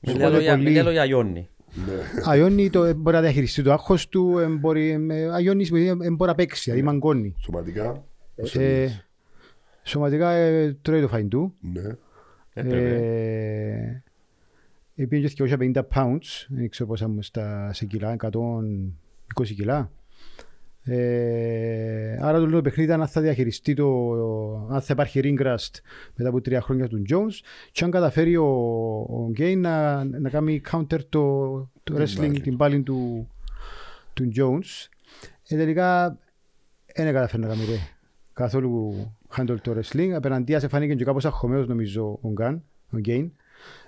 Με 0.00 0.12
Οπότε 0.12 0.16
λίγα 0.18 0.28
λόγια- 0.30 0.50
με 0.50 0.56
πολλοί- 0.56 0.68
λίγα 0.70 0.82
λόγια 0.82 1.04
Ιόνι. 1.06 1.48
Ναι. 1.74 2.32
Αιώνει 2.34 2.70
το, 2.70 2.84
ε, 2.84 2.94
μπορεί 2.94 3.16
να 3.16 3.22
διαχειριστεί 3.22 3.62
το 3.62 3.72
άγχος 3.72 4.08
του, 4.08 4.38
ε, 4.38 4.46
μπορεί, 4.46 4.90
ε, 5.10 5.22
αιώνει, 5.44 5.66
ε, 5.72 5.88
ε, 5.88 5.94
μπορεί 5.94 6.30
να 6.30 6.34
παίξει, 6.34 6.62
δηλαδή 6.70 6.82
μαγκώνει. 6.82 7.34
Σωματικά. 7.38 8.04
Ε, 8.54 8.88
σωματικά 9.82 10.30
ε, 10.30 10.76
τρώει 10.82 11.00
το 11.00 11.08
φαϊν 11.08 11.28
του. 11.28 11.54
Ναι. 11.60 11.96
Έπρεπε. 12.52 14.02
Ε, 14.94 15.04
Πήγε 15.06 15.28
και 15.28 15.44
250 15.44 15.82
pounds, 15.94 16.46
δεν 16.48 16.68
ξέρω 16.68 16.88
πόσα 16.88 17.08
μου 17.08 17.22
στα, 17.22 17.72
σε 17.72 17.84
κιλά, 17.84 18.16
120 19.34 19.46
κιλά. 19.46 19.90
Ε, 20.84 22.18
άρα 22.20 22.38
το 22.38 22.46
λέω 22.46 22.60
παιχνίδι 22.60 22.88
ήταν 22.88 23.00
αν 23.00 23.08
θα 23.08 23.20
διαχειριστεί 23.20 23.74
το, 23.74 24.14
αν 24.70 24.80
θα 24.80 24.92
υπάρχει 24.92 25.20
ring 25.22 25.46
rust 25.46 25.80
μετά 26.14 26.28
από 26.28 26.40
τρία 26.40 26.60
χρόνια 26.60 26.88
του 26.88 27.02
Jones 27.10 27.32
και 27.72 27.84
αν 27.84 27.90
καταφέρει 27.90 28.36
ο, 28.36 28.46
ο 29.08 29.28
Γκέιν 29.30 29.60
να, 29.60 30.04
να 30.04 30.28
κάνει 30.28 30.60
counter 30.70 30.98
το, 31.08 31.50
το 31.82 31.96
wrestling, 31.96 32.16
πάλη. 32.16 32.40
την 32.40 32.56
πάλη 32.56 32.82
του, 32.82 33.28
του 34.14 34.32
Jones. 34.36 34.88
Ε, 35.48 35.56
τελικά 35.56 36.18
δεν 36.94 37.12
καταφέρει 37.12 37.42
να 37.42 37.48
κάνει 37.48 37.64
ρε, 37.64 37.78
καθόλου 38.32 38.92
handle 39.36 39.56
το 39.62 39.76
wrestling. 39.76 40.10
Απέναντία 40.10 40.60
σε 40.60 40.68
φάνηκε 40.68 40.94
και 40.94 41.04
κάπως 41.04 41.24
αχωμένος 41.24 41.68
νομίζω 41.68 42.18
ο 42.22 42.28
Γκάν, 42.28 42.62
ο 42.90 42.98
Γκέιν. 42.98 43.32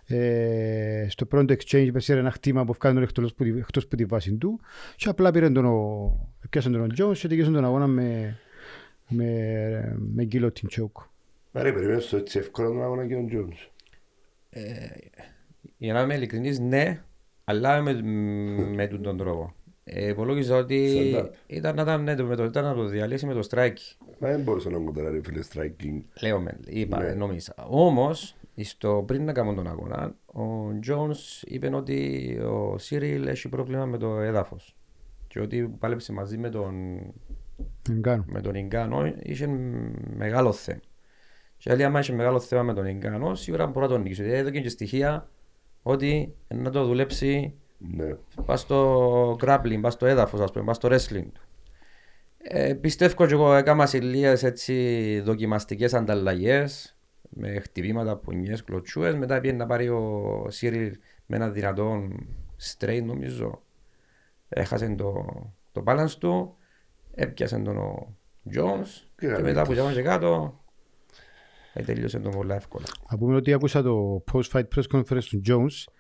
Ε, 0.06 1.06
στο 1.08 1.26
πρώτο 1.26 1.54
exchange 1.54 1.88
πέσαιρε 1.92 2.20
ένα 2.20 2.30
χτύμα 2.30 2.64
που 2.64 2.72
βγάλει 2.72 2.94
τον 2.94 3.02
εκτός 3.04 3.34
που, 3.34 3.44
τη- 3.44 3.58
εκτός 3.58 3.86
που 3.86 3.96
τη 3.96 4.04
βάση 4.04 4.32
του 4.32 4.60
και 4.96 5.08
απλά 5.08 5.30
πήρε 5.30 5.50
τον, 5.50 5.64
ο- 5.64 6.28
πιάσαν 6.50 6.72
τον 6.72 6.92
Jones 6.98 7.16
και 7.18 7.28
τελείωσαν 7.28 7.52
τον 7.52 7.64
αγώνα 7.64 7.86
με, 7.86 8.38
με, 9.08 9.96
με 9.98 10.28
guillotine 10.32 10.68
choke. 10.80 11.02
Άρα 11.52 11.72
περιμένεις 11.72 12.08
το 12.08 12.16
έτσι 12.16 12.38
εύκολα 12.38 12.68
τον 12.68 12.82
αγώνα 12.82 13.06
και 13.06 13.14
τον 13.14 13.28
Jones. 13.32 13.68
Για 15.78 15.92
να 15.92 16.00
είμαι 16.00 16.14
ειλικρινής, 16.14 16.58
ναι, 16.58 17.02
αλλά 17.44 17.80
με, 17.82 18.02
με 18.74 18.86
τον 18.92 19.02
τον 19.02 19.16
τρόπο. 19.16 19.54
Ε, 19.84 20.08
υπολόγιζα 20.08 20.56
ότι 20.56 21.12
Stand-up. 21.14 21.28
ήταν 21.46 21.74
να, 21.76 21.82
ήταν, 21.82 22.02
ναι, 22.02 22.14
το- 22.14 22.24
με 22.24 22.36
το, 22.36 22.44
ήταν 22.44 22.64
να 22.64 22.74
το 22.74 22.84
διαλύσει 22.84 23.26
με 23.26 23.34
το 23.34 23.48
strike. 23.50 23.76
Μα 24.18 24.28
δεν 24.28 24.40
μπορούσα 24.40 24.70
να 24.70 24.78
μου 24.78 24.92
τώρα 24.92 25.10
ρε 25.10 25.20
φίλε 25.24 25.40
striking. 25.52 26.00
Λέω 26.22 26.40
με, 26.40 26.58
είπα, 26.66 27.02
Ναι. 27.02 27.12
νόμιζα. 27.14 27.54
Όμως, 27.68 28.36
στο, 28.62 29.04
πριν 29.06 29.24
να 29.24 29.32
κάνουμε 29.32 29.54
τον 29.56 29.66
αγώνα, 29.66 30.14
ο 30.26 30.68
Jones 30.86 31.42
είπε 31.44 31.74
ότι 31.74 32.38
ο 32.38 32.78
Σίριλ 32.78 33.26
έχει 33.26 33.48
πρόβλημα 33.48 33.86
με 33.86 33.98
το 33.98 34.18
έδαφος. 34.18 34.76
και 35.26 35.40
ότι 35.40 35.74
πάλεψε 35.78 36.12
μαζί 36.12 36.38
με 36.38 36.48
τον, 36.50 36.74
Δεν 37.82 38.02
κάνω. 38.02 38.24
με 38.26 38.40
τον 38.40 38.54
Ιγκάνο 38.54 39.12
είχε 39.22 39.46
μεγάλο 40.16 40.52
θέμα. 40.52 40.80
Και 41.56 41.70
άλλη 41.72 41.84
άμα 41.84 42.00
είχε 42.00 42.12
μεγάλο 42.12 42.40
θέμα 42.40 42.62
με 42.62 42.74
τον 42.74 42.86
Ιγκάνο, 42.86 43.34
σίγουρα 43.34 43.66
μπορεί 43.66 43.86
να 43.86 43.92
τον 43.92 44.02
νικήσει. 44.02 44.22
Δηλαδή 44.22 44.40
έδωκε 44.40 44.60
και 44.60 44.68
στοιχεία 44.68 45.28
ότι 45.82 46.34
να 46.48 46.70
το 46.70 46.84
δουλέψει 46.84 47.54
Ναι. 47.78 48.14
πας 48.46 48.60
στο 48.60 49.36
grappling, 49.40 49.78
πας 49.80 49.92
στο 49.92 50.06
έδαφος, 50.06 50.40
ας 50.40 50.50
πούμε, 50.52 50.64
πας 50.64 50.76
στο 50.76 50.88
wrestling 50.88 51.26
του. 51.32 51.40
Ε, 52.38 52.74
πιστεύω 52.74 53.26
και 53.26 53.32
εγώ 53.32 53.54
έκανα 53.54 53.86
σε 53.86 54.00
λίγες 54.00 54.42
έτσι 54.42 55.20
δοκιμαστικές 55.24 55.94
ανταλλαγές 55.94 56.93
με 57.34 57.60
χτυπήματα, 57.60 58.16
πουνιές, 58.16 58.64
κλωτσούες. 58.64 59.14
Μετά 59.14 59.40
πήγε 59.40 59.52
να 59.52 59.66
πάρει 59.66 59.88
ο 59.88 60.46
Σίριλ 60.48 60.96
με 61.26 61.36
ένα 61.36 61.50
δυνατό 61.50 62.08
straight 62.78 63.02
νομίζω. 63.04 63.62
Έχασε 64.48 64.94
το, 64.94 65.26
το 65.72 65.82
balance 65.86 66.10
του, 66.18 66.56
έπιασε 67.14 67.58
τον 67.58 67.76
ο 67.76 68.16
Jones 68.54 68.86
Και 69.16 69.26
και, 69.26 69.26
να 69.26 69.40
μετά 69.40 69.62
που 69.62 69.70
νίκησε. 69.70 69.72
πήγαμε 69.72 69.92
και 69.92 70.02
κάτω 70.02 70.60
ε, 71.72 71.82
τελείωσε 71.82 72.18
τον 72.18 72.32
πολύ 72.32 72.52
εύκολα. 72.52 72.84
Να 73.10 73.18
πούμε 73.18 73.36
ότι 73.36 73.52
άκουσα 73.52 73.82
το 73.82 74.24
post-fight 74.32 74.64
press 74.74 74.84
conference 74.92 75.24
του 75.24 75.42
Jones 75.46 75.92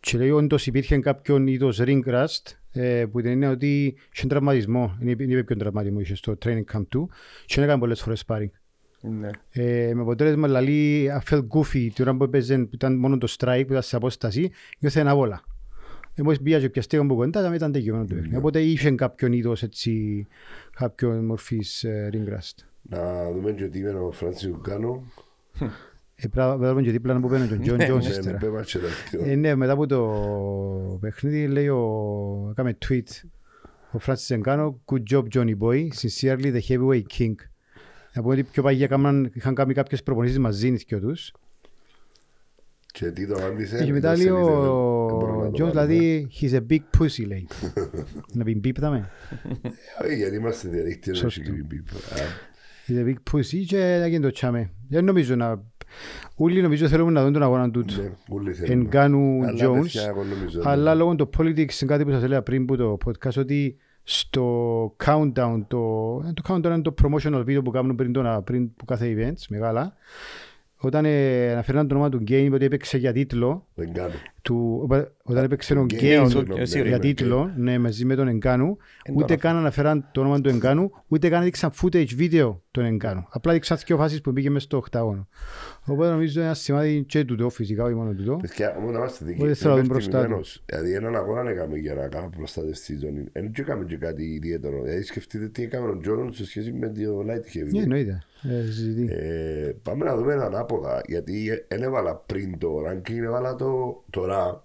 και 0.00 0.18
λέει 0.18 0.30
όντως 0.30 0.66
υπήρχε 0.66 0.98
κάποιον 0.98 1.46
είδος 1.46 1.80
ring 1.80 2.00
rust 2.06 2.54
ε, 2.72 3.06
που 3.06 3.20
την 3.20 3.30
είναι 3.30 3.48
ότι 3.48 3.96
είχε 4.14 4.26
τραυματισμό, 4.26 4.96
δεν 4.98 5.08
είπε 5.08 5.24
δεν 5.24 5.32
είπε 5.32 5.44
ποιον 5.44 5.58
τραυματισμό 5.58 6.00
είχε 6.00 6.14
στο 6.14 6.38
training 6.44 6.64
camp 6.72 6.86
του 6.88 7.10
και 7.46 7.54
δεν 7.54 7.64
έκανε 7.64 7.78
πολλές 7.80 8.00
φορές 8.00 8.24
sparring. 8.26 8.50
Ναι. 9.00 9.30
Ε, 9.50 9.94
με 9.94 10.00
αποτέλεσμα 10.02 10.48
λαλή 10.48 11.10
I 11.20 11.32
felt 11.32 11.46
goofy 11.48 11.88
την 11.94 12.04
ώρα 12.08 12.16
που 12.16 12.24
έπαιζε 12.24 12.58
που 12.58 12.70
ήταν 12.74 12.96
μόνο 12.96 13.18
το 13.18 13.34
strike 13.38 13.62
που 13.66 13.70
ήταν 13.70 13.82
σε 13.82 13.96
απόσταση 13.96 14.50
νιώθε 14.78 15.00
ένα 15.00 15.14
βόλα. 15.14 15.40
Ε, 16.14 16.22
μόλις 16.22 16.40
πήγα 16.40 16.60
και 16.60 16.68
πιαστήκα 16.68 17.02
από 17.02 17.14
κοντά 17.14 17.54
ήταν 17.54 17.72
τελειωμένο 17.72 18.04
το 18.06 18.14
παιχνίδι. 18.14 18.36
Οπότε 18.36 18.60
είχε 18.62 18.90
κάποιον 18.90 19.32
είδος 19.32 19.62
έτσι 19.62 20.26
κάποιον 20.76 21.24
μορφής 21.24 21.84
ε, 21.84 22.10
ring 22.12 22.32
rust. 22.34 22.64
Να 22.82 23.32
δούμε 23.32 23.52
και 23.52 23.64
τι 23.64 23.78
είπε 23.78 23.88
ο 23.88 24.10
Φράνσις 24.10 24.48
Ουκάνο. 24.48 25.02
Ε, 26.18 26.28
πρέπει 26.28 26.36
να 26.60 26.68
δούμε 26.68 26.82
και 26.82 26.90
δίπλα 26.90 27.14
να 27.14 27.20
που 27.20 27.28
παίρνει 27.28 27.46
τον 27.46 27.60
John 27.64 27.80
Jones 27.90 28.00
Ναι, 28.00 28.08
ύστερα. 28.08 28.32
ναι, 28.32 28.38
πέμπα 28.38 28.62
και 28.62 28.78
τα 28.78 28.86
δύο. 29.10 29.32
Ε, 29.32 29.34
ναι, 29.34 29.54
μετά 29.54 29.72
από 29.72 29.86
το 29.86 30.98
παιχνίδι 31.00 31.46
λέει 31.46 31.68
ο... 31.68 32.48
Έκαμε 32.50 32.78
tweet 32.88 33.26
ο 33.90 33.98
Φράνσις 33.98 34.30
Εγκάνο 34.30 34.80
Good 34.84 35.02
job 35.10 35.22
Johnny 35.34 35.54
Boy, 35.58 35.88
sincerely 35.88 36.52
the 36.52 36.60
heavyweight 36.68 37.06
king. 37.18 37.34
Να 38.16 38.22
πούμε 38.22 38.34
ότι 38.34 38.42
πιο 38.42 38.62
παγιά 38.62 38.84
έκαναν- 38.84 39.34
είχαν 39.34 39.54
κάνει 39.54 39.74
κάποιες 39.74 40.02
προπονήσεις 40.02 40.38
μαζί 40.38 40.68
οι 40.68 40.70
δυο 40.88 41.00
τους. 41.00 41.32
Και 42.86 43.10
τι 43.10 43.26
το 43.26 43.34
απάντησε; 43.34 43.84
Και 43.84 43.92
μετά 43.92 44.08
δεν 44.14 44.18
λέει 44.18 44.26
σε 44.26 44.32
είδε, 44.32 44.44
δεν 44.44 44.54
ο 44.68 45.06
μπορούμε 45.20 45.44
να 45.44 45.50
το 45.50 45.64
Jones 45.64 45.72
βάλουμε. 45.74 45.86
δηλαδή 45.86 46.28
he's 46.40 46.50
a 46.52 46.60
big 46.72 46.80
pussy 46.98 47.26
λέει. 47.26 47.46
Να 48.34 48.44
πει 48.44 48.54
μπίπταμε. 48.54 49.10
Ε, 50.02 50.14
Γιατί 50.14 50.36
είμαστε 50.36 50.68
διαδίκτυο 50.68 51.12
να 51.12 51.18
Σωστό. 51.18 51.40
έχει 51.40 51.50
green 51.52 51.72
people. 51.72 52.20
Α, 52.20 52.24
He's 52.88 53.04
a 53.04 53.08
big 53.08 53.32
pussy 53.36 53.64
και 53.66 53.96
να 54.00 54.06
γίνει 54.06 54.22
το 54.22 54.30
τσάμε. 54.30 54.70
Δεν 54.88 55.04
νομίζω 55.04 55.34
να... 55.34 55.62
Όλοι 56.36 56.62
νομίζω 56.62 56.88
θέλουμε 56.88 57.10
να 57.10 57.22
δουν 57.24 57.32
τον 57.32 57.42
αγώνα 57.42 57.70
του. 57.70 57.84
ναι, 57.96 58.12
όλοι 58.28 58.52
θέλουμε. 58.52 58.82
Εγκάνου 58.84 59.44
Αλλά, 59.46 59.68
Jones. 59.68 59.80
παιδιά, 59.82 60.06
εγώ 60.06 60.24
νομίζω 60.24 60.58
ότι- 60.60 60.68
Αλλά 60.68 60.94
λόγω 60.94 61.14
του 61.14 61.30
politics, 61.38 61.56
είναι 61.80 61.86
κάτι 61.86 62.04
που 62.04 62.10
σας 62.10 62.22
έλεγα 62.22 62.42
πριν 62.42 62.64
που 62.66 62.76
το 62.76 62.96
podcast, 63.06 63.36
ότι 63.36 63.76
στο 64.08 64.96
countdown, 65.04 65.60
το, 65.68 65.78
ε, 66.28 66.32
το 66.32 66.42
countdown 66.48 66.64
είναι 66.64 66.82
το 66.82 66.94
promotional 67.02 67.40
video 67.40 67.60
που 67.64 67.70
κάνουν 67.70 67.94
πριν, 67.94 68.12
το, 68.12 68.42
πριν 68.44 68.74
που 68.74 68.84
κάθε 68.84 69.14
events, 69.16 69.44
μεγάλα, 69.48 69.96
όταν 70.78 71.04
ε, 71.04 71.50
αναφέραν 71.52 71.88
το 71.88 71.94
όνομα 71.94 72.08
του 72.08 72.22
Game, 72.28 72.50
ότι 72.52 72.64
έπαιξε 72.64 72.98
για 72.98 73.12
τίτλο, 73.12 73.66
Δεν 73.74 73.92
κάνω. 73.92 74.12
του, 74.42 74.86
όταν 75.22 75.44
έπαιξε 75.44 75.74
τον 75.74 75.86
Game, 75.90 75.94
Game 75.94 76.26
συγγνώμη, 76.28 76.60
εσύ, 76.60 76.78
ναι, 76.78 76.88
για 76.88 76.96
ναι, 76.96 77.02
τίτλο, 77.02 77.52
ναι, 77.56 77.78
μαζί 77.78 78.04
με 78.04 78.14
τον 78.14 78.28
Εγκάνου, 78.28 78.76
Εν 79.02 79.14
ούτε 79.14 79.24
τώρα. 79.24 79.40
καν 79.40 79.56
αναφέραν 79.56 80.08
το 80.12 80.20
όνομα 80.20 80.40
του 80.40 80.48
Εγκάνου, 80.48 80.90
ούτε 81.06 81.28
καν 81.28 81.40
έδειξαν 81.40 81.70
footage 81.82 82.18
video 82.18 82.56
τον 82.70 82.84
Εγκάνου. 82.84 83.26
Απλά 83.30 83.52
έδειξαν 83.52 83.78
δύο 83.86 83.96
φάσεις 83.96 84.20
που 84.20 84.32
πήγε 84.32 84.50
μέσα 84.50 84.64
στο 84.64 84.76
οκτάγωνο. 84.76 85.28
Οπότε 85.86 86.08
νομίζω 86.10 86.38
είναι 86.38 86.48
ένα 86.48 86.54
σημάδι 86.54 87.04
και 87.08 87.24
τούτο, 87.24 87.48
φυσικά, 87.48 87.84
όχι 87.84 87.94
μόνο 87.94 88.12
τούτο. 88.12 88.36
Παιδιά, 88.36 88.76
όμως 88.76 88.92
να 88.92 88.98
είμαστε 88.98 89.24
δίκαιοι. 89.24 89.40
Οπότε 89.40 89.54
θέλω 89.54 89.74
να 89.74 89.78
είμαι 89.78 89.86
δούμε 89.88 89.94
μπροστά 89.94 90.10
του. 90.10 90.32
ευτυχισμένος. 90.32 90.62
Δηλαδή 90.66 90.92
έναν 90.92 91.16
αγώνα 91.16 91.50
έκαμε 91.50 91.76
για 91.76 91.94
να 91.94 92.08
κάνουμε 92.08 92.32
προστάτευση 92.36 92.82
στη 92.82 92.96
ζώνη. 92.96 93.24
Δεν 93.32 93.52
και 93.52 93.60
έκαμε 93.60 93.84
και 93.84 93.96
κάτι 93.96 94.24
ιδιαίτερο. 94.24 94.82
Δηλαδή 94.82 95.02
σκεφτείτε 95.02 95.48
τι 95.48 95.62
έκαμε 95.62 95.88
ο 95.88 95.98
Τζόνον 95.98 96.32
σε 96.32 96.46
σχέση 96.46 96.72
με 96.72 96.88
το 96.88 97.20
light 97.20 97.56
heavy. 97.56 97.70
Ναι, 97.70 97.82
εννοείται. 97.82 98.22
Ε, 98.42 98.64
συζητεί. 98.64 99.14
Ε, 99.14 99.72
πάμε 99.82 100.04
να 100.04 100.16
δούμε 100.16 100.32
ανάποδα, 100.32 101.02
γιατί 101.06 101.64
δεν 101.68 101.82
έβαλα 101.82 102.14
πριν 102.14 102.58
το 102.58 102.76
ranking, 102.88 103.22
έβαλα 103.22 103.54
το 103.56 104.02
τώρα. 104.10 104.64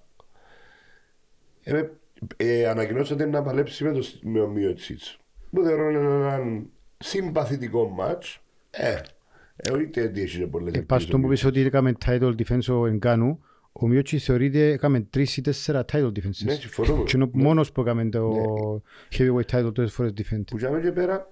Ε, 1.63 1.83
ε, 2.37 2.67
ανακοινώσα 2.67 3.13
ότι 3.13 3.23
είναι 3.23 3.31
να 3.31 3.41
παλέψει 3.41 3.83
με, 3.83 3.91
το, 3.91 4.03
με 4.21 4.39
ο 4.39 4.47
Μιωτσίτς. 4.47 5.19
Που 5.51 5.63
θεωρώ 5.63 5.89
είναι 5.89 5.99
έναν 5.99 6.69
συμπαθητικό 6.97 7.87
μάτς. 7.89 8.43
Ε, 8.71 8.95
ε, 9.61 9.71
όχι 9.71 9.99
ότι 9.99 10.21
έχει 10.21 10.47
πολλές 10.47 10.73
Ε, 10.73 10.81
πας 10.81 11.03
στον 11.03 11.21
που 11.21 11.27
πεις 11.27 11.45
ότι 11.45 11.61
έκαμε 11.61 11.93
title 12.05 12.33
defense 12.35 12.65
ο 12.69 12.85
Εγκάνου, 12.85 13.43
ο 13.71 13.87
Μιώτσι 13.87 14.17
θεωρείται 14.17 14.71
έκαμε 14.71 14.99
τρεις 15.01 15.37
ή 15.37 15.41
τέσσερα 15.41 15.85
title 15.91 16.01
Ναι, 16.01 16.09
defenses. 16.23 16.57
συμφωνώ. 16.59 17.03
Και 17.03 17.11
είναι 17.15 17.23
ο 17.25 17.29
μόνος 17.33 17.71
που 17.71 17.81
έκαμε 17.81 18.09
το 18.09 18.31
heavyweight 19.17 19.45
title 19.51 19.73
τόσες 19.73 19.93
φορές 19.93 20.13
defend. 20.17 20.41
Που 20.47 20.57
για 20.57 20.79
και 20.83 20.91
πέρα, 20.91 21.31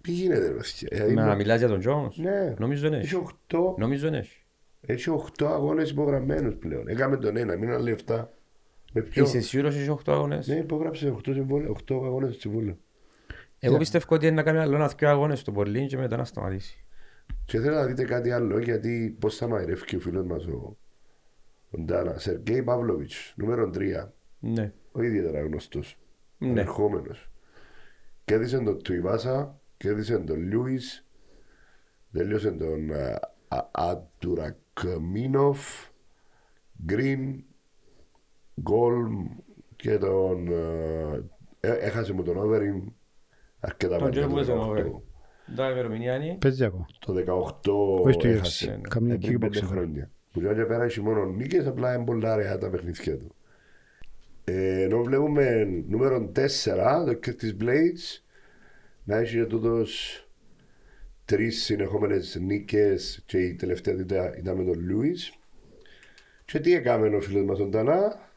τι 0.00 0.12
γίνεται 0.12 0.46
ρε 0.48 0.54
παιδιά. 0.54 0.88
Δηλαδή, 0.90 1.14
Να 1.14 1.34
μιλάς 1.34 1.58
για 1.58 1.68
τον 1.68 1.80
Jones; 1.86 2.14
Ναι. 2.14 2.54
Νομίζω 2.58 2.88
δεν 2.90 2.98
Έχει 2.98 3.14
έχει. 3.14 3.24
8, 3.48 3.74
Νομίζω 3.78 4.10
δεν 4.10 4.14
έχει. 4.20 4.44
έχει 4.80 5.10
8 5.38 5.46
αγώνες 5.46 5.90
υπογραμμένους 5.90 6.54
πλέον. 6.54 6.88
Έκαμε 6.88 7.16
τον 7.16 7.36
ένα, 7.36 7.56
μην 7.56 7.70
άλλοι 7.70 7.96
7. 8.06 8.24
Με 8.92 9.00
ποιο. 9.02 9.24
Είσαι 9.24 9.40
σίγουρος 9.40 9.74
ότι 9.74 9.82
έχει 9.82 9.90
8 10.06 10.12
αγώνες; 10.12 10.46
Ναι, 10.46 10.54
υπόγραψε 10.54 11.14
8, 11.28 11.32
συμβόλαια, 11.32 11.68
8 11.70 11.94
αγώνες 12.04 12.36
συμβόλαιο. 12.38 12.76
Εγώ 13.58 13.76
πιστεύω 13.76 14.04
ότι 14.08 14.26
είναι 14.26 14.34
να 14.34 14.42
κάνει 14.42 14.58
άλλο 14.58 14.74
ένα 14.74 14.86
δυο 14.98 15.08
αγώνες 15.08 15.42
του 15.42 15.52
πολύ 15.52 15.86
και 15.86 15.96
μετά 15.96 16.16
να 16.16 16.24
σταματήσει. 16.24 16.81
Και 17.44 17.60
θέλω 17.60 17.74
να 17.74 17.86
δείτε 17.86 18.04
κάτι 18.04 18.30
άλλο, 18.30 18.58
γιατί 18.58 19.16
πώς 19.20 19.36
θα 19.36 19.48
μαϊρεύει 19.48 19.84
και 19.84 19.96
ο 19.96 20.00
φίλος 20.00 20.26
μας 20.26 20.46
ο, 20.46 20.76
ο 21.70 21.78
Ντάνα. 21.78 22.18
Σεργέη 22.18 22.62
Παύλοβιτς, 22.62 23.32
νούμερο 23.36 23.70
3. 23.74 24.08
Ναι. 24.40 24.72
Ο 24.92 25.02
ιδιαίτερα 25.02 25.40
γνωστός. 25.40 25.98
Ναι. 26.38 26.60
Ερχόμενος. 26.60 27.30
Κέρδισε 28.24 28.58
τον 28.58 28.82
Τουιβάσα, 28.82 29.60
κέρδισε 29.76 30.18
τον 30.18 30.40
Λιούις, 30.40 31.06
τελείωσε 32.12 32.50
τον 32.50 32.90
α, 32.92 33.18
Α- 33.48 33.68
Αντουρακμίνοφ, 33.72 35.88
Γκριν, 36.84 37.44
Γκόλμ 38.60 39.26
και 39.76 39.98
τον... 39.98 40.48
ε, 40.48 41.24
ε, 41.60 41.70
έχασε 41.72 42.12
μου 42.12 42.22
τον 42.22 42.36
Όβεριν 42.36 42.92
αρκετά 43.60 43.98
Τον 43.98 44.12
μάτια 45.56 45.82
Τζο 45.84 45.90
που 45.90 45.90
το 45.92 45.92
έζε 45.92 45.92
ο 45.92 45.94
18. 46.02 46.02
Όβεριν. 46.02 46.06
Τα 46.08 46.10
ημερομηνία 46.10 46.14
είναι. 46.16 46.36
Παίζει 46.40 46.64
ακόμα. 46.64 46.86
Το 46.98 47.12
18 47.12 48.02
Όχι 48.04 48.12
στο 48.12 48.28
έχασε. 48.28 48.78
UFC. 48.82 48.88
Καμία 48.88 49.14
Ε, 49.14 49.18
πριν 49.18 49.38
πέντε 49.38 49.58
kickboxing. 49.60 49.66
χρόνια. 49.66 50.10
Που 50.32 50.40
για 50.40 50.54
και 50.54 50.64
πέρα 50.64 50.84
έχει 50.84 51.00
μόνο 51.00 51.24
νίκες, 51.24 51.66
απλά 51.66 51.94
είναι 51.94 52.04
πολλά 52.04 52.32
αραιά 52.32 52.58
τα 52.58 52.70
παιχνίδια 52.70 53.16
του. 53.18 53.34
Ε, 54.44 54.82
ενώ 54.82 55.02
βλέπουμε 55.02 55.64
νούμερο 55.88 56.32
4, 56.36 57.04
το 57.06 57.18
Curtis 57.24 57.62
Blades, 57.62 58.20
να 59.04 59.16
έχει 59.16 59.36
για 59.36 59.46
τούτος 59.46 60.22
τρεις 61.24 61.62
συνεχόμενες 61.62 62.36
νίκες 62.40 63.22
και 63.26 63.38
η 63.38 63.54
τελευταία 63.54 63.94
ήταν, 63.94 64.32
ήταν 64.38 64.56
με 64.56 64.64
τον 64.64 64.80
Λούις. 64.80 65.32
Και 66.44 66.60
τι 66.60 66.74
έκαμε 66.74 67.16
ο 67.16 67.20
φίλος 67.20 67.44
μας 67.44 67.58
τον 67.58 67.70
Τανά, 67.70 68.30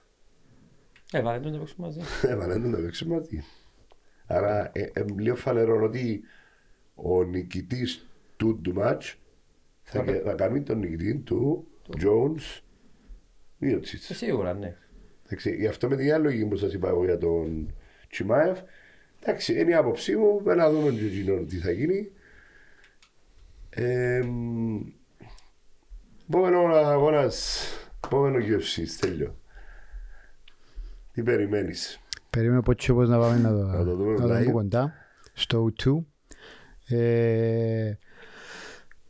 Ε, 1.12 1.22
βάλε 1.22 1.40
τον 1.40 1.52
να 1.52 1.58
παίξουμε 1.58 1.88
μαζί. 1.88 2.00
έβαλε 2.32 2.54
τον 2.54 2.70
να 2.70 2.78
παίξει 2.78 3.06
μαζί. 3.08 3.44
Άρα 4.28 4.72
ε, 4.74 4.82
ε, 4.94 5.06
λίγο 5.20 5.36
φανερό 5.36 5.84
ότι 5.84 6.24
ο 6.96 7.24
νικητής 7.24 8.06
του 8.38 8.60
του 8.62 8.74
μάτς 8.74 9.16
θα, 9.82 10.04
Θα- 10.04 10.22
θα 10.26 10.34
κάνει 10.34 10.62
τον 10.62 10.80
νικητή 10.80 11.16
του, 11.18 11.68
Jones, 11.98 12.60
Μιωτσίτς. 13.58 14.10
Ε, 14.10 14.14
Σίγουρα, 14.14 14.54
ναι. 14.54 14.76
Εντάξει, 15.26 15.56
γι' 15.56 15.68
αυτό 15.68 15.88
με 15.90 15.96
την 15.96 16.14
άλλη 16.14 16.24
λογική 16.24 16.46
που 16.46 16.56
σας 16.56 16.74
είπα 16.74 16.88
εγώ 16.90 17.04
για 17.06 17.18
τον 17.18 17.74
Τσιμάεφ, 18.10 18.60
εντάξει, 19.22 19.60
είναι 19.60 19.70
η 19.72 19.74
άποψή 19.74 20.16
μου, 20.16 20.42
με 20.44 20.56
να 20.56 20.72
δούμε 20.72 20.92
και 20.92 21.06
εκείνο 21.06 21.44
τι 21.44 21.58
θα 21.58 21.72
γίνει. 21.72 22.12
Ε, 23.70 24.22
μ, 24.26 24.78
επόμενο 26.30 26.60
αγώνας, 26.76 27.64
επόμενο 28.06 28.38
UFC, 28.38 28.84
τέλειο. 29.00 29.36
Τι 31.12 31.24
περιμένεις; 31.24 32.00
Περίμενε 32.30 32.62
πότε 32.62 32.92
όπως 32.92 33.10
να 33.10 33.20
πάμε 33.20 33.38
να 33.38 33.50
το, 33.50 33.58
Να 33.64 33.84
το 33.84 33.96
δούμε 33.96 34.12
να 34.14 34.20
το 34.22 34.28
δούμε 34.28 34.46
live. 34.48 34.52
κοντά. 34.52 34.94
Στο 35.34 35.72
O2. 35.84 36.04
Ε, 36.88 37.98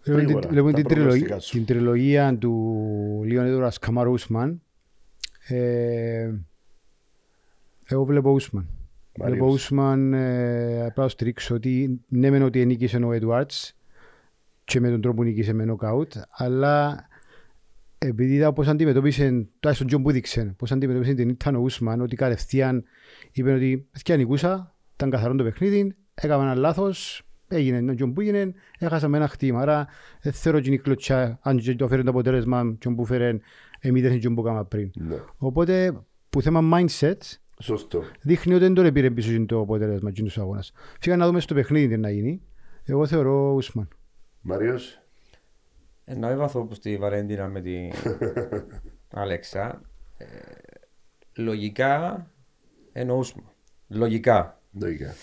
Βλέπουμε 0.04 0.24
Γρήγορα, 0.24 0.40
την- 0.40 0.50
βλέπουμε 0.50 0.72
τα 0.72 0.78
την 0.78 0.88
τριλογία- 0.88 1.10
προγνωστικά 1.12 1.40
σου. 1.40 1.52
την 1.52 1.66
τριλογία 1.66 2.38
του 2.38 3.22
Λίον 3.26 3.46
Έντορας 3.46 3.80
Καμάρ 3.80 4.08
Ούσμαν. 4.08 4.62
Ε, 5.48 6.32
Εγώ 7.88 8.04
βλέπω 8.06 8.32
Ούσμαν. 8.32 8.68
Μάλιστα. 9.18 9.30
Βλέπω 9.46 9.54
Ούσμαν 9.54 10.14
ε, 10.14 10.86
απλά 10.86 11.04
να 11.04 11.10
στηρίξω 11.10 11.56
ότι 11.56 12.02
ναι 12.08 12.30
μεν 12.30 12.42
ότι 12.42 12.66
νίκησε 12.66 12.98
ο 12.98 13.10
Edwards 13.22 13.70
και 14.64 14.80
με 14.80 14.90
τον 14.90 15.02
τρόπο 15.02 15.16
που 15.18 15.24
νίκησε 15.24 15.54
με 15.54 15.66
νοκάουτ 15.66 16.14
αλλά 16.30 17.08
επειδή 17.98 18.34
είδα 18.34 18.54
πώς 18.54 18.68
αντιμετώπισε, 18.68 19.48
τουλάχιστον 19.60 19.88
τζείνον 19.88 20.02
που 20.04 20.10
έδειξε, 20.10 20.54
πώς 20.58 20.72
αντιμετώπισε 20.72 21.14
την 21.14 21.30
ήτταν 21.30 21.56
ο 21.56 21.60
Ούσμαν, 21.60 22.02
ότι 22.02 22.16
κατευθείαν 22.16 22.84
είπε 23.32 23.54
ότι 23.54 23.88
παιδιά 23.92 24.18
νικούσα, 24.18 24.76
ήταν 24.96 25.10
καθαρό 25.10 25.36
το 25.36 25.44
παιχνίδι, 25.44 25.96
έκανα 26.14 26.44
ένα 26.44 26.56
λάθος, 26.56 27.25
έγινε 27.48 27.92
τζείνον 27.92 28.14
που 28.14 28.22
έγινε, 28.22 28.54
έχασα 28.80 29.08
με 29.08 29.18
ένα 29.18 29.28
χτύπημα. 29.28 29.62
Άρα 29.62 29.88
δεν 30.22 30.34
θεωρώ 30.34 30.58
ότι 30.58 30.68
είναι 30.68 30.76
η 30.76 30.80
κλωτσιά, 30.80 31.40
αν 31.42 31.58
και 31.58 31.76
το 31.76 31.88
φέρει 31.88 32.04
το 32.04 32.10
αποτέλεσμα, 32.10 32.76
τζείνον 32.80 32.96
που 32.96 33.06
φέρει, 33.06 33.42
εμείς 33.80 34.02
δεν 34.02 34.20
Τζον 34.20 34.36
που 34.36 34.42
έκανα 34.42 34.66
πριν. 34.66 34.92
Ναι. 34.96 35.16
Οπότε, 35.38 36.02
που 36.30 36.42
θέμα 36.42 36.78
mindset, 36.78 37.18
Σωστό. 37.60 38.04
δείχνει 38.22 38.54
ότι 38.54 38.64
δεν 38.64 38.74
τον 38.74 38.94
πήρε 38.94 39.12
πίσω 39.12 39.46
το 39.46 39.60
αποτέλεσμα 39.60 40.12
τους 40.12 40.38
αγώνας. 40.38 40.72
Φύγα 41.00 41.18
να 41.18 41.26
δούμε 41.26 41.40
στο 41.40 41.54
παιχνίδι 41.54 41.88
τι 41.88 41.98
να 41.98 42.10
γίνει. 42.10 42.42
Εγώ 42.84 43.08
θεωρώ 43.08 43.54
Ούσμαν. 43.54 43.88
Μαριος. 44.42 45.00
Ενώ 46.06 46.28
έβαθω 46.28 46.66
που 46.66 46.74
στη 46.74 46.98
Βαρέντινα 46.98 47.48
με 47.48 47.62
την 47.62 47.92
Αλέξα, 49.22 49.82
ε, 50.18 50.26
λογικά 51.36 52.26
εννοούσαμε. 52.92 53.44
Λογικά. 53.88 54.62
Λογικά. 54.72 55.14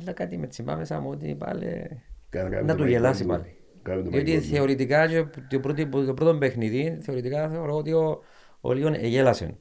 Αλλά 0.00 0.12
κάτι 0.12 0.38
με 0.38 0.46
τσιμπά 0.46 0.76
μέσα 0.76 1.00
μου 1.00 1.08
ότι 1.10 1.34
πάλι 1.34 1.88
Κάνε- 2.28 2.50
κάνε 2.50 2.66
να 2.66 2.74
το 2.76 2.82
του 2.82 2.88
γελάσει 2.88 3.24
μαγικό. 3.24 3.42
πάλι. 3.44 3.56
Κάνε 3.82 4.02
το 4.02 4.10
Διότι 4.10 4.32
μαγικό. 4.32 4.54
θεωρητικά 4.54 5.06
και 5.08 5.24
το 5.50 5.60
πρώτο, 5.60 5.88
το 6.06 6.14
πρώτο 6.14 6.38
παιχνίδι, 6.38 6.98
θεωρητικά 7.02 7.48
θεωρώ 7.48 7.76
ότι 7.76 7.92
ο, 7.92 8.22
ο 8.60 8.72
Λέον 8.72 8.94
εγέλασε. 8.94 9.56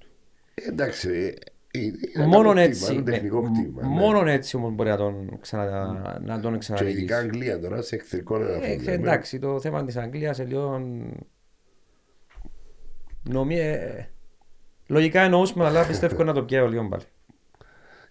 Ε, 0.53 0.67
Εντάξει, 0.69 1.09
ε, 1.09 1.79
ε, 1.79 1.82
είναι 2.15 2.25
Μόνον 2.27 2.51
ένα 2.57 2.61
έτσι, 2.61 2.84
χτύπημα, 2.84 3.01
είναι 3.01 3.11
ναι, 3.11 3.15
τεχνικό 3.17 3.41
χτύπημα. 3.43 3.82
ναι. 3.82 3.88
μόνον 3.88 4.27
έτσι 4.27 4.55
όμως 4.55 4.73
μπορεί 4.73 4.89
να 4.89 4.97
τον, 4.97 5.39
ξανα, 5.39 6.19
να 6.23 6.39
τον 6.39 6.41
Και 6.41 6.57
ειδικά 6.57 6.59
ξανανικήσει. 6.59 7.13
Αγγλία 7.13 7.59
τώρα 7.59 7.82
σε 7.82 7.95
εχθρικό 7.95 8.41
έδαφος. 8.41 8.65
Ε, 8.67 8.75
λέμε. 8.77 8.91
εντάξει, 8.91 9.39
το 9.39 9.59
θέμα 9.59 9.86
της 9.86 9.97
Αγγλίας 9.97 10.36
σε 10.36 10.43
λίγο... 10.43 10.82
Νομί... 13.29 13.59
ε, 13.59 14.09
Λογικά 14.88 15.21
εννοούσαμε, 15.21 15.65
αλλά 15.65 15.86
πιστεύω 15.88 16.23
να 16.23 16.34
το 16.34 16.43
πιέω 16.43 16.67
λίγο 16.67 16.88
πάλι. 16.89 17.03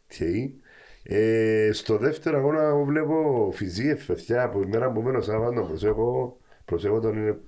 Οκ. 0.04 0.59
Ε, 1.02 1.70
στο 1.72 1.96
δεύτερο 1.96 2.38
αγώνα 2.38 2.62
εγώ 2.62 2.84
βλέπω 2.84 3.50
Φιζίεφ, 3.54 4.06
παιδιά, 4.06 4.42
από 4.42 4.62
η 4.62 4.66
μέρα 4.66 4.92
που 4.92 5.02
μένω 5.02 5.20
Σάββατο, 5.20 5.54
τον 5.54 5.66
προσέχω, 5.68 6.38
προσέχω 6.64 7.00
τον 7.00 7.16
είναι 7.16 7.38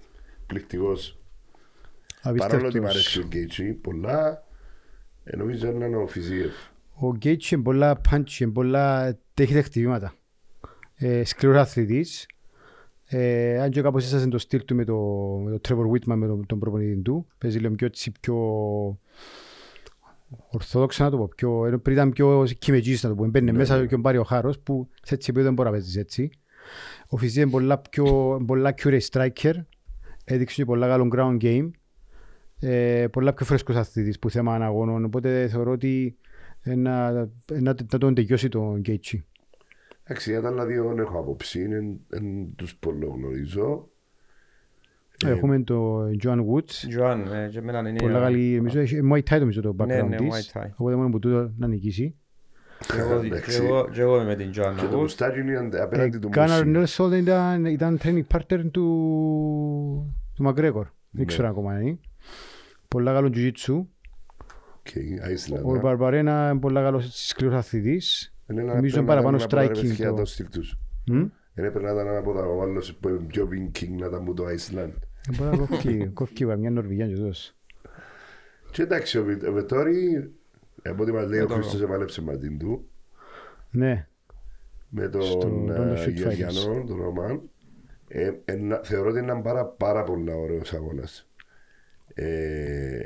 πληκτικός. 0.47 1.19
Παρόλο 2.37 2.67
ότι 2.67 2.81
μου 2.81 2.87
αρέσει 2.87 3.21
ο 3.21 3.25
Γκέιτσι, 3.27 3.73
πολλά, 3.73 4.45
ε, 5.25 5.37
νομίζω 5.37 5.69
είναι 5.69 5.97
ο 5.97 6.07
Φιζίεφ. 6.07 6.53
Ο 6.95 7.15
Γκέιτς 7.15 7.51
είναι 7.51 7.63
πολλά 7.63 8.01
punch, 8.11 8.41
είναι 8.41 8.51
πολλά 8.51 9.19
τέχει 9.35 9.63
χτυπήματα. 9.63 10.15
Ε, 10.95 11.25
σκληρός 11.25 11.59
αθλητής. 11.59 12.27
Ε, 13.07 13.61
αν 13.61 13.71
και 13.71 13.83
κάπως 13.83 14.05
έσασαν 14.05 14.31
το 14.31 14.39
στυλ 14.39 14.65
του 14.65 14.75
με, 14.75 14.85
το, 14.85 14.97
με 15.45 15.59
τον 15.59 15.61
Trevor 15.69 15.91
Whitman, 15.91 16.17
με 16.17 16.27
τον, 16.27 16.47
τον 16.47 16.59
προπονητή 16.59 17.03
του. 17.03 17.27
Παίζει 17.39 17.59
λίγο 17.59 17.75
πιο, 17.75 17.87
έτσι, 17.87 18.13
πιο 18.21 18.37
ορθόδοξα 20.51 21.05
να 21.05 21.11
το 21.11 21.17
πω. 21.17 21.29
Πιο, 21.37 21.67
ενώ 21.67 21.79
πριν 21.79 21.97
ήταν 21.97 22.11
πιο 22.11 22.47
κυμετζής 22.59 23.03
να 23.03 23.09
το 23.09 23.15
πω. 23.15 23.27
Μπαίνει 23.27 23.53
μέσα 23.53 23.87
και 23.87 23.99
πάρει 23.99 24.19
ο 24.19 24.25
χάρος 24.25 24.59
που 24.59 24.89
σε 25.03 25.15
έτσι 25.15 25.27
επίπεδο 25.31 25.45
δεν 25.45 25.55
μπορεί 25.55 25.69
να 25.69 25.75
παίζεις 25.75 25.97
έτσι. 25.97 26.31
Ο 27.09 27.17
Φιζί 27.17 27.41
είναι 27.41 27.51
πολλά 27.51 27.79
πιο, 27.79 28.39
πολλά 28.47 28.75
accurate 28.77 29.07
striker. 29.11 29.55
Έδειξε 30.25 30.57
και 30.57 30.65
πολλά 30.65 30.89
καλό 30.89 31.09
ground 31.15 31.43
game. 31.43 31.71
Ε, 32.61 33.07
πολλά 33.13 33.33
πιο 33.33 33.47
φρέσκος 33.47 33.77
αθλητής 33.77 34.19
που 34.19 34.31
θέμα 34.31 34.55
αγώνων. 34.55 35.05
Οπότε 35.05 35.49
θεωρώ 35.49 35.71
ότι 35.71 36.17
ε, 36.63 36.75
να, 36.75 37.09
ε, 37.53 37.61
να, 37.61 37.75
να 37.93 37.99
τον 37.99 38.15
τελειώσει 38.15 38.49
τον 38.49 38.79
Γκέιτσι. 38.79 39.25
Εντάξει, 40.05 40.31
για 40.31 40.41
τα 40.41 40.49
άλλα 40.49 40.67
δύο 40.67 40.89
δεν 40.89 40.99
έχω 40.99 41.19
άποψη, 41.19 41.61
είναι, 41.61 41.97
δεν 42.09 42.55
τους 42.57 42.77
πολύ 42.77 43.05
γνωρίζω. 43.05 43.91
Έχουμε 45.29 45.63
τον 45.63 46.17
Joan 46.25 46.39
Woods. 46.39 46.71
Τζοάν, 46.89 47.21
ε, 47.33 47.49
και 47.53 47.59
εμένα 47.59 47.79
είναι... 47.89 47.99
Πολλά 47.99 48.21
καλή, 48.21 48.57
νομίζω, 48.57 48.81
έχει 48.81 49.01
Muay 49.13 49.19
Thai 49.31 49.39
νομίζω 49.39 49.61
το 49.61 49.73
Ναι, 49.87 50.01
background 50.01 50.09
ναι, 50.09 50.17
της. 50.17 50.53
Muay 50.55 50.59
Thai. 50.61 50.67
Οπότε 50.77 50.97
μόνο 50.97 51.09
που 51.11 51.19
τούτο 51.19 51.53
να 51.57 51.67
νικήσει. 51.67 52.15
Και 52.87 52.99
εγώ- 52.99 53.25
Εντάξει. 53.25 53.61
και 53.61 53.67
εγώ- 53.67 53.89
και 53.93 54.01
εγώ 54.01 54.15
είμαι 54.17 54.25
με 54.25 54.35
την 54.37 54.51
Τζοάν. 54.51 54.77
Και 54.77 54.87
το 54.87 54.97
μουστάκι 54.99 55.41
είναι 55.41 55.69
απέναντι 55.81 56.19
του 56.19 56.29
Γκάναρ 56.29 56.59
Μουσί. 56.59 56.71
Νέλσον 56.71 57.13
ήταν, 57.13 57.65
ήταν 57.65 57.99
training 58.03 58.23
partner 58.35 58.61
του, 58.71 58.87
του 60.35 60.43
Μακρέκορ. 60.43 60.85
Ναι. 60.85 60.91
Δεν 61.11 61.27
ξέρω 61.27 61.49
ακόμα 61.49 61.81
είναι. 61.81 61.99
Πολλά 62.89 63.13
καλό 63.13 63.31
jiu-jitsu. 63.35 63.75
Οκ, 64.79 65.23
Άισλανδα. 65.29 65.69
Ο 65.69 65.81
Μπαρμπαρένα 65.81 66.49
είναι 66.51 66.61
πολλά 66.61 66.83
καλός 66.83 67.11
σκληρός 67.29 67.57
αθλητής. 67.57 68.35
Είναι 68.51 68.61
ένα- 68.61 68.75
Νομίζω 68.75 68.95
πρέπει 69.03 69.05
είναι 69.05 69.07
να 69.07 69.23
παραπάνω 69.23 69.37
ήταν 69.37 69.59
από 69.59 69.69
τα 69.69 69.75
striking. 69.75 69.83
ρεβεσιά 69.83 70.09
το- 70.11 70.15
το 70.17 70.25
στυλ 70.25 70.49
τους. 70.51 70.79
Μμ; 71.07 71.25
Δεν 71.55 71.65
έπρεπε 71.65 71.87
να 71.87 71.93
ήταν 71.93 72.17
από 72.17 72.33
τα 72.33 72.41
ο 72.41 72.63
άλλος 72.63 72.95
που 72.95 73.09
είναι 73.09 73.19
πιο 73.19 73.47
βινκίνγκ 73.47 74.01
να 74.01 74.07
ήταν 74.07 74.23
μου 74.25 74.35
το 74.35 74.45
Άισλαντ. 74.45 74.93
Ε, 75.31 75.37
Μπορεί 75.37 75.51
να 75.51 75.67
κόφει- 75.67 76.13
κόφει 76.13 76.45
μια 76.57 76.71
Νορβηγιά 76.71 77.07
και 77.09 77.15
τούτος. 77.15 77.55
Και 78.71 78.83
εντάξει, 78.83 79.19
ο 79.19 79.25
Βι- 79.25 79.45
ο 79.49 79.53
Βετόρη, 79.53 80.33
από 80.83 81.03
ό,τι 81.03 81.13
μας 81.13 81.27
λέει 81.29 81.39
ο 81.39 81.43
Με 81.43 81.49
τον- 81.49 81.57
Χρήστος 81.63 81.81
επάλεψε 81.83 82.23
μαζί 82.23 82.51
του, 82.57 82.89
Ναι, 83.71 84.07
με 84.89 85.09
Στο 85.21 85.37
τον 85.39 85.67
London 85.71 85.97
ε, 85.97 86.05
Street 86.05 86.13
Γεωργιανό, 86.15 86.85
τον 86.87 87.03
Ρωμάν. 87.03 87.41
Ε, 88.09 88.33
ένα- 88.45 88.81
θεωρώ 88.85 89.11
ότι 89.11 89.19
είναι 89.19 89.41
πάρα, 89.43 89.65
πάρα 89.67 90.05
πολύ 90.05 90.33
ωραίος 90.33 90.73
αγώνας. 90.73 91.29
Ε, 92.15 93.01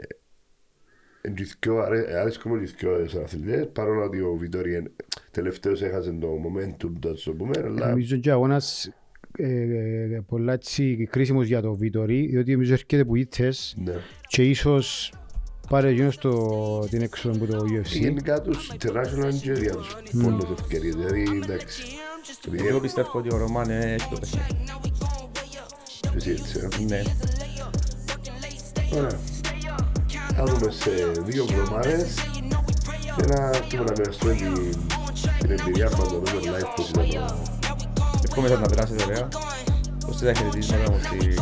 εν 1.20 1.34
και 1.34 1.44
δυο- 1.60 1.78
αρέ- 1.80 2.14
αρέσκουν 2.14 2.52
μου 2.52 2.62
και 2.64 2.72
δυο 2.78 3.02
τους 3.04 3.14
αθλητές, 3.14 3.68
παρόλο 3.72 4.04
ότι 4.04 4.20
ο 4.20 4.34
Βιτόρι 4.36 4.74
εν- 4.74 4.92
τελευταίος 5.30 5.82
έχασε 5.82 6.12
το 6.12 6.28
momentum, 6.44 6.90
το 7.00 7.16
σου 7.16 7.36
πούμε, 7.36 7.52
αλλά 7.64 7.88
νομίζω 7.88 8.16
και 8.16 8.30
ο 8.30 8.32
αγώνας 8.32 8.90
ε, 9.36 10.14
ε, 10.14 10.22
πολλά 10.28 10.52
έτσι 10.52 11.08
κρίσιμος 11.10 11.46
για 11.46 11.60
το 11.62 11.74
Βιτορί, 11.74 12.26
διότι 12.26 12.52
νομίζω 12.52 12.72
έρχεται 12.72 13.04
που 13.04 13.16
ήττες 13.16 13.76
ναι. 13.84 13.92
και 14.28 14.42
ίσως 14.42 15.12
πάρε 15.68 15.90
γύρω 15.90 16.10
στο 16.10 16.86
την 16.90 17.02
έξοδο 17.02 17.36
από 17.36 17.52
το 17.52 17.64
UFC. 17.64 17.98
Γενικά 18.00 18.40
τους 18.40 18.72
international 18.78 19.34
και 19.42 19.52
για 19.52 19.74
τους 19.74 19.96
πολλές 20.22 20.44
ευκαιρίες, 20.58 20.94
δηλαδή 20.94 21.40
εντάξει. 21.42 21.82
Επειδή 22.46 22.66
Εγώ 22.66 22.80
πιστεύω 22.80 23.10
ότι 23.18 23.34
ο 23.34 23.36
Ρωμάν 23.36 23.70
έχει 23.70 24.08
το 24.10 24.18
παιχνίδι. 24.20 24.46
εσύ 26.16 26.30
έτσι, 26.30 26.58
ε. 26.80 26.84
Ναι. 26.84 27.02
Ωραία. 28.94 29.18
Θα 30.36 30.44
δούμε 30.44 30.70
σε 30.70 30.90
δύο 31.24 31.46
εβδομάδες 31.50 32.14
και 33.16 33.26
να 33.26 33.48
έρθουμε 33.48 33.84
να 33.84 33.92
μοιραστούμε 33.98 34.34
την, 34.34 34.54
την 35.38 35.50
εμπειρία 35.50 35.90
μας 35.90 36.12
να 36.12 36.18
δούμε 36.18 36.30
live 36.42 36.72
πώς 36.76 36.90
ήταν 38.44 38.58
το... 38.58 38.64
Εύχομαι 38.64 38.66
να 38.66 38.66
περάσετε 38.66 39.04
ωραία. 39.04 39.28
Ώστε 40.08 40.26
τα 40.26 40.32
χαιρετίσματα 40.34 40.90
μου 40.90 40.98
στη 41.02 41.36